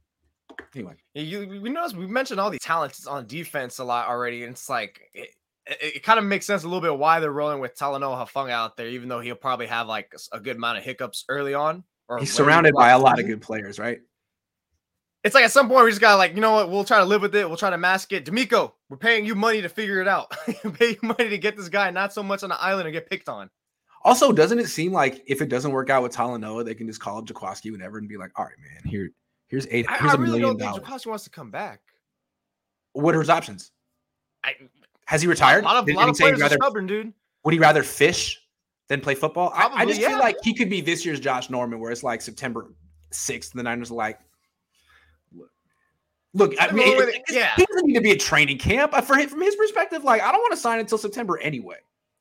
Anyway, 0.74 0.94
yeah, 1.14 1.22
you 1.22 1.60
we 1.62 1.70
notice 1.70 1.94
we 1.94 2.06
mentioned 2.06 2.38
all 2.38 2.50
these 2.50 2.60
talents 2.60 3.06
on 3.06 3.26
defense 3.26 3.78
a 3.78 3.84
lot 3.84 4.08
already, 4.08 4.42
and 4.44 4.52
it's 4.52 4.68
like 4.68 5.00
it, 5.14 5.30
it, 5.66 5.96
it 5.96 6.02
kind 6.02 6.18
of 6.18 6.24
makes 6.24 6.46
sense 6.46 6.64
a 6.64 6.66
little 6.66 6.80
bit 6.80 6.96
why 6.96 7.20
they're 7.20 7.32
rolling 7.32 7.60
with 7.60 7.76
Talanoa 7.76 8.26
Hufanga 8.26 8.50
out 8.50 8.76
there, 8.76 8.88
even 8.88 9.08
though 9.08 9.20
he'll 9.20 9.34
probably 9.34 9.66
have 9.66 9.86
like 9.86 10.14
a 10.32 10.40
good 10.40 10.56
amount 10.56 10.78
of 10.78 10.84
hiccups 10.84 11.24
early 11.28 11.54
on. 11.54 11.84
Or 12.08 12.18
he's 12.18 12.32
surrounded 12.32 12.74
by 12.74 12.90
a 12.90 12.98
lot 12.98 13.18
of 13.18 13.26
good 13.26 13.40
players, 13.40 13.78
right? 13.78 14.00
It's 15.22 15.34
like 15.34 15.44
at 15.44 15.52
some 15.52 15.68
point 15.68 15.84
we 15.84 15.90
just 15.90 16.02
gotta 16.02 16.18
like, 16.18 16.34
you 16.34 16.42
know 16.42 16.52
what? 16.52 16.70
We'll 16.70 16.84
try 16.84 16.98
to 16.98 17.04
live 17.04 17.22
with 17.22 17.34
it. 17.34 17.48
We'll 17.48 17.56
try 17.56 17.70
to 17.70 17.78
mask 17.78 18.12
it. 18.12 18.26
DeMeco, 18.26 18.72
we're 18.90 18.98
paying 18.98 19.24
you 19.24 19.34
money 19.34 19.62
to 19.62 19.70
figure 19.70 20.02
it 20.02 20.08
out. 20.08 20.30
pay 20.74 20.90
you 20.90 20.98
money 21.02 21.30
to 21.30 21.38
get 21.38 21.56
this 21.56 21.70
guy 21.70 21.90
not 21.90 22.12
so 22.12 22.22
much 22.22 22.42
on 22.42 22.50
the 22.50 22.60
island 22.60 22.86
and 22.86 22.92
get 22.92 23.08
picked 23.08 23.30
on. 23.30 23.48
Also, 24.04 24.32
doesn't 24.32 24.58
it 24.58 24.66
seem 24.66 24.92
like 24.92 25.24
if 25.26 25.40
it 25.40 25.48
doesn't 25.48 25.72
work 25.72 25.88
out 25.88 26.02
with 26.02 26.12
Talanoa, 26.12 26.62
they 26.62 26.74
can 26.74 26.86
just 26.86 27.00
call 27.00 27.16
up 27.16 27.24
Jaquiski 27.24 27.72
whenever 27.72 27.96
and 27.96 28.06
be 28.06 28.18
like, 28.18 28.32
"All 28.36 28.44
right, 28.44 28.54
man, 28.60 28.82
here, 28.84 29.10
here's 29.48 29.66
eight, 29.70 29.88
here's 29.88 30.02
I, 30.02 30.08
I 30.10 30.14
a 30.14 30.18
really 30.18 30.40
million 30.40 30.58
dollars." 30.58 30.82
Jaquiski 30.84 31.06
wants 31.06 31.24
to 31.24 31.30
come 31.30 31.50
back. 31.50 31.80
What 32.92 33.14
are 33.14 33.20
his 33.20 33.30
options? 33.30 33.72
I, 34.44 34.52
Has 35.06 35.22
he 35.22 35.28
retired? 35.28 35.64
A 35.64 35.66
lot 35.66 35.76
of, 35.76 35.86
Did, 35.86 35.96
lot 35.96 36.08
of 36.08 36.16
players 36.16 36.40
rather, 36.40 36.56
are 36.56 36.58
stubborn, 36.58 36.86
dude. 36.86 37.12
Would 37.44 37.54
he 37.54 37.60
rather 37.60 37.82
fish 37.82 38.40
than 38.88 39.00
play 39.00 39.14
football? 39.14 39.50
Probably, 39.50 39.78
I, 39.78 39.80
I, 39.82 39.86
just 39.86 40.00
yeah. 40.00 40.08
feel 40.08 40.18
like 40.18 40.36
he 40.42 40.54
could 40.54 40.70
be 40.70 40.80
this 40.80 41.04
year's 41.04 41.20
Josh 41.20 41.50
Norman, 41.50 41.78
where 41.78 41.90
it's 41.90 42.02
like 42.02 42.22
September 42.22 42.72
sixth, 43.10 43.52
and 43.52 43.58
the 43.58 43.64
Niners 43.64 43.90
are 43.90 43.94
like, 43.94 44.18
Look, 46.34 46.52
I 46.58 46.72
mean, 46.72 47.00
it, 47.00 47.22
yeah. 47.30 47.54
he 47.54 47.64
doesn't 47.64 47.86
need 47.86 47.94
to 47.94 48.00
be 48.00 48.10
a 48.10 48.16
training 48.16 48.58
camp. 48.58 48.92
Uh, 48.92 49.00
for 49.00 49.14
him, 49.14 49.28
from 49.28 49.40
his 49.40 49.54
perspective, 49.54 50.02
like 50.02 50.20
I 50.20 50.32
don't 50.32 50.40
want 50.40 50.52
to 50.52 50.58
sign 50.58 50.80
until 50.80 50.98
September 50.98 51.38
anyway. 51.38 51.76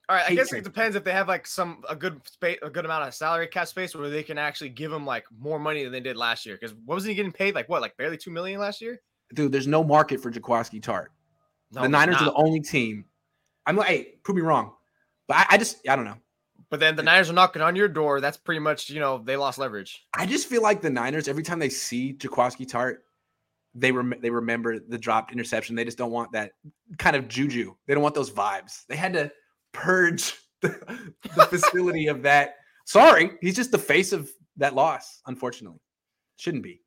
All 0.08 0.16
right, 0.16 0.30
I 0.30 0.36
guess 0.36 0.54
it 0.54 0.64
depends 0.64 0.96
if 0.96 1.04
they 1.04 1.12
have 1.12 1.28
like 1.28 1.48
some 1.48 1.84
a 1.90 1.96
good 1.96 2.22
space, 2.28 2.60
a 2.62 2.70
good 2.70 2.86
amount 2.86 3.08
of 3.08 3.16
salary 3.16 3.48
cap 3.48 3.68
space, 3.68 3.96
where 3.96 4.10
they 4.10 4.22
can 4.22 4.38
actually 4.38 4.70
give 4.70 4.92
him 4.92 5.04
like 5.04 5.26
more 5.40 5.58
money 5.58 5.84
than 5.84 5.92
they 5.92 6.00
did 6.00 6.16
last 6.16 6.46
year. 6.46 6.56
Because 6.56 6.76
what 6.86 6.94
was 6.96 7.06
he 7.06 7.16
getting 7.16 7.32
paid? 7.32 7.56
Like 7.56 7.68
what, 7.70 7.82
like 7.82 7.98
barely 7.98 8.18
two 8.18 8.30
million 8.30 8.60
last 8.60 8.82
year? 8.82 9.02
Dude, 9.34 9.52
there's 9.52 9.66
no 9.66 9.84
market 9.84 10.22
for 10.22 10.32
Jaquiski 10.32 10.80
Tartt. 10.80 11.08
No, 11.74 11.82
the 11.82 11.90
Niners 11.90 12.18
are 12.18 12.26
the 12.26 12.34
only 12.34 12.62
team. 12.62 13.06
I'm 13.66 13.76
like, 13.76 13.88
hey, 13.88 14.08
prove 14.24 14.36
me 14.36 14.42
wrong, 14.42 14.74
but 15.28 15.38
I, 15.38 15.46
I 15.52 15.58
just 15.58 15.88
I 15.88 15.96
don't 15.96 16.06
know. 16.06 16.18
But 16.70 16.80
then 16.80 16.96
the 16.96 17.04
Niners 17.04 17.30
are 17.30 17.34
knocking 17.34 17.62
on 17.62 17.76
your 17.76 17.88
door. 17.88 18.20
That's 18.20 18.38
pretty 18.38 18.60
much 18.60 18.90
you 18.90 19.00
know 19.00 19.20
they 19.20 19.38
lost 19.38 19.58
leverage. 19.58 20.06
I 20.14 20.26
just 20.26 20.48
feel 20.48 20.62
like 20.62 20.82
the 20.82 20.90
Niners 20.90 21.28
every 21.28 21.44
time 21.44 21.60
they 21.60 21.70
see 21.70 22.14
Jaquiski 22.14 22.68
Tartt, 22.68 22.98
they 23.76 23.92
rem- 23.92 24.20
they 24.22 24.30
remember 24.30 24.80
the 24.80 24.98
dropped 24.98 25.32
interception. 25.32 25.76
They 25.76 25.86
just 25.86 25.98
don't 25.98 26.12
want 26.12 26.32
that 26.34 26.52
kind 26.98 27.16
of 27.16 27.28
juju. 27.28 27.74
They 27.88 27.94
don't 27.94 28.04
want 28.04 28.16
those 28.16 28.32
vibes. 28.32 28.86
They 28.88 28.96
had 28.96 29.14
to 29.14 29.32
purge 29.72 30.36
the, 30.62 31.14
the 31.36 31.46
facility 31.50 32.08
of 32.08 32.24
that. 32.24 32.56
Sorry, 32.86 33.32
he's 33.42 33.56
just 33.56 33.72
the 33.72 33.78
face 33.78 34.12
of 34.12 34.30
that 34.58 34.76
loss. 34.76 35.22
Unfortunately, 35.26 35.80
shouldn't 36.38 36.64
be. 36.64 36.82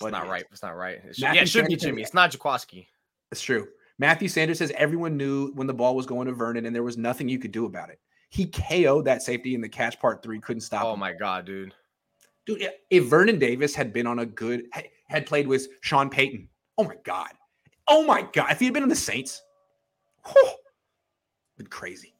It's 0.00 0.10
not 0.10 0.28
right. 0.28 0.44
It's 0.50 0.62
not 0.62 0.76
right. 0.76 1.00
It 1.04 1.16
should, 1.16 1.22
yeah, 1.22 1.34
it 1.34 1.48
should 1.48 1.66
be 1.66 1.76
Jimmy. 1.76 2.02
It's 2.02 2.14
not 2.14 2.32
Jaquiski. 2.32 2.86
It's 3.30 3.40
true. 3.40 3.68
Matthew 3.98 4.28
Sanders 4.28 4.58
says 4.58 4.72
everyone 4.76 5.16
knew 5.16 5.52
when 5.52 5.66
the 5.66 5.74
ball 5.74 5.94
was 5.94 6.06
going 6.06 6.26
to 6.26 6.32
Vernon, 6.32 6.66
and 6.66 6.74
there 6.74 6.82
was 6.82 6.96
nothing 6.96 7.28
you 7.28 7.38
could 7.38 7.52
do 7.52 7.66
about 7.66 7.90
it. 7.90 8.00
He 8.30 8.46
KO'd 8.46 9.04
that 9.04 9.22
safety 9.22 9.54
in 9.54 9.60
the 9.60 9.68
catch 9.68 10.00
part 10.00 10.22
three. 10.22 10.40
Couldn't 10.40 10.62
stop. 10.62 10.84
Oh 10.84 10.94
him. 10.94 11.00
my 11.00 11.12
god, 11.12 11.44
dude. 11.44 11.74
Dude, 12.46 12.66
if 12.90 13.04
Vernon 13.04 13.38
Davis 13.38 13.74
had 13.74 13.92
been 13.92 14.06
on 14.06 14.20
a 14.20 14.26
good 14.26 14.64
had 15.06 15.26
played 15.26 15.46
with 15.46 15.68
Sean 15.82 16.08
Payton, 16.10 16.48
oh 16.78 16.84
my 16.84 16.96
god, 17.04 17.30
oh 17.88 18.04
my 18.04 18.26
god, 18.32 18.50
if 18.50 18.58
he 18.58 18.64
had 18.64 18.74
been 18.74 18.82
on 18.82 18.88
the 18.88 18.96
Saints, 18.96 19.42
whew, 20.26 20.50
been 21.56 21.66
crazy. 21.66 22.14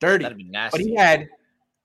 Dirty. 0.00 0.22
That'd 0.22 0.38
be 0.38 0.44
nasty. 0.44 0.78
But 0.78 0.86
he 0.86 0.94
had 0.94 1.28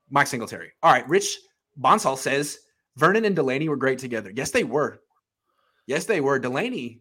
Mike 0.10 0.28
Singletary. 0.28 0.72
All 0.84 0.92
right. 0.92 1.08
Rich 1.08 1.40
Bonsall 1.78 2.18
says 2.18 2.60
Vernon 2.98 3.26
and 3.26 3.36
Delanie 3.36 3.70
were 3.70 3.78
great 3.78 4.00
together. 4.00 4.32
Yes, 4.36 4.52
they 4.52 4.64
were. 4.64 5.02
Yes, 5.88 6.06
they 6.06 6.22
were. 6.22 6.40
Delanie 6.40 7.00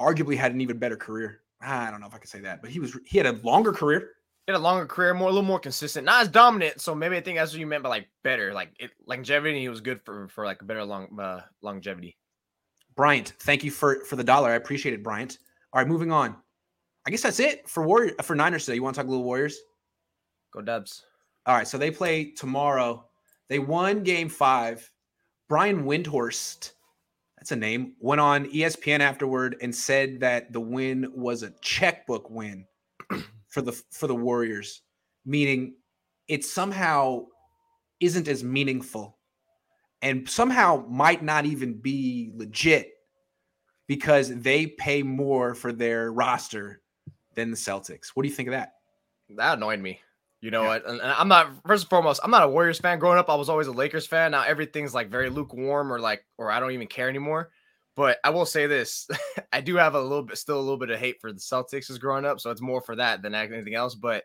arguably 0.00 0.36
had 0.36 0.52
an 0.52 0.60
even 0.60 0.78
better 0.78 0.96
career. 0.96 1.40
I 1.66 1.90
don't 1.90 2.00
know 2.00 2.06
if 2.06 2.14
I 2.14 2.18
can 2.18 2.28
say 2.28 2.40
that, 2.40 2.62
but 2.62 2.70
he 2.70 2.80
was 2.80 2.96
he 3.04 3.18
had 3.18 3.26
a 3.26 3.32
longer 3.42 3.72
career. 3.72 4.12
He 4.46 4.52
had 4.52 4.58
a 4.58 4.62
longer 4.62 4.86
career, 4.86 5.12
more 5.12 5.28
a 5.28 5.32
little 5.32 5.46
more 5.46 5.58
consistent, 5.58 6.04
not 6.04 6.22
as 6.22 6.28
dominant. 6.28 6.80
So 6.80 6.94
maybe 6.94 7.16
I 7.16 7.20
think 7.20 7.36
that's 7.36 7.52
what 7.52 7.58
you 7.58 7.66
meant 7.66 7.82
by 7.82 7.88
like 7.88 8.08
better, 8.22 8.54
like 8.54 8.70
it, 8.78 8.92
longevity. 9.06 9.60
He 9.60 9.68
was 9.68 9.80
good 9.80 10.00
for 10.04 10.28
for 10.28 10.44
like 10.44 10.62
a 10.62 10.64
better 10.64 10.84
long 10.84 11.18
uh, 11.18 11.40
longevity. 11.62 12.16
Bryant, 12.94 13.34
thank 13.40 13.64
you 13.64 13.70
for 13.70 14.04
for 14.04 14.16
the 14.16 14.24
dollar. 14.24 14.50
I 14.50 14.54
appreciate 14.54 14.94
it, 14.94 15.02
Bryant. 15.02 15.38
All 15.72 15.80
right, 15.80 15.88
moving 15.88 16.12
on. 16.12 16.36
I 17.06 17.10
guess 17.10 17.22
that's 17.22 17.40
it 17.40 17.68
for 17.68 17.86
Warrior 17.86 18.14
for 18.22 18.34
Niners 18.34 18.64
today. 18.64 18.76
You 18.76 18.82
want 18.82 18.94
to 18.94 19.00
talk 19.00 19.08
a 19.08 19.10
little 19.10 19.24
Warriors? 19.24 19.58
Go 20.52 20.62
Dubs. 20.62 21.04
All 21.46 21.54
right, 21.54 21.66
so 21.66 21.78
they 21.78 21.90
play 21.90 22.32
tomorrow. 22.32 23.04
They 23.48 23.58
won 23.58 24.02
game 24.02 24.28
five. 24.28 24.90
Brian 25.48 25.84
Windhorst, 25.84 26.72
that's 27.38 27.52
a 27.52 27.56
name, 27.56 27.94
went 28.00 28.20
on 28.20 28.46
ESPN 28.46 29.00
afterward 29.00 29.56
and 29.60 29.74
said 29.74 30.20
that 30.20 30.52
the 30.52 30.60
win 30.60 31.10
was 31.14 31.42
a 31.42 31.52
checkbook 31.60 32.30
win 32.30 32.66
for 33.48 33.62
the 33.62 33.72
for 33.90 34.06
the 34.06 34.14
Warriors, 34.14 34.82
meaning 35.24 35.74
it 36.28 36.44
somehow 36.44 37.26
isn't 38.00 38.28
as 38.28 38.42
meaningful 38.42 39.18
and 40.02 40.28
somehow 40.28 40.84
might 40.88 41.22
not 41.22 41.46
even 41.46 41.74
be 41.74 42.32
legit 42.34 42.92
because 43.86 44.34
they 44.34 44.66
pay 44.66 45.02
more 45.02 45.54
for 45.54 45.72
their 45.72 46.12
roster 46.12 46.82
than 47.34 47.50
the 47.50 47.56
Celtics. 47.56 48.08
What 48.14 48.22
do 48.22 48.28
you 48.28 48.34
think 48.34 48.48
of 48.48 48.52
that? 48.52 48.74
That 49.30 49.58
annoyed 49.58 49.80
me. 49.80 50.00
You 50.46 50.52
know 50.52 50.62
yeah. 50.62 50.68
what? 50.68 50.86
And, 50.86 51.02
I'm 51.02 51.26
not 51.26 51.50
first 51.66 51.82
and 51.82 51.90
foremost, 51.90 52.20
I'm 52.22 52.30
not 52.30 52.44
a 52.44 52.48
Warriors 52.48 52.78
fan. 52.78 53.00
Growing 53.00 53.18
up, 53.18 53.28
I 53.28 53.34
was 53.34 53.48
always 53.48 53.66
a 53.66 53.72
Lakers 53.72 54.06
fan. 54.06 54.30
Now 54.30 54.44
everything's 54.44 54.94
like 54.94 55.10
very 55.10 55.28
lukewarm 55.28 55.92
or 55.92 55.98
like 55.98 56.24
or 56.38 56.52
I 56.52 56.60
don't 56.60 56.70
even 56.70 56.86
care 56.86 57.08
anymore. 57.08 57.50
But 57.96 58.18
I 58.22 58.30
will 58.30 58.46
say 58.46 58.68
this. 58.68 59.08
I 59.52 59.60
do 59.60 59.74
have 59.74 59.96
a 59.96 60.00
little 60.00 60.22
bit 60.22 60.38
still 60.38 60.60
a 60.60 60.62
little 60.62 60.76
bit 60.76 60.90
of 60.90 61.00
hate 61.00 61.16
for 61.20 61.32
the 61.32 61.40
Celtics 61.40 61.90
as 61.90 61.98
growing 61.98 62.24
up. 62.24 62.38
So 62.38 62.52
it's 62.52 62.60
more 62.60 62.80
for 62.80 62.94
that 62.94 63.22
than 63.22 63.34
anything 63.34 63.74
else. 63.74 63.96
But 63.96 64.22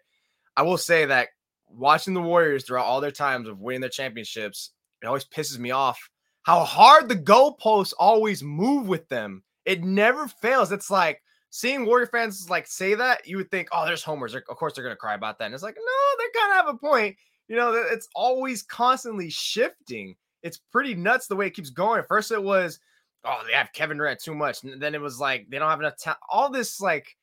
I 0.55 0.61
will 0.61 0.77
say 0.77 1.05
that 1.05 1.29
watching 1.67 2.13
the 2.13 2.21
Warriors 2.21 2.65
throughout 2.65 2.85
all 2.85 3.01
their 3.01 3.09
times 3.09 3.47
of 3.47 3.59
winning 3.59 3.81
their 3.81 3.89
championships, 3.89 4.73
it 5.01 5.07
always 5.07 5.25
pisses 5.25 5.57
me 5.57 5.71
off 5.71 6.07
how 6.43 6.63
hard 6.63 7.09
the 7.09 7.15
goalposts 7.15 7.93
always 7.97 8.43
move 8.43 8.87
with 8.87 9.09
them. 9.09 9.41
It 9.65 9.83
never 9.83 10.27
fails. 10.27 10.71
It's 10.71 10.91
like 10.91 11.23
seeing 11.51 11.85
Warrior 11.85 12.07
fans 12.07 12.49
like 12.49 12.65
say 12.65 12.95
that, 12.95 13.27
you 13.27 13.37
would 13.37 13.51
think, 13.51 13.67
oh, 13.71 13.85
there's 13.85 14.03
homers. 14.03 14.33
Of 14.33 14.45
course, 14.45 14.73
they're 14.73 14.83
gonna 14.83 14.95
cry 14.95 15.13
about 15.13 15.37
that. 15.37 15.45
And 15.45 15.53
it's 15.53 15.63
like, 15.63 15.77
no, 15.77 16.17
they 16.17 16.39
kind 16.39 16.51
of 16.51 16.65
have 16.65 16.75
a 16.75 16.77
point. 16.77 17.15
You 17.47 17.57
know, 17.57 17.73
it's 17.73 18.07
always 18.15 18.63
constantly 18.63 19.29
shifting. 19.29 20.15
It's 20.41 20.57
pretty 20.71 20.95
nuts 20.95 21.27
the 21.27 21.35
way 21.35 21.47
it 21.47 21.53
keeps 21.53 21.69
going. 21.69 22.03
First, 22.07 22.31
it 22.31 22.41
was, 22.41 22.79
oh, 23.25 23.43
they 23.45 23.53
have 23.53 23.73
Kevin 23.73 23.97
Durant 23.97 24.21
too 24.21 24.33
much. 24.33 24.63
And 24.63 24.81
then 24.81 24.95
it 24.95 25.01
was 25.01 25.19
like 25.19 25.47
they 25.49 25.59
don't 25.59 25.69
have 25.69 25.81
enough 25.81 25.97
time. 25.97 26.15
All 26.29 26.49
this 26.49 26.81
like 26.81 27.15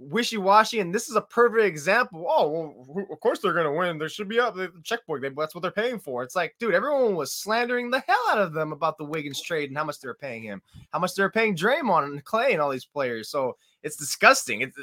wishy-washy 0.00 0.80
and 0.80 0.94
this 0.94 1.08
is 1.08 1.16
a 1.16 1.20
perfect 1.20 1.64
example. 1.64 2.26
Oh 2.28 2.48
well 2.48 3.06
of 3.10 3.20
course 3.20 3.40
they're 3.40 3.52
gonna 3.52 3.72
win. 3.72 3.98
There 3.98 4.08
should 4.08 4.28
be 4.28 4.36
the 4.36 4.72
checkbook 4.82 5.22
that's 5.36 5.54
what 5.54 5.62
they're 5.62 5.70
paying 5.70 5.98
for. 5.98 6.22
It's 6.22 6.34
like 6.34 6.56
dude 6.58 6.74
everyone 6.74 7.14
was 7.14 7.32
slandering 7.32 7.90
the 7.90 8.00
hell 8.00 8.26
out 8.30 8.38
of 8.38 8.52
them 8.52 8.72
about 8.72 8.98
the 8.98 9.04
wiggins 9.04 9.42
trade 9.42 9.70
and 9.70 9.78
how 9.78 9.84
much 9.84 10.00
they're 10.00 10.14
paying 10.14 10.42
him 10.42 10.62
how 10.90 10.98
much 10.98 11.14
they're 11.14 11.30
paying 11.30 11.54
Draymond 11.54 12.04
and 12.04 12.24
Klay 12.24 12.52
and 12.52 12.60
all 12.60 12.70
these 12.70 12.84
players. 12.84 13.28
So 13.28 13.56
it's 13.82 13.96
disgusting. 13.96 14.62
It's, 14.62 14.76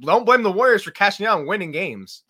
don't 0.00 0.26
blame 0.26 0.42
the 0.42 0.52
warriors 0.52 0.82
for 0.82 0.90
cashing 0.90 1.26
out 1.26 1.38
and 1.38 1.48
winning 1.48 1.72
games. 1.72 2.22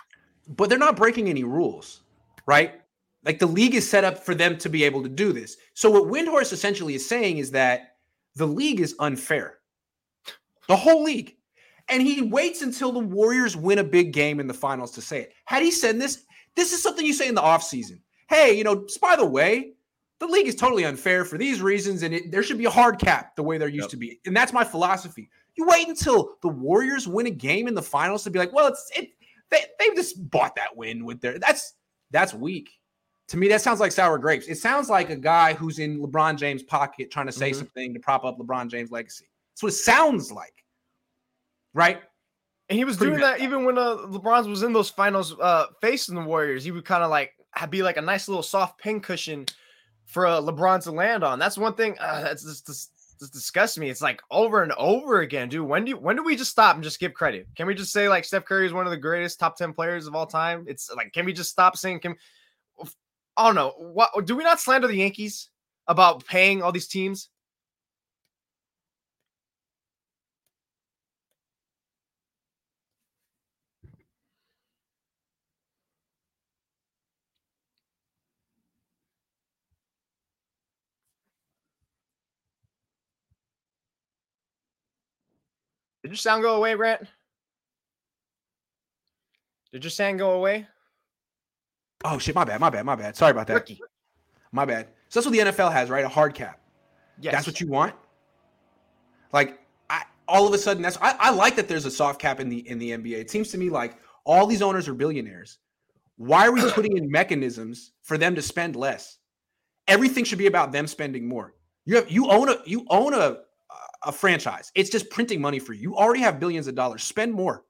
But 0.49 0.69
they're 0.71 0.79
not 0.79 0.97
breaking 0.97 1.29
any 1.29 1.45
rules 1.45 2.03
right? 2.49 2.81
Like 3.25 3.39
the 3.39 3.47
league 3.47 3.75
is 3.75 3.89
set 3.89 4.05
up 4.05 4.25
for 4.25 4.35
them 4.35 4.57
to 4.59 4.71
be 4.71 4.83
able 4.83 5.03
to 5.03 5.09
do 5.09 5.33
this. 5.33 5.59
So 5.75 5.91
what 5.91 6.05
windhorst 6.05 6.53
essentially 6.53 6.95
is 6.95 7.07
saying 7.07 7.37
is 7.37 7.51
that 7.53 7.97
the 8.35 8.47
league 8.47 8.81
is 8.81 8.97
unfair. 8.99 9.59
The 10.67 10.77
whole 10.77 11.05
league 11.05 11.37
and 11.89 12.03
he 12.03 12.23
waits 12.23 12.63
until 12.63 12.93
the 12.93 12.99
Warriors 12.99 13.57
win 13.57 13.79
a 13.79 13.85
big 13.85 14.13
game 14.13 14.41
in 14.41 14.47
the 14.47 14.55
finals 14.55 14.91
to 14.93 15.01
say 15.01 15.23
it. 15.23 15.33
Had 15.45 15.63
he 15.63 15.71
said 15.71 15.99
this, 16.01 16.25
this 16.55 16.73
is 16.73 16.83
something 16.83 17.05
you 17.05 17.13
say 17.13 17.29
in 17.29 17.35
the 17.35 17.41
offseason. 17.41 18.01
Hey, 18.29 18.57
you 18.57 18.65
know, 18.65 18.87
by 19.01 19.17
the 19.17 19.25
way, 19.25 19.73
the 20.19 20.27
league 20.27 20.49
is 20.49 20.55
totally 20.55 20.85
unfair 20.85 21.25
for 21.25 21.39
these 21.39 21.63
reasons, 21.63 22.03
and 22.03 22.13
it, 22.13 22.31
there 22.31 22.43
should 22.43 22.59
be 22.59 22.65
a 22.65 22.71
hard 22.71 22.99
cap 22.99 23.37
the 23.37 23.43
way 23.43 23.57
there 23.59 23.69
used 23.69 23.85
yep. 23.85 23.91
to 23.91 23.97
be. 23.97 24.21
And 24.27 24.37
that's 24.37 24.53
my 24.53 24.65
philosophy. 24.65 25.31
You 25.57 25.67
wait 25.67 25.89
until 25.89 26.37
the 26.43 26.49
Warriors 26.49 27.09
win 27.09 27.27
a 27.27 27.31
game 27.31 27.69
in 27.69 27.75
the 27.75 27.83
finals 27.83 28.25
to 28.25 28.31
be 28.31 28.39
like, 28.39 28.53
well, 28.53 28.67
it's 28.67 28.91
it. 28.97 29.11
They 29.51 29.65
they 29.79 29.95
just 29.95 30.31
bought 30.31 30.57
that 30.57 30.77
win 30.77 31.05
with 31.05 31.21
their. 31.21 31.39
That's 31.39 31.75
that's 32.11 32.35
weak. 32.35 32.71
To 33.29 33.37
me, 33.37 33.49
that 33.49 33.61
sounds 33.61 33.81
like 33.81 33.93
sour 33.93 34.19
grapes. 34.19 34.47
It 34.47 34.57
sounds 34.57 34.89
like 34.89 35.11
a 35.11 35.17
guy 35.17 35.55
who's 35.55 35.79
in 35.79 36.01
LeBron 36.01 36.37
James' 36.37 36.63
pocket 36.63 37.11
trying 37.11 37.27
to 37.27 37.33
say 37.33 37.51
mm-hmm. 37.51 37.59
something 37.59 37.95
to 37.95 38.01
prop 38.01 38.25
up 38.25 38.39
LeBron 38.39 38.71
James' 38.71 38.91
legacy. 38.91 39.27
That's 39.53 39.63
what 39.63 39.73
it 39.73 39.77
sounds 39.77 40.33
like 40.33 40.65
right? 41.75 42.01
And 42.69 42.79
he 42.79 42.85
was 42.85 42.97
Pretty 42.97 43.13
doing 43.13 43.23
bad. 43.23 43.39
that 43.39 43.45
even 43.45 43.65
when 43.65 43.79
uh, 43.79 43.97
LeBron 44.09 44.47
was 44.49 44.63
in 44.63 44.73
those 44.73 44.91
finals 44.91 45.35
uh, 45.41 45.67
facing 45.81 46.15
the 46.15 46.21
Warriors. 46.21 46.65
He 46.65 46.71
would 46.71 46.85
kind 46.85 47.03
of 47.03 47.11
like 47.11 47.33
be 47.71 47.83
like 47.83 47.97
a 47.97 48.03
nice 48.03 48.29
little 48.29 48.43
soft 48.43 48.79
pincushion 48.79 49.47
for 50.05 50.27
uh, 50.27 50.41
LeBron 50.41 50.83
to 50.85 50.93
land 50.93 51.25
on. 51.25 51.39
That's 51.39 51.57
one 51.57 51.75
thing 51.75 51.97
uh, 51.99 52.23
that's 52.23 52.45
just, 52.45 52.67
just, 52.67 52.91
just 53.19 53.33
disgusts 53.33 53.79
me. 53.79 53.89
It's 53.89 54.03
like 54.03 54.21
over 54.31 54.63
and 54.63 54.73
over 54.73 55.21
again, 55.21 55.49
dude. 55.49 55.67
When 55.67 55.85
do 55.85 55.91
you, 55.91 55.97
when 55.97 56.17
do 56.17 56.23
we 56.23 56.37
just 56.37 56.51
stop 56.51 56.75
and 56.75 56.85
just 56.85 57.01
give 57.01 57.15
credit? 57.15 57.47
Can 57.57 57.67
we 57.67 57.75
just 57.75 57.93
say 57.93 58.09
like 58.09 58.25
Steph 58.25 58.45
Curry 58.45 58.67
is 58.67 58.73
one 58.73 58.87
of 58.87 58.91
the 58.91 58.97
greatest 58.99 59.41
top 59.41 59.57
ten 59.57 59.73
players 59.73 60.07
of 60.07 60.15
all 60.15 60.27
time? 60.27 60.65
It's 60.69 60.91
like 60.95 61.13
can 61.13 61.25
we 61.25 61.33
just 61.33 61.51
stop 61.51 61.77
saying 61.77 62.01
can? 62.01 62.17
I 63.37 63.47
don't 63.47 63.55
know. 63.55 63.73
What 63.79 64.27
do 64.27 64.37
we 64.37 64.45
not 64.45 64.61
slander 64.61 64.89
the 64.89 64.97
Yankees 64.97 65.49
about 65.87 66.27
paying 66.27 66.63
all 66.63 66.73
these 66.73 66.89
teams? 66.89 67.31
Did 86.09 86.13
your 86.13 86.17
sound 86.17 86.43
go 86.43 86.57
away, 86.57 86.75
Grant? 86.75 87.07
Did 89.73 89.85
your 89.85 89.91
sound 89.91 90.19
go 90.19 90.31
away? 90.31 90.67
Oh 92.03 92.19
shit, 92.19 92.35
my 92.35 92.45
bad, 92.45 92.63
my 92.63 92.71
bad, 92.71 92.87
my 92.87 92.97
bad. 92.97 93.15
Sorry 93.15 93.31
about 93.31 93.47
that. 93.49 93.71
My 94.51 94.65
bad. 94.65 94.87
So 95.11 95.21
that's 95.21 95.27
what 95.27 95.33
the 95.33 95.53
NFL 95.53 95.71
has, 95.71 95.91
right? 95.91 96.07
A 96.07 96.09
hard 96.09 96.33
cap. 96.33 96.61
Yes. 97.21 97.35
That's 97.35 97.47
what 97.47 97.61
you 97.61 97.67
want. 97.69 97.95
Like, 99.35 99.61
I 99.91 100.05
all 100.27 100.49
of 100.49 100.55
a 100.55 100.57
sudden 100.57 100.83
that's 100.83 100.97
I, 101.03 101.15
I 101.21 101.31
like 101.31 101.57
that 101.57 101.69
there's 101.69 101.85
a 101.85 101.91
soft 101.91 102.19
cap 102.19 102.41
in 102.41 102.49
the 102.49 102.67
in 102.67 102.79
the 102.79 102.93
NBA. 102.93 103.19
It 103.19 103.31
seems 103.31 103.51
to 103.51 103.59
me 103.59 103.69
like 103.69 103.99
all 104.25 104.47
these 104.47 104.63
owners 104.63 104.89
are 104.89 104.95
billionaires. 104.95 105.59
Why 106.17 106.47
are 106.47 106.53
we 106.53 106.63
putting 106.73 106.97
in 106.97 107.11
mechanisms 107.11 107.93
for 108.03 108.17
them 108.17 108.35
to 108.35 108.41
spend 108.41 108.77
less? 108.77 109.19
Everything 109.89 110.25
should 110.25 110.39
be 110.39 110.47
about 110.47 110.73
them 110.73 110.87
spending 110.87 111.29
more. 111.29 111.53
You 111.85 111.97
have 111.97 112.11
you 112.11 112.31
own 112.31 112.49
a 112.49 112.57
you 112.65 112.87
own 112.89 113.13
a 113.13 113.41
a 114.05 114.13
franchise. 114.13 114.71
It's 114.75 114.91
just 114.91 115.11
printing 115.11 115.41
money 115.41 115.59
for 115.59 115.73
you. 115.73 115.81
You 115.81 115.97
already 115.97 116.21
have 116.21 116.41
billions 116.41 116.67
of 116.67 116.75
dollars. 116.75 117.03
Spend 117.03 117.33
more. 117.33 117.65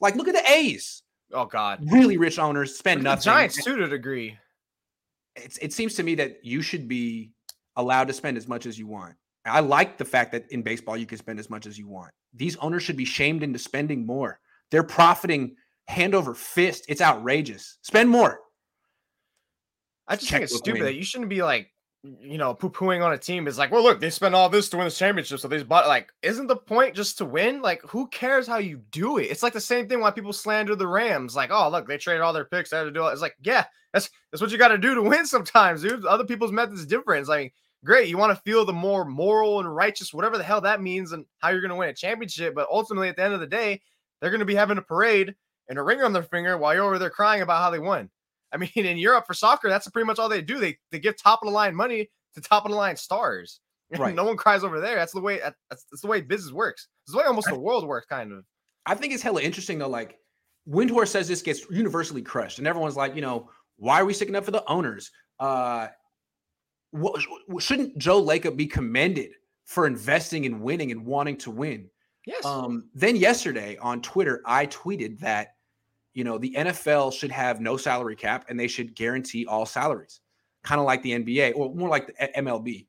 Like, 0.00 0.16
look 0.16 0.28
at 0.28 0.34
the 0.34 0.50
A's. 0.50 1.02
Oh 1.32 1.46
God, 1.46 1.80
really 1.90 2.16
rich 2.16 2.38
owners 2.38 2.78
spend 2.78 3.02
nothing. 3.02 3.24
Giants 3.24 3.62
too, 3.64 3.76
to 3.76 3.84
a 3.84 3.88
degree. 3.88 4.38
It's, 5.34 5.58
it 5.58 5.72
seems 5.72 5.94
to 5.94 6.02
me 6.02 6.14
that 6.16 6.44
you 6.44 6.62
should 6.62 6.86
be 6.86 7.32
allowed 7.76 8.06
to 8.08 8.12
spend 8.12 8.36
as 8.36 8.46
much 8.46 8.66
as 8.66 8.78
you 8.78 8.86
want. 8.86 9.14
I 9.44 9.60
like 9.60 9.98
the 9.98 10.04
fact 10.04 10.32
that 10.32 10.44
in 10.50 10.62
baseball 10.62 10.96
you 10.96 11.06
can 11.06 11.18
spend 11.18 11.38
as 11.38 11.50
much 11.50 11.66
as 11.66 11.76
you 11.76 11.88
want. 11.88 12.12
These 12.34 12.56
owners 12.56 12.82
should 12.82 12.96
be 12.96 13.04
shamed 13.04 13.42
into 13.42 13.58
spending 13.58 14.06
more. 14.06 14.38
They're 14.70 14.84
profiting 14.84 15.56
hand 15.88 16.14
over 16.14 16.34
fist. 16.34 16.86
It's 16.88 17.00
outrageous. 17.00 17.78
Spend 17.82 18.08
more. 18.08 18.40
I 20.06 20.16
just 20.16 20.30
think 20.30 20.44
it's 20.44 20.56
stupid 20.56 20.82
that 20.82 20.94
you 20.94 21.04
shouldn't 21.04 21.30
be 21.30 21.42
like 21.42 21.68
you 22.20 22.36
know, 22.36 22.52
poo 22.52 22.68
pooing 22.68 23.02
on 23.02 23.14
a 23.14 23.18
team 23.18 23.46
is 23.48 23.56
like, 23.56 23.70
well, 23.70 23.82
look, 23.82 23.98
they 23.98 24.10
spent 24.10 24.34
all 24.34 24.50
this 24.50 24.68
to 24.68 24.76
win 24.76 24.84
the 24.84 24.90
championship, 24.90 25.40
so 25.40 25.48
they 25.48 25.62
bought. 25.62 25.88
Like, 25.88 26.12
isn't 26.22 26.48
the 26.48 26.56
point 26.56 26.94
just 26.94 27.16
to 27.18 27.24
win? 27.24 27.62
Like, 27.62 27.80
who 27.82 28.06
cares 28.08 28.46
how 28.46 28.58
you 28.58 28.82
do 28.90 29.16
it? 29.16 29.24
It's 29.24 29.42
like 29.42 29.54
the 29.54 29.60
same 29.60 29.88
thing 29.88 30.00
why 30.00 30.10
people 30.10 30.32
slander 30.32 30.76
the 30.76 30.86
Rams. 30.86 31.34
Like, 31.34 31.50
oh, 31.50 31.70
look, 31.70 31.88
they 31.88 31.96
traded 31.96 32.20
all 32.20 32.34
their 32.34 32.44
picks. 32.44 32.70
They 32.70 32.76
had 32.76 32.84
to 32.84 32.90
do 32.90 33.06
it. 33.06 33.12
It's 33.12 33.22
like, 33.22 33.36
yeah, 33.42 33.64
that's 33.92 34.10
that's 34.30 34.42
what 34.42 34.50
you 34.50 34.58
got 34.58 34.68
to 34.68 34.78
do 34.78 34.94
to 34.94 35.02
win 35.02 35.24
sometimes, 35.26 35.80
dude. 35.80 36.04
Other 36.04 36.24
people's 36.24 36.52
methods 36.52 36.84
different. 36.84 37.20
It's 37.20 37.28
like, 37.28 37.54
great, 37.84 38.08
you 38.08 38.18
want 38.18 38.36
to 38.36 38.42
feel 38.42 38.66
the 38.66 38.72
more 38.72 39.06
moral 39.06 39.60
and 39.60 39.74
righteous, 39.74 40.12
whatever 40.12 40.36
the 40.36 40.44
hell 40.44 40.60
that 40.60 40.82
means, 40.82 41.12
and 41.12 41.24
how 41.38 41.48
you're 41.48 41.62
going 41.62 41.70
to 41.70 41.76
win 41.76 41.88
a 41.88 41.94
championship. 41.94 42.54
But 42.54 42.68
ultimately, 42.70 43.08
at 43.08 43.16
the 43.16 43.22
end 43.22 43.34
of 43.34 43.40
the 43.40 43.46
day, 43.46 43.80
they're 44.20 44.30
going 44.30 44.40
to 44.40 44.46
be 44.46 44.54
having 44.54 44.78
a 44.78 44.82
parade 44.82 45.34
and 45.70 45.78
a 45.78 45.82
ring 45.82 46.02
on 46.02 46.12
their 46.12 46.22
finger 46.22 46.58
while 46.58 46.74
you're 46.74 46.84
over 46.84 46.98
there 46.98 47.08
crying 47.08 47.40
about 47.40 47.62
how 47.62 47.70
they 47.70 47.78
won. 47.78 48.10
I 48.54 48.56
mean, 48.56 48.70
in 48.74 48.96
Europe 48.96 49.26
for 49.26 49.34
soccer, 49.34 49.68
that's 49.68 49.88
pretty 49.90 50.06
much 50.06 50.18
all 50.18 50.28
they 50.28 50.40
do. 50.40 50.58
They 50.58 50.78
they 50.90 50.98
give 50.98 51.20
top 51.20 51.42
of 51.42 51.48
the 51.48 51.52
line 51.52 51.74
money 51.74 52.08
to 52.34 52.40
top 52.40 52.64
of 52.64 52.70
the 52.70 52.76
line 52.76 52.96
stars. 52.96 53.60
Right. 53.96 54.14
no 54.14 54.24
one 54.24 54.36
cries 54.36 54.64
over 54.64 54.80
there. 54.80 54.96
That's 54.96 55.12
the 55.12 55.20
way. 55.20 55.38
That's, 55.38 55.56
that's 55.70 56.00
the 56.00 56.08
way 56.08 56.20
business 56.20 56.52
works. 56.52 56.88
It's 57.04 57.12
the 57.12 57.18
way 57.18 57.26
almost 57.26 57.46
the 57.46 57.56
world 57.56 57.86
works, 57.86 58.06
kind 58.06 58.32
of. 58.32 58.44
I 58.86 58.96
think 58.96 59.12
it's 59.12 59.22
hella 59.22 59.40
interesting 59.40 59.78
though. 59.78 59.88
Like 59.88 60.18
Windhorst 60.68 61.08
says 61.08 61.28
this 61.28 61.42
gets 61.42 61.68
universally 61.70 62.20
crushed, 62.20 62.58
and 62.58 62.66
everyone's 62.66 62.96
like, 62.96 63.14
you 63.14 63.20
know, 63.20 63.50
why 63.76 64.00
are 64.00 64.04
we 64.04 64.12
sticking 64.12 64.34
up 64.34 64.44
for 64.44 64.50
the 64.50 64.68
owners? 64.68 65.12
Uh, 65.38 65.88
what, 66.90 67.22
shouldn't 67.60 67.96
Joe 67.98 68.20
Lacob 68.20 68.56
be 68.56 68.66
commended 68.66 69.30
for 69.64 69.86
investing 69.86 70.44
and 70.44 70.60
winning 70.60 70.90
and 70.90 71.04
wanting 71.04 71.36
to 71.36 71.52
win? 71.52 71.88
Yes. 72.26 72.44
Um, 72.44 72.88
then 72.94 73.14
yesterday 73.14 73.76
on 73.80 74.00
Twitter, 74.00 74.42
I 74.46 74.66
tweeted 74.66 75.20
that 75.20 75.53
you 76.14 76.24
know 76.24 76.38
the 76.38 76.54
NFL 76.56 77.12
should 77.12 77.32
have 77.32 77.60
no 77.60 77.76
salary 77.76 78.16
cap 78.16 78.46
and 78.48 78.58
they 78.58 78.68
should 78.68 78.94
guarantee 78.94 79.46
all 79.46 79.66
salaries 79.66 80.20
kind 80.64 80.80
of 80.80 80.86
like 80.86 81.02
the 81.02 81.12
NBA 81.12 81.52
or 81.54 81.72
more 81.74 81.88
like 81.88 82.06
the 82.06 82.28
MLB. 82.36 82.86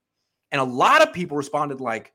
And 0.51 0.61
a 0.61 0.63
lot 0.63 1.01
of 1.01 1.13
people 1.13 1.37
responded 1.37 1.81
like, 1.81 2.13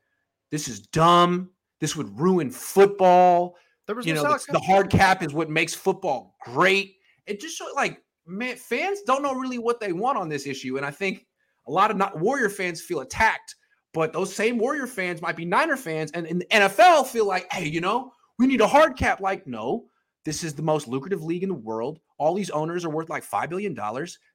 "This 0.49 0.67
is 0.67 0.81
dumb. 0.81 1.51
This 1.79 1.95
would 1.95 2.19
ruin 2.19 2.49
football." 2.49 3.55
There 3.87 3.95
was 3.95 4.05
you 4.05 4.13
no 4.13 4.23
know 4.23 4.33
the, 4.33 4.53
the, 4.53 4.59
hard 4.59 4.89
cap 4.89 5.23
is 5.23 5.33
what 5.33 5.49
makes 5.49 5.73
football 5.73 6.35
great. 6.43 6.95
It 7.27 7.39
just 7.39 7.57
showed 7.57 7.73
like 7.75 8.01
man, 8.25 8.55
fans 8.55 9.01
don't 9.05 9.21
know 9.21 9.33
really 9.33 9.59
what 9.59 9.79
they 9.79 9.93
want 9.93 10.17
on 10.17 10.27
this 10.27 10.47
issue, 10.47 10.77
and 10.77 10.85
I 10.85 10.91
think 10.91 11.27
a 11.67 11.71
lot 11.71 11.91
of 11.91 11.97
not 11.97 12.19
Warrior 12.19 12.49
fans 12.49 12.81
feel 12.81 13.01
attacked. 13.01 13.55
But 13.93 14.13
those 14.13 14.33
same 14.33 14.57
Warrior 14.57 14.87
fans 14.87 15.21
might 15.21 15.35
be 15.35 15.45
Niner 15.45 15.75
fans, 15.75 16.11
and 16.11 16.25
in 16.25 16.39
the 16.39 16.45
NFL 16.45 17.07
feel 17.07 17.27
like, 17.27 17.51
hey, 17.51 17.67
you 17.67 17.81
know, 17.81 18.13
we 18.39 18.47
need 18.47 18.61
a 18.61 18.67
hard 18.67 18.95
cap. 18.95 19.19
Like, 19.19 19.45
no, 19.45 19.87
this 20.25 20.43
is 20.43 20.53
the 20.53 20.61
most 20.61 20.87
lucrative 20.87 21.23
league 21.23 21.43
in 21.43 21.49
the 21.49 21.55
world. 21.55 21.99
All 22.17 22.33
these 22.33 22.49
owners 22.51 22.85
are 22.85 22.89
worth 22.89 23.09
like 23.09 23.25
$5 23.25 23.49
billion. 23.49 23.75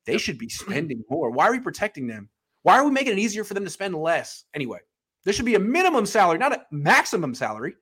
They 0.04 0.18
should 0.18 0.38
be 0.38 0.46
mm-hmm. 0.46 0.70
spending 0.70 1.04
more. 1.08 1.30
Why 1.30 1.48
are 1.48 1.52
we 1.52 1.60
protecting 1.60 2.06
them? 2.06 2.28
Why 2.62 2.78
are 2.78 2.84
we 2.84 2.90
making 2.90 3.12
it 3.12 3.18
easier 3.18 3.44
for 3.44 3.54
them 3.54 3.64
to 3.64 3.70
spend 3.70 3.94
less? 3.94 4.44
Anyway, 4.54 4.80
there 5.24 5.32
should 5.32 5.44
be 5.44 5.54
a 5.54 5.60
minimum 5.60 6.06
salary, 6.06 6.38
not 6.38 6.52
a 6.52 6.66
maximum 6.72 7.34
salary. 7.34 7.74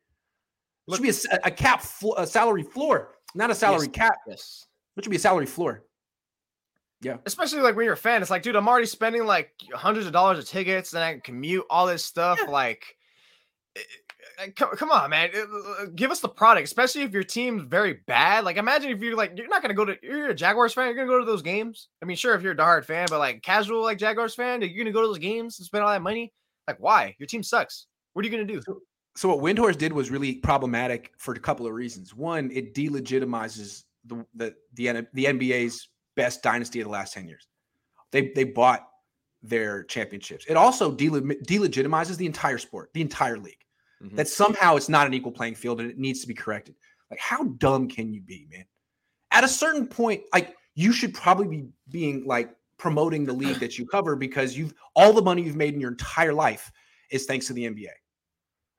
There 0.86 0.96
should 0.96 1.02
be 1.02 1.08
a, 1.08 1.46
a 1.46 1.50
cap, 1.50 1.80
flo- 1.80 2.16
a 2.18 2.26
salary 2.26 2.62
floor, 2.62 3.14
not 3.34 3.50
a 3.50 3.54
salary 3.54 3.86
yes. 3.86 3.96
cap. 3.96 4.14
Yes. 4.28 4.66
There 4.94 5.02
should 5.02 5.10
be 5.10 5.16
a 5.16 5.20
salary 5.20 5.46
floor. 5.46 5.84
Yeah. 7.00 7.16
Especially 7.26 7.60
like 7.60 7.76
when 7.76 7.84
you're 7.84 7.94
a 7.94 7.98
fan, 7.98 8.20
it's 8.20 8.30
like, 8.30 8.42
dude, 8.42 8.56
I'm 8.56 8.68
already 8.68 8.86
spending 8.86 9.24
like 9.24 9.52
hundreds 9.72 10.06
of 10.06 10.12
dollars 10.12 10.38
of 10.38 10.46
tickets 10.46 10.92
and 10.92 11.02
I 11.02 11.12
can 11.12 11.20
commute, 11.20 11.64
all 11.70 11.86
this 11.86 12.04
stuff. 12.04 12.38
Yeah. 12.42 12.50
Like, 12.50 12.96
come, 14.56 14.70
come 14.76 14.90
on, 14.90 15.10
man. 15.10 15.30
Uh, 15.34 15.82
uh, 15.82 15.86
give 15.94 16.10
us 16.10 16.20
the 16.20 16.28
product, 16.28 16.64
especially 16.64 17.02
if 17.02 17.12
your 17.12 17.22
team's 17.22 17.62
very 17.62 18.00
bad. 18.06 18.44
Like, 18.44 18.56
imagine 18.56 18.90
if 18.90 19.00
you're 19.00 19.16
like, 19.16 19.32
you're 19.36 19.48
not 19.48 19.62
gonna 19.62 19.74
go 19.74 19.84
to, 19.84 19.96
you're 20.02 20.28
a 20.28 20.34
Jaguars 20.34 20.72
fan, 20.72 20.86
you're 20.86 20.94
gonna 20.94 21.08
go 21.08 21.18
to 21.18 21.24
those 21.24 21.42
games. 21.42 21.88
I 22.02 22.06
mean, 22.06 22.16
sure, 22.16 22.34
if 22.34 22.42
you're 22.42 22.52
a 22.52 22.56
diehard 22.56 22.84
fan, 22.84 23.06
but 23.10 23.18
like 23.18 23.42
casual, 23.42 23.82
like 23.82 23.98
Jaguars 23.98 24.34
fan, 24.34 24.60
you're 24.62 24.76
gonna 24.76 24.92
go 24.92 25.02
to 25.02 25.08
those 25.08 25.18
games 25.18 25.58
and 25.58 25.66
spend 25.66 25.84
all 25.84 25.90
that 25.90 26.02
money. 26.02 26.32
Like, 26.66 26.78
why? 26.80 27.14
Your 27.18 27.26
team 27.26 27.42
sucks. 27.42 27.86
What 28.12 28.24
are 28.24 28.28
you 28.28 28.32
gonna 28.32 28.44
do? 28.44 28.62
So, 28.62 28.80
so 29.16 29.28
what 29.28 29.38
Windhorst 29.38 29.78
did 29.78 29.92
was 29.92 30.10
really 30.10 30.36
problematic 30.36 31.12
for 31.18 31.34
a 31.34 31.40
couple 31.40 31.66
of 31.66 31.72
reasons. 31.72 32.14
One, 32.14 32.50
it 32.52 32.74
delegitimizes 32.74 33.84
the 34.04 34.24
the 34.34 34.54
the, 34.74 35.06
the 35.12 35.24
NBA's 35.26 35.88
best 36.16 36.42
dynasty 36.42 36.80
of 36.80 36.86
the 36.86 36.92
last 36.92 37.14
ten 37.14 37.28
years. 37.28 37.48
They 38.10 38.28
they 38.34 38.44
bought 38.44 38.88
their 39.44 39.84
championships. 39.84 40.46
It 40.48 40.56
also 40.56 40.90
delegitimizes 40.90 42.16
the 42.16 42.26
entire 42.26 42.58
sport, 42.58 42.90
the 42.94 43.02
entire 43.02 43.38
league. 43.38 43.63
Mm-hmm. 44.04 44.16
That 44.16 44.28
somehow 44.28 44.76
it's 44.76 44.88
not 44.88 45.06
an 45.06 45.14
equal 45.14 45.32
playing 45.32 45.54
field 45.54 45.80
and 45.80 45.90
it 45.90 45.98
needs 45.98 46.20
to 46.20 46.28
be 46.28 46.34
corrected. 46.34 46.74
Like, 47.10 47.20
how 47.20 47.44
dumb 47.44 47.88
can 47.88 48.12
you 48.12 48.20
be, 48.20 48.46
man? 48.50 48.64
At 49.30 49.44
a 49.44 49.48
certain 49.48 49.86
point, 49.86 50.22
like 50.32 50.54
you 50.74 50.92
should 50.92 51.14
probably 51.14 51.46
be 51.46 51.68
being 51.90 52.24
like 52.26 52.54
promoting 52.78 53.24
the 53.24 53.32
league 53.32 53.60
that 53.60 53.78
you 53.78 53.86
cover 53.86 54.16
because 54.16 54.56
you've 54.56 54.74
all 54.94 55.12
the 55.12 55.22
money 55.22 55.42
you've 55.42 55.56
made 55.56 55.74
in 55.74 55.80
your 55.80 55.90
entire 55.90 56.34
life 56.34 56.70
is 57.10 57.26
thanks 57.26 57.46
to 57.46 57.52
the 57.52 57.64
NBA. 57.64 57.88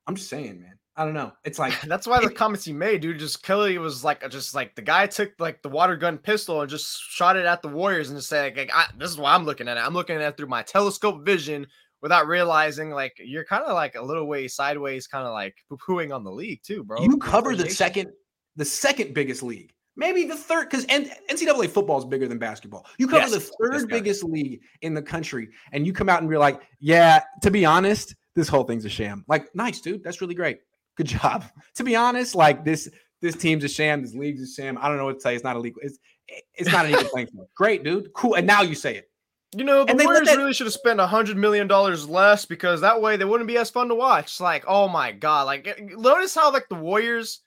I'm 0.07 0.15
just 0.15 0.29
saying, 0.29 0.61
man. 0.61 0.77
I 0.97 1.03
don't 1.03 1.13
know. 1.13 1.33
It's 1.43 1.59
like 1.59 1.79
that's 1.87 2.07
why 2.07 2.21
the 2.21 2.29
comments 2.29 2.65
he 2.65 2.73
made, 2.73 3.01
dude. 3.01 3.19
Just 3.19 3.43
Kelly 3.43 3.77
was 3.77 4.03
like, 4.03 4.29
just 4.29 4.55
like 4.55 4.75
the 4.75 4.81
guy 4.81 5.07
took 5.07 5.31
like 5.39 5.61
the 5.61 5.69
water 5.69 5.97
gun 5.97 6.17
pistol 6.17 6.61
and 6.61 6.69
just 6.69 7.01
shot 7.01 7.35
it 7.35 7.45
at 7.45 7.61
the 7.61 7.67
Warriors 7.67 8.09
and 8.09 8.17
just 8.17 8.29
said, 8.29 8.55
like, 8.55 8.71
I, 8.73 8.85
"This 8.97 9.11
is 9.11 9.17
why 9.17 9.33
I'm 9.33 9.45
looking 9.45 9.67
at 9.67 9.77
it. 9.77 9.81
I'm 9.81 9.93
looking 9.93 10.15
at 10.15 10.21
it 10.21 10.37
through 10.37 10.47
my 10.47 10.63
telescope 10.63 11.25
vision 11.25 11.67
without 12.05 12.27
realizing 12.27 12.91
like 12.91 13.13
you're 13.17 13.43
kind 13.43 13.63
of 13.63 13.73
like 13.73 13.95
a 13.95 14.01
little 14.01 14.27
way 14.27 14.47
sideways, 14.47 15.07
kind 15.07 15.25
of 15.25 15.33
like 15.33 15.55
poo-pooing 15.67 16.13
on 16.13 16.23
the 16.23 16.29
league 16.29 16.61
too, 16.61 16.83
bro. 16.83 17.01
You 17.01 17.17
cover 17.17 17.55
the 17.55 17.67
second, 17.67 18.11
the 18.55 18.63
second 18.63 19.15
biggest 19.15 19.41
league, 19.41 19.73
maybe 19.95 20.23
the 20.25 20.35
third, 20.35 20.69
because 20.69 20.85
NCAA 20.85 21.67
football 21.67 21.97
is 21.97 22.05
bigger 22.05 22.27
than 22.27 22.37
basketball. 22.37 22.85
You 22.99 23.07
cover 23.07 23.27
yes, 23.27 23.31
the 23.31 23.39
third 23.39 23.89
biggest 23.89 24.23
league 24.23 24.61
in 24.83 24.93
the 24.93 25.01
country, 25.01 25.49
and 25.71 25.87
you 25.87 25.93
come 25.93 26.07
out 26.07 26.21
and 26.21 26.29
you're 26.29 26.37
like, 26.37 26.61
yeah, 26.79 27.23
to 27.41 27.49
be 27.49 27.65
honest, 27.65 28.13
this 28.35 28.47
whole 28.47 28.65
thing's 28.65 28.85
a 28.85 28.89
sham. 28.89 29.25
Like, 29.27 29.47
nice, 29.55 29.81
dude. 29.81 30.03
That's 30.03 30.21
really 30.21 30.35
great. 30.35 30.59
Good 30.97 31.07
job. 31.07 31.43
to 31.73 31.83
be 31.83 31.95
honest, 31.95 32.35
like 32.35 32.63
this 32.63 32.87
this 33.23 33.35
team's 33.35 33.63
a 33.63 33.67
sham. 33.67 34.03
This 34.03 34.13
league's 34.13 34.43
a 34.43 34.61
sham. 34.61 34.77
I 34.79 34.89
don't 34.89 34.97
know 34.97 35.05
what 35.05 35.15
to 35.15 35.21
say. 35.21 35.33
It's 35.33 35.43
not 35.43 35.55
illegal. 35.55 35.81
It's 35.81 35.97
it's 36.53 36.71
not 36.71 36.85
an 36.85 36.91
equal 36.91 37.09
playing 37.09 37.27
field. 37.29 37.47
Great, 37.55 37.83
dude. 37.83 38.13
Cool. 38.13 38.35
And 38.35 38.45
now 38.45 38.61
you 38.61 38.75
say 38.75 38.95
it. 38.95 39.09
You 39.53 39.63
know, 39.63 39.85
the 39.85 39.91
and 39.91 40.03
Warriors 40.03 40.27
that- 40.27 40.37
really 40.37 40.53
should 40.53 40.67
have 40.67 40.73
spent 40.73 40.99
a 40.99 41.07
hundred 41.07 41.37
million 41.37 41.67
dollars 41.67 42.09
less 42.09 42.45
because 42.45 42.81
that 42.81 43.01
way 43.01 43.15
they 43.15 43.25
wouldn't 43.25 43.47
be 43.47 43.57
as 43.57 43.69
fun 43.69 43.87
to 43.89 43.95
watch. 43.95 44.39
Like, 44.39 44.65
oh 44.67 44.87
my 44.87 45.11
god! 45.11 45.45
Like, 45.45 45.67
eh, 45.67 45.73
notice 45.97 46.35
how 46.35 46.51
like 46.51 46.67
the 46.67 46.75
Warriors, 46.75 47.41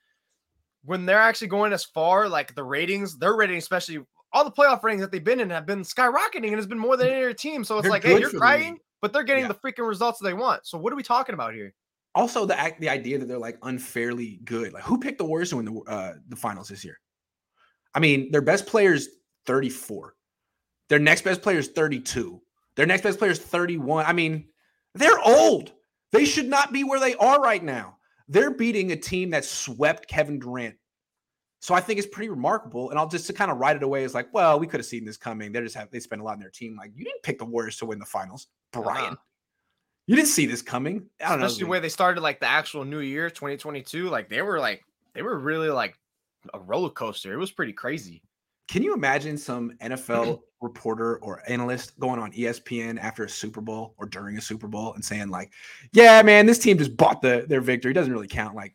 when 0.85 1.07
they're 1.07 1.21
actually 1.21 1.49
going 1.49 1.73
as 1.73 1.85
far, 1.85 2.29
like 2.29 2.55
the 2.55 2.65
ratings, 2.65 3.19
their 3.19 3.35
rating, 3.35 3.59
especially 3.59 3.99
all 4.33 4.45
the 4.45 4.51
playoff 4.51 4.83
ratings 4.83 5.03
that 5.03 5.11
they've 5.11 5.25
been 5.25 5.41
in, 5.41 5.51
have 5.51 5.67
been 5.67 5.83
skyrocketing 5.83 6.45
and 6.45 6.55
it 6.55 6.57
has 6.57 6.67
been 6.67 6.79
more 6.79 6.97
than 6.97 7.09
any 7.09 7.23
other 7.23 7.33
team. 7.33 7.65
So 7.65 7.77
it's 7.77 7.83
they're 7.83 7.91
like, 7.91 8.05
hey, 8.05 8.19
you're 8.19 8.31
crying, 8.31 8.79
but 9.01 9.13
they're 9.13 9.25
getting 9.25 9.45
yeah. 9.45 9.49
the 9.49 9.55
freaking 9.55 9.87
results 9.87 10.21
they 10.21 10.35
want. 10.35 10.67
So 10.67 10.79
what 10.79 10.93
are 10.93 10.97
we 10.97 11.03
talking 11.03 11.35
about 11.35 11.55
here? 11.55 11.75
Also, 12.15 12.47
the 12.47 12.59
act, 12.59 12.81
the 12.81 12.89
idea 12.89 13.19
that 13.19 13.27
they're 13.27 13.39
like 13.39 13.59
unfairly 13.63 14.41
good. 14.45 14.73
Like, 14.73 14.83
who 14.83 14.99
picked 14.99 15.19
the 15.19 15.25
Warriors 15.25 15.51
to 15.51 15.57
win 15.57 15.67
the 15.67 15.81
uh, 15.83 16.15
the 16.29 16.37
finals 16.37 16.69
this 16.69 16.85
year? 16.85 16.99
I 17.95 18.01
mean, 18.01 18.31
their 18.31 18.43
best 18.43 18.67
players 18.67 19.09
34. 19.47 20.15
Their 20.89 20.99
next 20.99 21.23
best 21.23 21.43
player 21.43 21.59
is 21.59 21.69
32. 21.69 22.41
Their 22.77 22.87
next 22.87 23.03
best 23.03 23.19
player 23.19 23.31
is 23.31 23.39
31. 23.39 24.07
I 24.07 24.13
mean, 24.13 24.49
they're 24.95 25.19
old. 25.21 25.73
They 26.13 26.25
should 26.25 26.49
not 26.49 26.73
be 26.73 26.85
where 26.85 27.01
they 27.01 27.15
are 27.17 27.41
right 27.41 27.63
now. 27.63 27.99
They're 28.29 28.51
beating 28.51 28.93
a 28.93 28.97
team 28.97 29.31
that 29.31 29.45
swept 29.45 30.09
Kevin 30.09 30.39
Durant. 30.39 30.77
So 31.61 31.75
I 31.75 31.81
think 31.81 31.99
it's 31.99 32.09
pretty 32.09 32.29
remarkable. 32.29 32.91
And 32.91 32.99
I'll 32.99 33.09
just 33.09 33.27
to 33.27 33.33
kind 33.33 33.51
of 33.51 33.59
write 33.59 33.77
it 33.77 33.83
away 33.83 34.05
as 34.05 34.15
like, 34.15 34.33
well, 34.33 34.61
we 34.61 34.67
could 34.67 34.81
have 34.81 34.87
seen 34.87 35.05
this 35.05 35.17
coming. 35.17 35.53
They 35.53 35.61
just 35.61 35.75
have 35.75 35.91
they 35.91 36.01
spend 36.01 36.23
a 36.23 36.25
lot 36.25 36.35
in 36.35 36.41
their 36.41 36.51
team. 36.51 36.77
Like, 36.77 36.93
you 36.95 37.05
didn't 37.05 37.23
pick 37.23 37.39
the 37.39 37.45
Warriors 37.45 37.77
to 37.79 37.87
win 37.87 37.99
the 37.99 38.07
finals, 38.07 38.47
Brian. 38.73 39.05
Uh-huh. 39.05 39.17
You 40.07 40.17
didn't 40.17 40.29
see 40.29 40.47
this 40.47 40.63
coming. 40.63 41.07
I 41.21 41.31
don't 41.31 41.43
Especially 41.43 41.65
know. 41.65 41.71
way 41.71 41.81
they 41.81 41.91
started 41.91 42.23
like 42.23 42.41
the 42.41 42.47
actual 42.47 42.85
new 42.85 43.01
year, 43.01 43.29
2022. 43.29 44.09
Like 44.09 44.31
they 44.31 44.41
were 44.41 44.59
like 44.59 44.83
they 45.13 45.21
were 45.21 45.39
really 45.39 45.69
like 45.69 45.99
a 46.55 46.61
roller 46.61 46.89
coaster. 46.89 47.33
It 47.33 47.37
was 47.37 47.51
pretty 47.51 47.75
crazy. 47.75 48.23
Can 48.69 48.83
you 48.83 48.95
imagine 48.95 49.39
some 49.39 49.73
NFL 49.81 50.41
reporter 50.61 51.17
or 51.19 51.43
analyst 51.49 51.99
going 51.99 52.21
on 52.21 52.33
ESPN 52.33 52.99
after 52.99 53.25
a 53.25 53.29
Super 53.29 53.61
Bowl 53.61 53.95
or 53.97 54.07
during 54.07 54.37
a 54.37 54.41
Super 54.41 54.69
Bowl 54.69 54.95
and 54.95 55.05
saying 55.05 55.29
like, 55.29 55.53
"Yeah, 55.93 56.23
man, 56.23 56.47
this 56.47 56.59
team 56.59 56.79
just 56.79 56.97
bought 56.97 57.23
the 57.23 57.45
their 57.49 57.61
victory. 57.61 57.93
It 57.93 57.95
doesn't 57.95 58.13
really 58.13 58.29
count." 58.29 58.55
Like, 58.55 58.75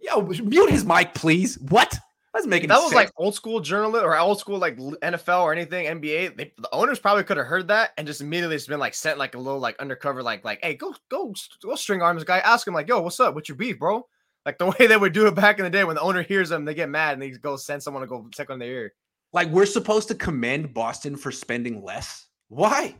yo, 0.00 0.22
mute 0.22 0.70
his 0.70 0.84
mic, 0.84 1.14
please. 1.14 1.58
What? 1.58 1.98
That's 2.36 2.46
making 2.46 2.68
that 2.68 2.76
was 2.76 2.90
sense. 2.90 2.94
like 2.94 3.12
old 3.16 3.34
school 3.34 3.60
journalist 3.60 4.04
or 4.04 4.18
old 4.18 4.38
school 4.38 4.58
like 4.58 4.76
NFL 4.76 5.40
or 5.40 5.52
anything 5.52 5.86
NBA. 5.86 6.36
They, 6.36 6.52
the 6.58 6.68
owners 6.70 6.98
probably 6.98 7.24
could 7.24 7.38
have 7.38 7.46
heard 7.46 7.68
that 7.68 7.92
and 7.96 8.06
just 8.06 8.20
immediately 8.20 8.56
just 8.56 8.68
been 8.68 8.78
like 8.78 8.92
sent 8.92 9.16
like 9.16 9.34
a 9.34 9.38
little 9.38 9.58
like 9.58 9.78
undercover 9.78 10.22
like 10.22 10.44
like 10.44 10.58
hey 10.62 10.74
go 10.74 10.94
go 11.08 11.32
go 11.62 11.74
string 11.76 12.02
arms 12.02 12.24
guy 12.24 12.40
ask 12.40 12.66
him 12.66 12.74
like 12.74 12.88
yo 12.88 13.00
what's 13.00 13.20
up 13.20 13.34
what's 13.34 13.48
your 13.48 13.56
beef 13.56 13.78
bro 13.78 14.06
like 14.46 14.58
the 14.58 14.66
way 14.78 14.86
they 14.86 14.96
would 14.96 15.12
do 15.12 15.26
it 15.26 15.34
back 15.34 15.58
in 15.58 15.64
the 15.64 15.70
day 15.70 15.84
when 15.84 15.96
the 15.96 16.00
owner 16.00 16.22
hears 16.22 16.48
them 16.48 16.64
they 16.64 16.72
get 16.72 16.88
mad 16.88 17.12
and 17.12 17.20
they 17.20 17.30
go 17.30 17.56
send 17.56 17.82
someone 17.82 18.00
to 18.00 18.06
go 18.06 18.26
check 18.32 18.48
on 18.48 18.58
their 18.58 18.70
ear. 18.70 18.92
Like 19.32 19.48
we're 19.48 19.66
supposed 19.66 20.08
to 20.08 20.14
commend 20.14 20.72
Boston 20.72 21.16
for 21.16 21.30
spending 21.32 21.82
less. 21.84 22.28
Why? 22.48 22.94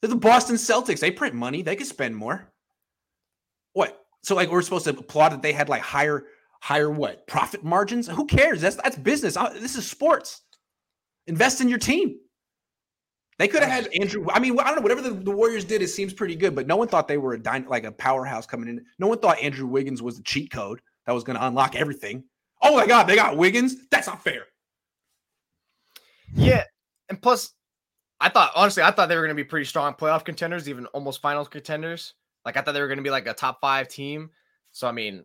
They're 0.00 0.08
the 0.08 0.16
Boston 0.16 0.56
Celtics. 0.56 0.98
They 0.98 1.10
print 1.10 1.34
money. 1.34 1.62
They 1.62 1.76
could 1.76 1.86
spend 1.86 2.16
more. 2.16 2.50
What? 3.74 4.04
So 4.22 4.34
like 4.34 4.50
we're 4.50 4.62
supposed 4.62 4.86
to 4.86 4.90
applaud 4.90 5.30
that 5.30 5.42
they 5.42 5.52
had 5.52 5.68
like 5.68 5.82
higher 5.82 6.24
higher 6.60 6.90
what 6.90 7.26
profit 7.26 7.62
margins? 7.62 8.08
Who 8.08 8.24
cares? 8.26 8.62
That's 8.62 8.76
that's 8.76 8.96
business. 8.96 9.36
Uh, 9.36 9.50
this 9.50 9.76
is 9.76 9.88
sports. 9.88 10.40
Invest 11.26 11.60
in 11.60 11.68
your 11.68 11.78
team. 11.78 12.18
They 13.38 13.48
could 13.48 13.62
have 13.62 13.70
had 13.70 13.88
Andrew. 14.00 14.26
I 14.30 14.38
mean, 14.38 14.58
I 14.60 14.64
don't 14.66 14.76
know. 14.76 14.82
Whatever 14.82 15.02
the, 15.02 15.10
the, 15.10 15.30
Warriors 15.30 15.64
did, 15.64 15.82
it 15.82 15.88
seems 15.88 16.12
pretty 16.12 16.36
good. 16.36 16.54
But 16.54 16.66
no 16.66 16.76
one 16.76 16.86
thought 16.86 17.08
they 17.08 17.18
were 17.18 17.34
a 17.34 17.38
dy- 17.38 17.64
like 17.66 17.84
a 17.84 17.92
powerhouse 17.92 18.46
coming 18.46 18.68
in. 18.68 18.84
No 18.98 19.08
one 19.08 19.18
thought 19.18 19.38
Andrew 19.40 19.66
Wiggins 19.66 20.02
was 20.02 20.16
the 20.16 20.22
cheat 20.22 20.52
code 20.52 20.80
that 21.06 21.12
was 21.12 21.24
going 21.24 21.38
to 21.38 21.46
unlock 21.46 21.74
everything. 21.74 22.24
Oh 22.62 22.76
my 22.76 22.86
God, 22.86 23.04
they 23.04 23.16
got 23.16 23.36
Wiggins. 23.36 23.88
That's 23.90 24.06
not 24.06 24.22
fair. 24.22 24.44
Yeah, 26.34 26.64
and 27.08 27.20
plus, 27.20 27.52
I 28.20 28.28
thought 28.28 28.52
honestly, 28.54 28.82
I 28.82 28.90
thought 28.90 29.08
they 29.08 29.16
were 29.16 29.22
going 29.22 29.36
to 29.36 29.42
be 29.42 29.48
pretty 29.48 29.66
strong 29.66 29.94
playoff 29.94 30.24
contenders, 30.24 30.68
even 30.68 30.86
almost 30.86 31.20
finals 31.20 31.48
contenders. 31.48 32.14
Like 32.44 32.56
I 32.56 32.60
thought 32.60 32.72
they 32.72 32.80
were 32.80 32.88
going 32.88 32.98
to 32.98 33.04
be 33.04 33.10
like 33.10 33.26
a 33.26 33.34
top 33.34 33.60
five 33.60 33.88
team. 33.88 34.30
So 34.72 34.88
I 34.88 34.92
mean, 34.92 35.24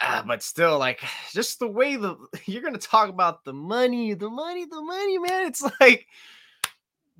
uh, 0.00 0.22
but 0.26 0.42
still, 0.42 0.78
like 0.78 1.00
just 1.32 1.58
the 1.58 1.68
way 1.68 1.96
the 1.96 2.16
you're 2.46 2.62
going 2.62 2.74
to 2.74 2.80
talk 2.80 3.08
about 3.08 3.44
the 3.44 3.52
money, 3.52 4.14
the 4.14 4.30
money, 4.30 4.64
the 4.64 4.82
money, 4.82 5.18
man. 5.18 5.46
It's 5.46 5.62
like 5.80 6.06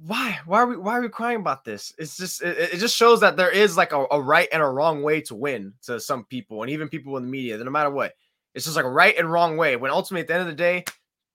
why 0.07 0.38
why 0.46 0.59
are 0.59 0.66
we 0.66 0.76
why 0.76 0.98
are 0.98 1.03
we 1.03 1.09
crying 1.09 1.38
about 1.38 1.64
this 1.64 1.92
it's 1.98 2.16
just 2.16 2.42
it, 2.42 2.74
it 2.74 2.78
just 2.78 2.96
shows 2.96 3.20
that 3.20 3.36
there 3.36 3.50
is 3.50 3.76
like 3.76 3.92
a, 3.92 4.05
a, 4.11 4.20
right 4.20 4.48
and 4.53 4.62
a 4.62 4.66
wrong 4.66 5.03
way 5.03 5.20
to 5.20 5.34
win 5.34 5.72
to 5.82 6.00
some 6.00 6.24
people 6.24 6.62
and 6.62 6.70
even 6.70 6.88
people 6.88 7.16
in 7.16 7.22
the 7.22 7.28
media 7.28 7.57
that 7.57 7.64
no 7.64 7.70
matter 7.70 7.90
what 7.90 8.14
it's 8.55 8.64
just 8.64 8.76
like 8.76 8.84
a 8.84 8.90
right 8.90 9.16
and 9.16 9.30
wrong 9.30 9.57
way 9.57 9.76
when 9.76 9.90
ultimately 9.90 10.22
at 10.22 10.26
the 10.26 10.34
end 10.34 10.42
of 10.42 10.48
the 10.48 10.55
day 10.55 10.84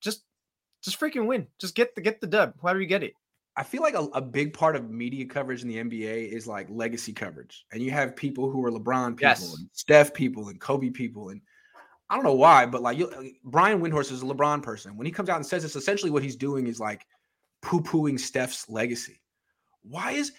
just 0.01 0.23
just 0.87 0.99
freaking 0.99 1.27
win. 1.27 1.47
Just 1.59 1.75
get 1.75 1.95
the 1.95 2.01
get 2.01 2.21
the 2.21 2.27
dub. 2.27 2.53
Why 2.61 2.73
do 2.73 2.79
you 2.79 2.85
get 2.85 3.03
it? 3.03 3.13
I 3.55 3.63
feel 3.63 3.81
like 3.81 3.95
a, 3.95 4.03
a, 4.13 4.21
big 4.21 4.53
part 4.53 4.75
of 4.75 4.91
media 4.91 5.25
coverage 5.25 5.63
in 5.63 5.67
the 5.67 5.77
NBA 5.77 6.31
is 6.31 6.45
like 6.45 6.67
legacy 6.69 7.11
coverage. 7.11 7.65
And 7.71 7.81
you 7.81 7.89
have 7.89 8.15
people 8.15 8.51
who 8.51 8.63
are 8.63 8.69
LeBron 8.69 9.17
people 9.17 9.29
yes. 9.29 9.55
and 9.57 9.67
Steph 9.73 10.13
people 10.13 10.49
and 10.49 10.61
Kobe 10.61 10.91
people. 10.91 11.29
And 11.29 11.41
I 12.07 12.15
don't 12.15 12.23
know 12.23 12.35
why, 12.35 12.67
but 12.67 12.83
like 12.83 12.99
you, 12.99 13.11
Brian 13.43 13.81
Windhorst 13.81 14.11
is 14.11 14.21
a 14.21 14.25
LeBron 14.25 14.61
person. 14.61 14.95
When 14.95 15.07
he 15.07 15.11
comes 15.11 15.27
out 15.27 15.37
and 15.37 15.45
says 15.45 15.63
this, 15.63 15.75
essentially 15.75 16.11
what 16.11 16.21
he's 16.21 16.35
doing 16.35 16.67
is 16.67 16.79
like 16.79 17.07
poo 17.67 17.81
pooing 17.81 18.17
Steph's 18.17 18.69
legacy. 18.69 19.21
Why 19.83 20.13
is 20.13 20.31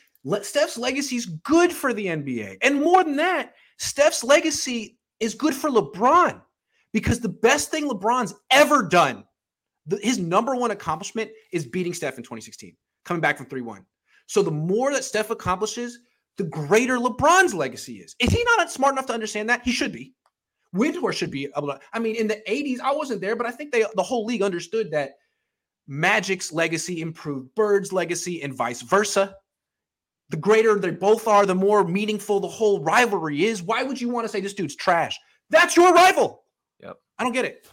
Steph's 0.43 0.79
legacy 0.79 1.17
is 1.17 1.27
good 1.27 1.71
for 1.73 1.93
the 1.93 2.07
NBA? 2.07 2.57
And 2.63 2.83
more 2.83 3.05
than 3.05 3.17
that, 3.17 3.55
Steph's 3.77 4.25
legacy 4.25 4.99
is 5.21 5.35
good 5.35 5.55
for 5.55 5.69
LeBron 5.69 6.41
because 6.93 7.21
the 7.21 7.29
best 7.29 7.71
thing 7.71 7.89
LeBron's 7.89 8.35
ever 8.51 8.83
done 8.83 9.25
the, 9.87 9.99
his 10.03 10.19
number 10.19 10.57
one 10.57 10.71
accomplishment 10.71 11.31
is 11.53 11.67
beating 11.67 11.93
Steph 11.93 12.17
in 12.17 12.23
2016, 12.23 12.75
coming 13.05 13.21
back 13.21 13.37
from 13.37 13.47
3 13.47 13.61
1. 13.61 13.85
So 14.27 14.43
the 14.43 14.51
more 14.51 14.93
that 14.93 15.05
Steph 15.05 15.31
accomplishes, 15.31 15.99
the 16.39 16.45
greater 16.45 16.97
LeBron's 16.97 17.53
legacy 17.53 17.97
is. 17.97 18.17
Is 18.19 18.31
he 18.31 18.43
not 18.57 18.71
smart 18.71 18.93
enough 18.93 19.07
to 19.07 19.15
understand 19.15 19.51
that? 19.51 19.63
He 19.65 19.73
should 19.73 19.93
be. 19.93 20.15
Windhorst 20.75 21.15
should 21.15 21.31
be 21.31 21.49
able 21.57 21.69
to. 21.69 21.81
I 21.93 21.99
mean, 21.99 22.17
in 22.17 22.27
the 22.27 22.43
80s, 22.49 22.81
I 22.81 22.93
wasn't 22.93 23.21
there, 23.21 23.37
but 23.37 23.47
I 23.47 23.51
think 23.51 23.73
they 23.73 23.85
the 23.97 24.03
whole 24.03 24.25
league 24.25 24.43
understood 24.43 24.91
that 24.93 25.17
Magic's 25.89 26.53
legacy 26.53 27.01
improved 27.01 27.55
Bird's 27.55 27.93
legacy 27.93 28.43
and 28.43 28.55
vice 28.55 28.83
versa. 28.83 29.35
The 30.29 30.37
greater 30.37 30.79
they 30.79 30.91
both 30.91 31.27
are, 31.27 31.47
the 31.47 31.55
more 31.55 31.85
meaningful 31.85 32.39
the 32.39 32.49
whole 32.49 32.81
rivalry 32.83 33.47
is. 33.47 33.63
Why 33.63 33.83
would 33.83 33.99
you 33.99 34.11
want 34.11 34.27
to 34.27 34.29
say 34.29 34.41
this 34.41 34.53
dude's 34.53 34.77
trash? 34.77 35.19
That's 35.49 35.75
your 35.75 35.95
rival. 35.95 36.45
Yep. 36.83 36.99
I 37.19 37.25
don't 37.25 37.33
get 37.33 37.47
it. 37.47 37.67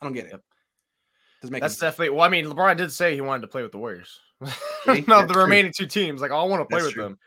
I 0.00 0.04
don't 0.04 0.12
get 0.12 0.26
it. 0.26 0.32
Yep. 0.32 1.60
That's 1.60 1.78
definitely. 1.78 2.10
Well, 2.10 2.24
I 2.24 2.28
mean, 2.28 2.46
LeBron 2.46 2.76
did 2.76 2.90
say 2.90 3.14
he 3.14 3.20
wanted 3.20 3.42
to 3.42 3.48
play 3.48 3.62
with 3.62 3.70
the 3.70 3.78
Warriors. 3.78 4.18
no, 5.06 5.26
the 5.26 5.34
remaining 5.36 5.72
two 5.72 5.86
teams, 5.86 6.20
like, 6.20 6.30
I 6.30 6.42
want 6.42 6.60
to 6.60 6.64
play 6.64 6.78
That's 6.78 6.86
with 6.86 6.94
true. 6.94 7.02
them. 7.04 7.18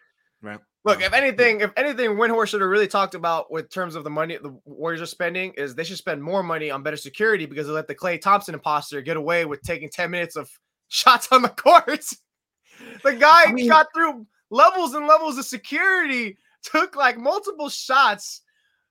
Right. 0.42 0.60
Look, 0.88 1.02
if 1.02 1.12
anything, 1.14 1.60
if 1.60 1.72
anything, 1.76 2.12
Windhorst 2.12 2.48
should 2.48 2.62
have 2.62 2.70
really 2.70 2.88
talked 2.88 3.14
about 3.14 3.52
with 3.52 3.70
terms 3.70 3.94
of 3.96 4.06
the 4.06 4.10
money 4.10 4.38
the 4.38 4.58
Warriors 4.64 5.02
are 5.02 5.06
spending 5.06 5.52
is 5.58 5.76
they 5.76 5.84
should 5.84 5.98
spend 5.98 6.24
more 6.24 6.42
money 6.42 6.72
on 6.72 6.82
better 6.82 6.96
security 6.96 7.46
because 7.46 7.68
they 7.68 7.74
let 7.74 7.88
the 7.88 7.96
Klay 7.96 8.22
Thompson 8.22 8.54
imposter 8.54 9.02
get 9.02 9.18
away 9.18 9.44
with 9.44 9.62
taking 9.64 9.90
10 9.90 10.10
minutes 10.10 10.38
of 10.38 10.50
shots 10.88 11.28
on 11.32 11.42
the 11.42 11.50
court. 11.50 11.86
the 13.04 13.14
guy 13.14 13.44
I 13.48 13.52
mean- 13.52 13.68
got 13.68 13.88
through 13.94 14.26
levels 14.50 14.94
and 14.94 15.08
levels 15.08 15.38
of 15.38 15.44
security, 15.46 16.38
took 16.64 16.96
like 16.96 17.18
multiple 17.18 17.70
shots. 17.70 18.42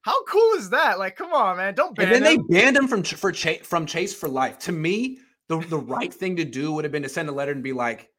How 0.03 0.23
cool 0.25 0.53
is 0.55 0.71
that? 0.71 0.99
Like, 0.99 1.17
come 1.17 1.33
on, 1.33 1.57
man. 1.57 1.75
Don't 1.75 1.97
ban 1.97 2.13
And 2.13 2.15
then 2.15 2.33
him. 2.33 2.47
they 2.49 2.61
banned 2.61 2.77
him 2.77 2.87
from 2.89 3.03
for 3.03 3.33
Chase 3.33 3.67
from 3.67 3.87
Chase 3.87 4.15
for 4.15 4.29
life. 4.29 4.59
To 4.61 4.73
me, 4.73 5.19
the 5.49 5.59
the 5.61 5.79
right 5.79 6.13
thing 6.13 6.37
to 6.37 6.45
do 6.45 6.73
would 6.73 6.85
have 6.85 6.93
been 6.93 7.03
to 7.03 7.09
send 7.09 7.29
a 7.29 7.33
letter 7.33 7.53
and 7.53 7.63
be 7.63 7.73
like, 7.73 8.11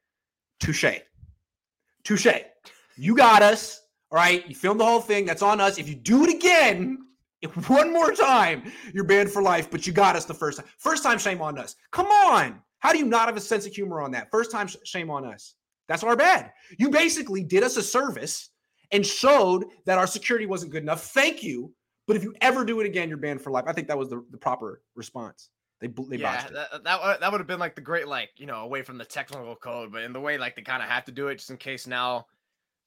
"Touche, 0.60 0.84
touche. 2.04 2.26
You 2.98 3.14
got 3.14 3.42
us. 3.42 3.80
All 4.10 4.16
right. 4.16 4.46
You 4.48 4.54
filmed 4.54 4.80
the 4.80 4.84
whole 4.84 5.00
thing. 5.00 5.24
That's 5.24 5.42
on 5.42 5.60
us. 5.60 5.78
If 5.78 5.88
you 5.88 5.94
do 5.94 6.24
it 6.24 6.34
again." 6.34 6.98
If 7.40 7.70
one 7.70 7.92
more 7.92 8.12
time, 8.12 8.64
you're 8.92 9.04
banned 9.04 9.30
for 9.30 9.42
life, 9.42 9.70
but 9.70 9.86
you 9.86 9.92
got 9.92 10.16
us 10.16 10.24
the 10.24 10.34
first 10.34 10.58
time. 10.58 10.66
First 10.78 11.02
time, 11.02 11.18
shame 11.18 11.40
on 11.40 11.56
us. 11.58 11.76
Come 11.92 12.06
on. 12.06 12.60
How 12.80 12.92
do 12.92 12.98
you 12.98 13.04
not 13.04 13.26
have 13.26 13.36
a 13.36 13.40
sense 13.40 13.66
of 13.66 13.72
humor 13.72 14.00
on 14.00 14.10
that? 14.12 14.30
First 14.30 14.50
time, 14.50 14.68
shame 14.84 15.10
on 15.10 15.24
us. 15.24 15.54
That's 15.88 16.04
our 16.04 16.16
bad. 16.16 16.52
You 16.78 16.90
basically 16.90 17.42
did 17.42 17.62
us 17.62 17.76
a 17.76 17.82
service 17.82 18.50
and 18.92 19.04
showed 19.04 19.66
that 19.86 19.98
our 19.98 20.06
security 20.06 20.46
wasn't 20.46 20.72
good 20.72 20.82
enough. 20.82 21.04
Thank 21.06 21.42
you. 21.42 21.72
But 22.06 22.16
if 22.16 22.24
you 22.24 22.34
ever 22.40 22.64
do 22.64 22.80
it 22.80 22.86
again, 22.86 23.08
you're 23.08 23.18
banned 23.18 23.42
for 23.42 23.50
life. 23.50 23.64
I 23.66 23.72
think 23.72 23.88
that 23.88 23.98
was 23.98 24.08
the, 24.08 24.24
the 24.30 24.38
proper 24.38 24.82
response. 24.94 25.50
They 25.80 25.86
they 25.86 26.16
yeah, 26.16 26.48
that, 26.48 26.84
that, 26.84 27.02
would- 27.02 27.20
that 27.20 27.30
would 27.30 27.40
have 27.40 27.46
been 27.46 27.60
like 27.60 27.76
the 27.76 27.80
great, 27.80 28.08
like, 28.08 28.30
you 28.36 28.46
know, 28.46 28.62
away 28.62 28.82
from 28.82 28.98
the 28.98 29.04
technical 29.04 29.54
code, 29.54 29.92
but 29.92 30.02
in 30.02 30.12
the 30.12 30.20
way, 30.20 30.36
like, 30.36 30.56
they 30.56 30.62
kind 30.62 30.82
of 30.82 30.88
have 30.88 31.04
to 31.04 31.12
do 31.12 31.28
it 31.28 31.36
just 31.36 31.50
in 31.50 31.56
case 31.56 31.86
now 31.86 32.26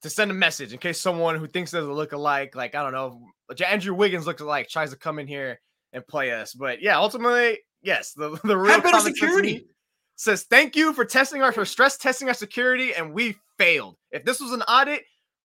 to 0.02 0.10
send 0.10 0.32
a 0.32 0.34
message 0.34 0.74
in 0.74 0.80
case 0.80 0.99
someone 0.99 1.36
who 1.36 1.47
thinks 1.47 1.72
there's 1.72 1.86
a 1.86 1.91
look 1.91 2.12
alike, 2.12 2.56
like, 2.56 2.76
I 2.76 2.84
don't 2.84 2.91
know, 2.91 3.22
Andrew 3.66 3.93
Wiggins 3.93 4.26
looks 4.26 4.41
alike, 4.41 4.68
tries 4.68 4.91
to 4.91 4.95
come 4.97 5.20
in 5.20 5.28
here 5.28 5.60
and 5.93 6.06
play 6.08 6.32
us. 6.32 6.54
But 6.54 6.82
yeah, 6.82 6.97
ultimately, 6.97 7.60
yes, 7.82 8.14
the, 8.14 8.39
the 8.43 8.58
real 8.58 8.74
Have 8.74 8.84
better 8.84 8.97
common 8.97 9.16
sense 9.16 9.20
to 9.20 9.26
me 9.26 9.30
security. 9.30 9.68
says 10.16 10.43
thank 10.43 10.76
you 10.76 10.93
for 10.93 11.06
testing 11.06 11.41
our 11.41 11.52
for 11.52 11.66
stress 11.66 11.97
testing 11.97 12.28
our 12.28 12.34
security, 12.34 12.93
and 12.93 13.14
we 13.14 13.36
failed. 13.58 13.97
If 14.12 14.26
this 14.26 14.39
was 14.39 14.52
an 14.52 14.62
audit, 14.64 15.04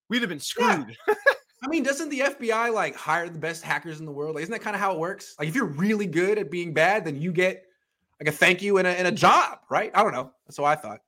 we'd 0.09 0.23
have 0.23 0.29
been 0.29 0.41
screwed. 0.41 0.97
I 1.09 1.69
mean, 1.69 1.83
doesn't 1.83 2.11
the 2.11 2.21
FBI 2.21 2.73
like 2.73 2.95
hire 2.95 3.29
the 3.29 3.39
best 3.39 3.63
hackers 3.63 3.99
in 4.01 4.07
the 4.07 4.13
world? 4.13 4.35
Like, 4.35 4.43
isn't 4.43 4.53
that 4.53 4.61
kind 4.61 4.77
of 4.77 4.81
how 4.81 4.93
it 4.93 4.99
works? 4.99 5.35
Like, 5.39 5.49
if 5.49 5.55
you're 5.55 5.65
really 5.65 6.07
good 6.07 6.39
at 6.39 6.51
being 6.51 6.73
bad, 6.73 7.05
then 7.05 7.21
you 7.21 7.33
get 7.33 7.65
like 8.21 8.29
a 8.29 8.33
thank 8.33 8.63
you 8.63 8.79
and 8.79 8.87
a, 8.87 8.91
and 8.91 9.09
a 9.09 9.13
job, 9.13 9.59
right? 9.71 9.91
I 9.95 10.03
don't 10.03 10.13
know. 10.13 10.33
That's 10.47 10.59
what 10.59 10.69
I 10.69 10.81
thought. 10.81 11.01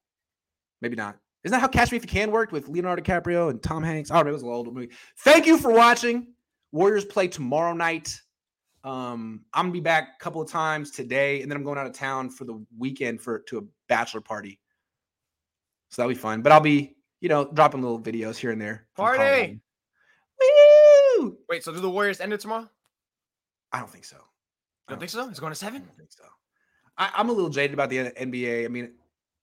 Maybe 0.81 0.97
not. 0.97 1.17
Isn't 1.45 1.53
that 1.53 1.61
how 1.61 1.69
Catch 1.69 1.93
Me 1.93 1.97
If 1.97 2.05
You 2.05 2.09
Can 2.09 2.31
worked 2.31 2.53
with 2.53 2.69
Leonardo 2.69 3.03
DiCaprio 3.03 3.51
and 3.51 3.63
Tom 3.63 3.83
Hanks? 3.83 4.11
I 4.11 4.17
don't 4.17 4.27
know. 4.27 4.31
It 4.31 4.35
was 4.35 4.43
an 4.43 4.49
old 4.49 4.75
movie. 4.75 4.91
Thank 5.19 5.47
you 5.47 5.57
for 5.59 5.73
watching. 5.73 6.29
Warriors 6.73 7.05
play 7.05 7.29
tomorrow 7.29 7.73
night. 7.73 8.21
Um, 8.85 9.45
I'm 9.55 9.67
gonna 9.67 9.73
be 9.73 9.81
back 9.81 10.15
a 10.21 10.23
couple 10.23 10.41
of 10.43 10.51
times 10.51 10.91
today, 10.91 11.43
and 11.43 11.51
then 11.51 11.57
I'm 11.57 11.65
going 11.65 11.79
out 11.79 11.87
of 11.87 11.93
town 11.93 12.31
for 12.31 12.45
the 12.45 12.65
weekend 12.77 13.21
for 13.21 13.41
to 13.41 13.59
a 13.59 13.63
bachelor 13.89 14.21
party. 14.21 14.59
So 15.91 16.03
that'll 16.03 16.15
be 16.15 16.19
fun. 16.21 16.43
But 16.43 16.53
I'll 16.53 16.61
be, 16.61 16.97
you 17.21 17.29
know, 17.29 17.51
dropping 17.53 17.83
little 17.83 18.01
videos 18.01 18.37
here 18.37 18.51
and 18.51 18.61
there. 18.61 18.87
Party! 18.95 19.61
Woo! 20.41 21.37
Wait, 21.49 21.65
so 21.65 21.73
do 21.73 21.81
the 21.81 21.91
Warriors 21.91 22.21
end 22.21 22.33
it 22.33 22.41
tomorrow? 22.41 22.69
I 23.73 23.79
don't 23.81 23.91
think 23.91 24.05
so. 24.05 24.17
I 24.87 24.93
Don't 24.93 25.01
think 25.01 25.11
so? 25.11 25.29
It's 25.29 25.41
going 25.41 25.53
to 25.53 25.59
I 25.59 25.69
seven? 25.69 25.83
don't 25.83 25.97
think 25.97 26.13
so. 26.13 26.25
I, 26.97 27.11
I'm 27.15 27.29
a 27.29 27.33
little 27.33 27.51
jaded 27.51 27.75
about 27.75 27.91
the 27.91 27.99
NBA. 27.99 28.65
I 28.65 28.69
mean, 28.69 28.93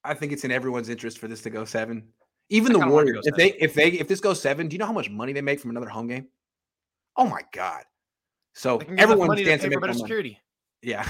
I 0.05 0.13
think 0.13 0.31
it's 0.31 0.43
in 0.43 0.51
everyone's 0.51 0.89
interest 0.89 1.19
for 1.19 1.27
this 1.27 1.41
to 1.43 1.49
go 1.49 1.65
seven. 1.65 2.07
Even 2.49 2.71
I 2.71 2.73
the 2.73 2.79
kinda 2.79 2.93
want 2.93 3.09
it 3.09 3.13
to 3.13 3.17
Warriors, 3.17 3.27
if 3.27 3.35
they 3.35 3.51
if 3.53 3.73
they 3.73 3.87
if 3.99 4.07
this 4.07 4.19
goes 4.19 4.41
seven, 4.41 4.67
do 4.67 4.75
you 4.75 4.77
know 4.77 4.85
how 4.85 4.93
much 4.93 5.09
money 5.09 5.33
they 5.33 5.41
make 5.41 5.59
from 5.59 5.71
another 5.71 5.89
home 5.89 6.07
game? 6.07 6.27
Oh 7.17 7.27
my 7.27 7.41
god! 7.51 7.83
So 8.53 8.77
everyone 8.97 9.35
to 9.35 9.43
stands 9.43 9.63
pay 9.63 9.69
to 9.69 9.75
for 9.75 9.79
make 9.79 9.81
better 9.81 9.93
security. 9.93 10.39
Yeah. 10.81 11.09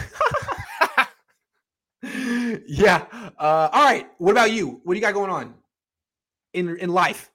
yeah. 2.68 3.06
Uh, 3.38 3.70
all 3.72 3.84
right. 3.84 4.08
What 4.18 4.32
about 4.32 4.52
you? 4.52 4.80
What 4.84 4.93
do 4.93 5.00
you 5.00 5.06
got 5.06 5.14
going 5.14 5.30
on 5.30 5.54
in 6.54 6.78
in 6.78 6.89
life? 6.89 7.30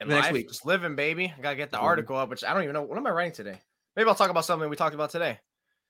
The 0.00 0.06
next 0.06 0.26
life, 0.26 0.32
week. 0.32 0.48
just 0.48 0.64
living, 0.64 0.96
baby. 0.96 1.32
I 1.36 1.40
gotta 1.42 1.56
get 1.56 1.70
the 1.70 1.76
living. 1.76 1.88
article 1.88 2.16
up, 2.16 2.30
which 2.30 2.44
I 2.44 2.54
don't 2.54 2.62
even 2.62 2.74
know. 2.74 2.82
What 2.82 2.98
am 2.98 3.06
I 3.06 3.10
writing 3.10 3.32
today? 3.32 3.60
Maybe 3.96 4.08
I'll 4.08 4.14
talk 4.14 4.30
about 4.30 4.44
something 4.44 4.68
we 4.68 4.76
talked 4.76 4.94
about 4.94 5.10
today. 5.10 5.38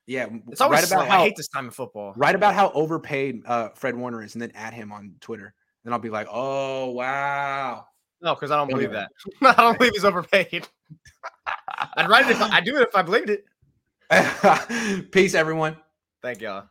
Yeah. 0.07 0.26
It's 0.48 0.61
always 0.61 0.80
right 0.80 0.88
slow. 0.88 0.98
about 0.98 1.09
how 1.09 1.20
I 1.20 1.24
hate 1.24 1.36
this 1.36 1.48
time 1.48 1.68
of 1.68 1.74
football. 1.74 2.12
write 2.16 2.34
about 2.34 2.55
how 2.55 2.70
overpaid 2.72 3.42
uh, 3.46 3.68
Fred 3.70 3.94
Warner 3.94 4.22
is, 4.22 4.34
and 4.34 4.42
then 4.42 4.53
add 4.55 4.74
him 4.74 4.92
on 4.92 5.14
Twitter. 5.20 5.55
Then 5.84 5.92
I'll 5.92 5.98
be 5.98 6.11
like, 6.11 6.28
oh 6.30 6.90
wow. 6.90 7.86
No, 8.22 8.34
because 8.34 8.51
I 8.51 8.57
don't 8.57 8.68
believe 8.68 8.92
that. 8.92 9.11
I 9.42 9.55
don't 9.55 9.78
believe 9.78 9.92
he's 9.94 10.05
overpaid. 10.07 10.68
I'd 11.96 12.09
write 12.09 12.26
it 12.26 12.32
if 12.32 12.42
I, 12.42 12.57
I'd 12.57 12.64
do 12.64 12.76
it 12.76 12.88
if 12.88 12.94
I 12.94 13.03
believed 13.03 13.30
it. 13.30 13.44
Peace, 15.12 15.34
everyone. 15.34 15.76
Thank 16.22 16.40
y'all. 16.40 16.70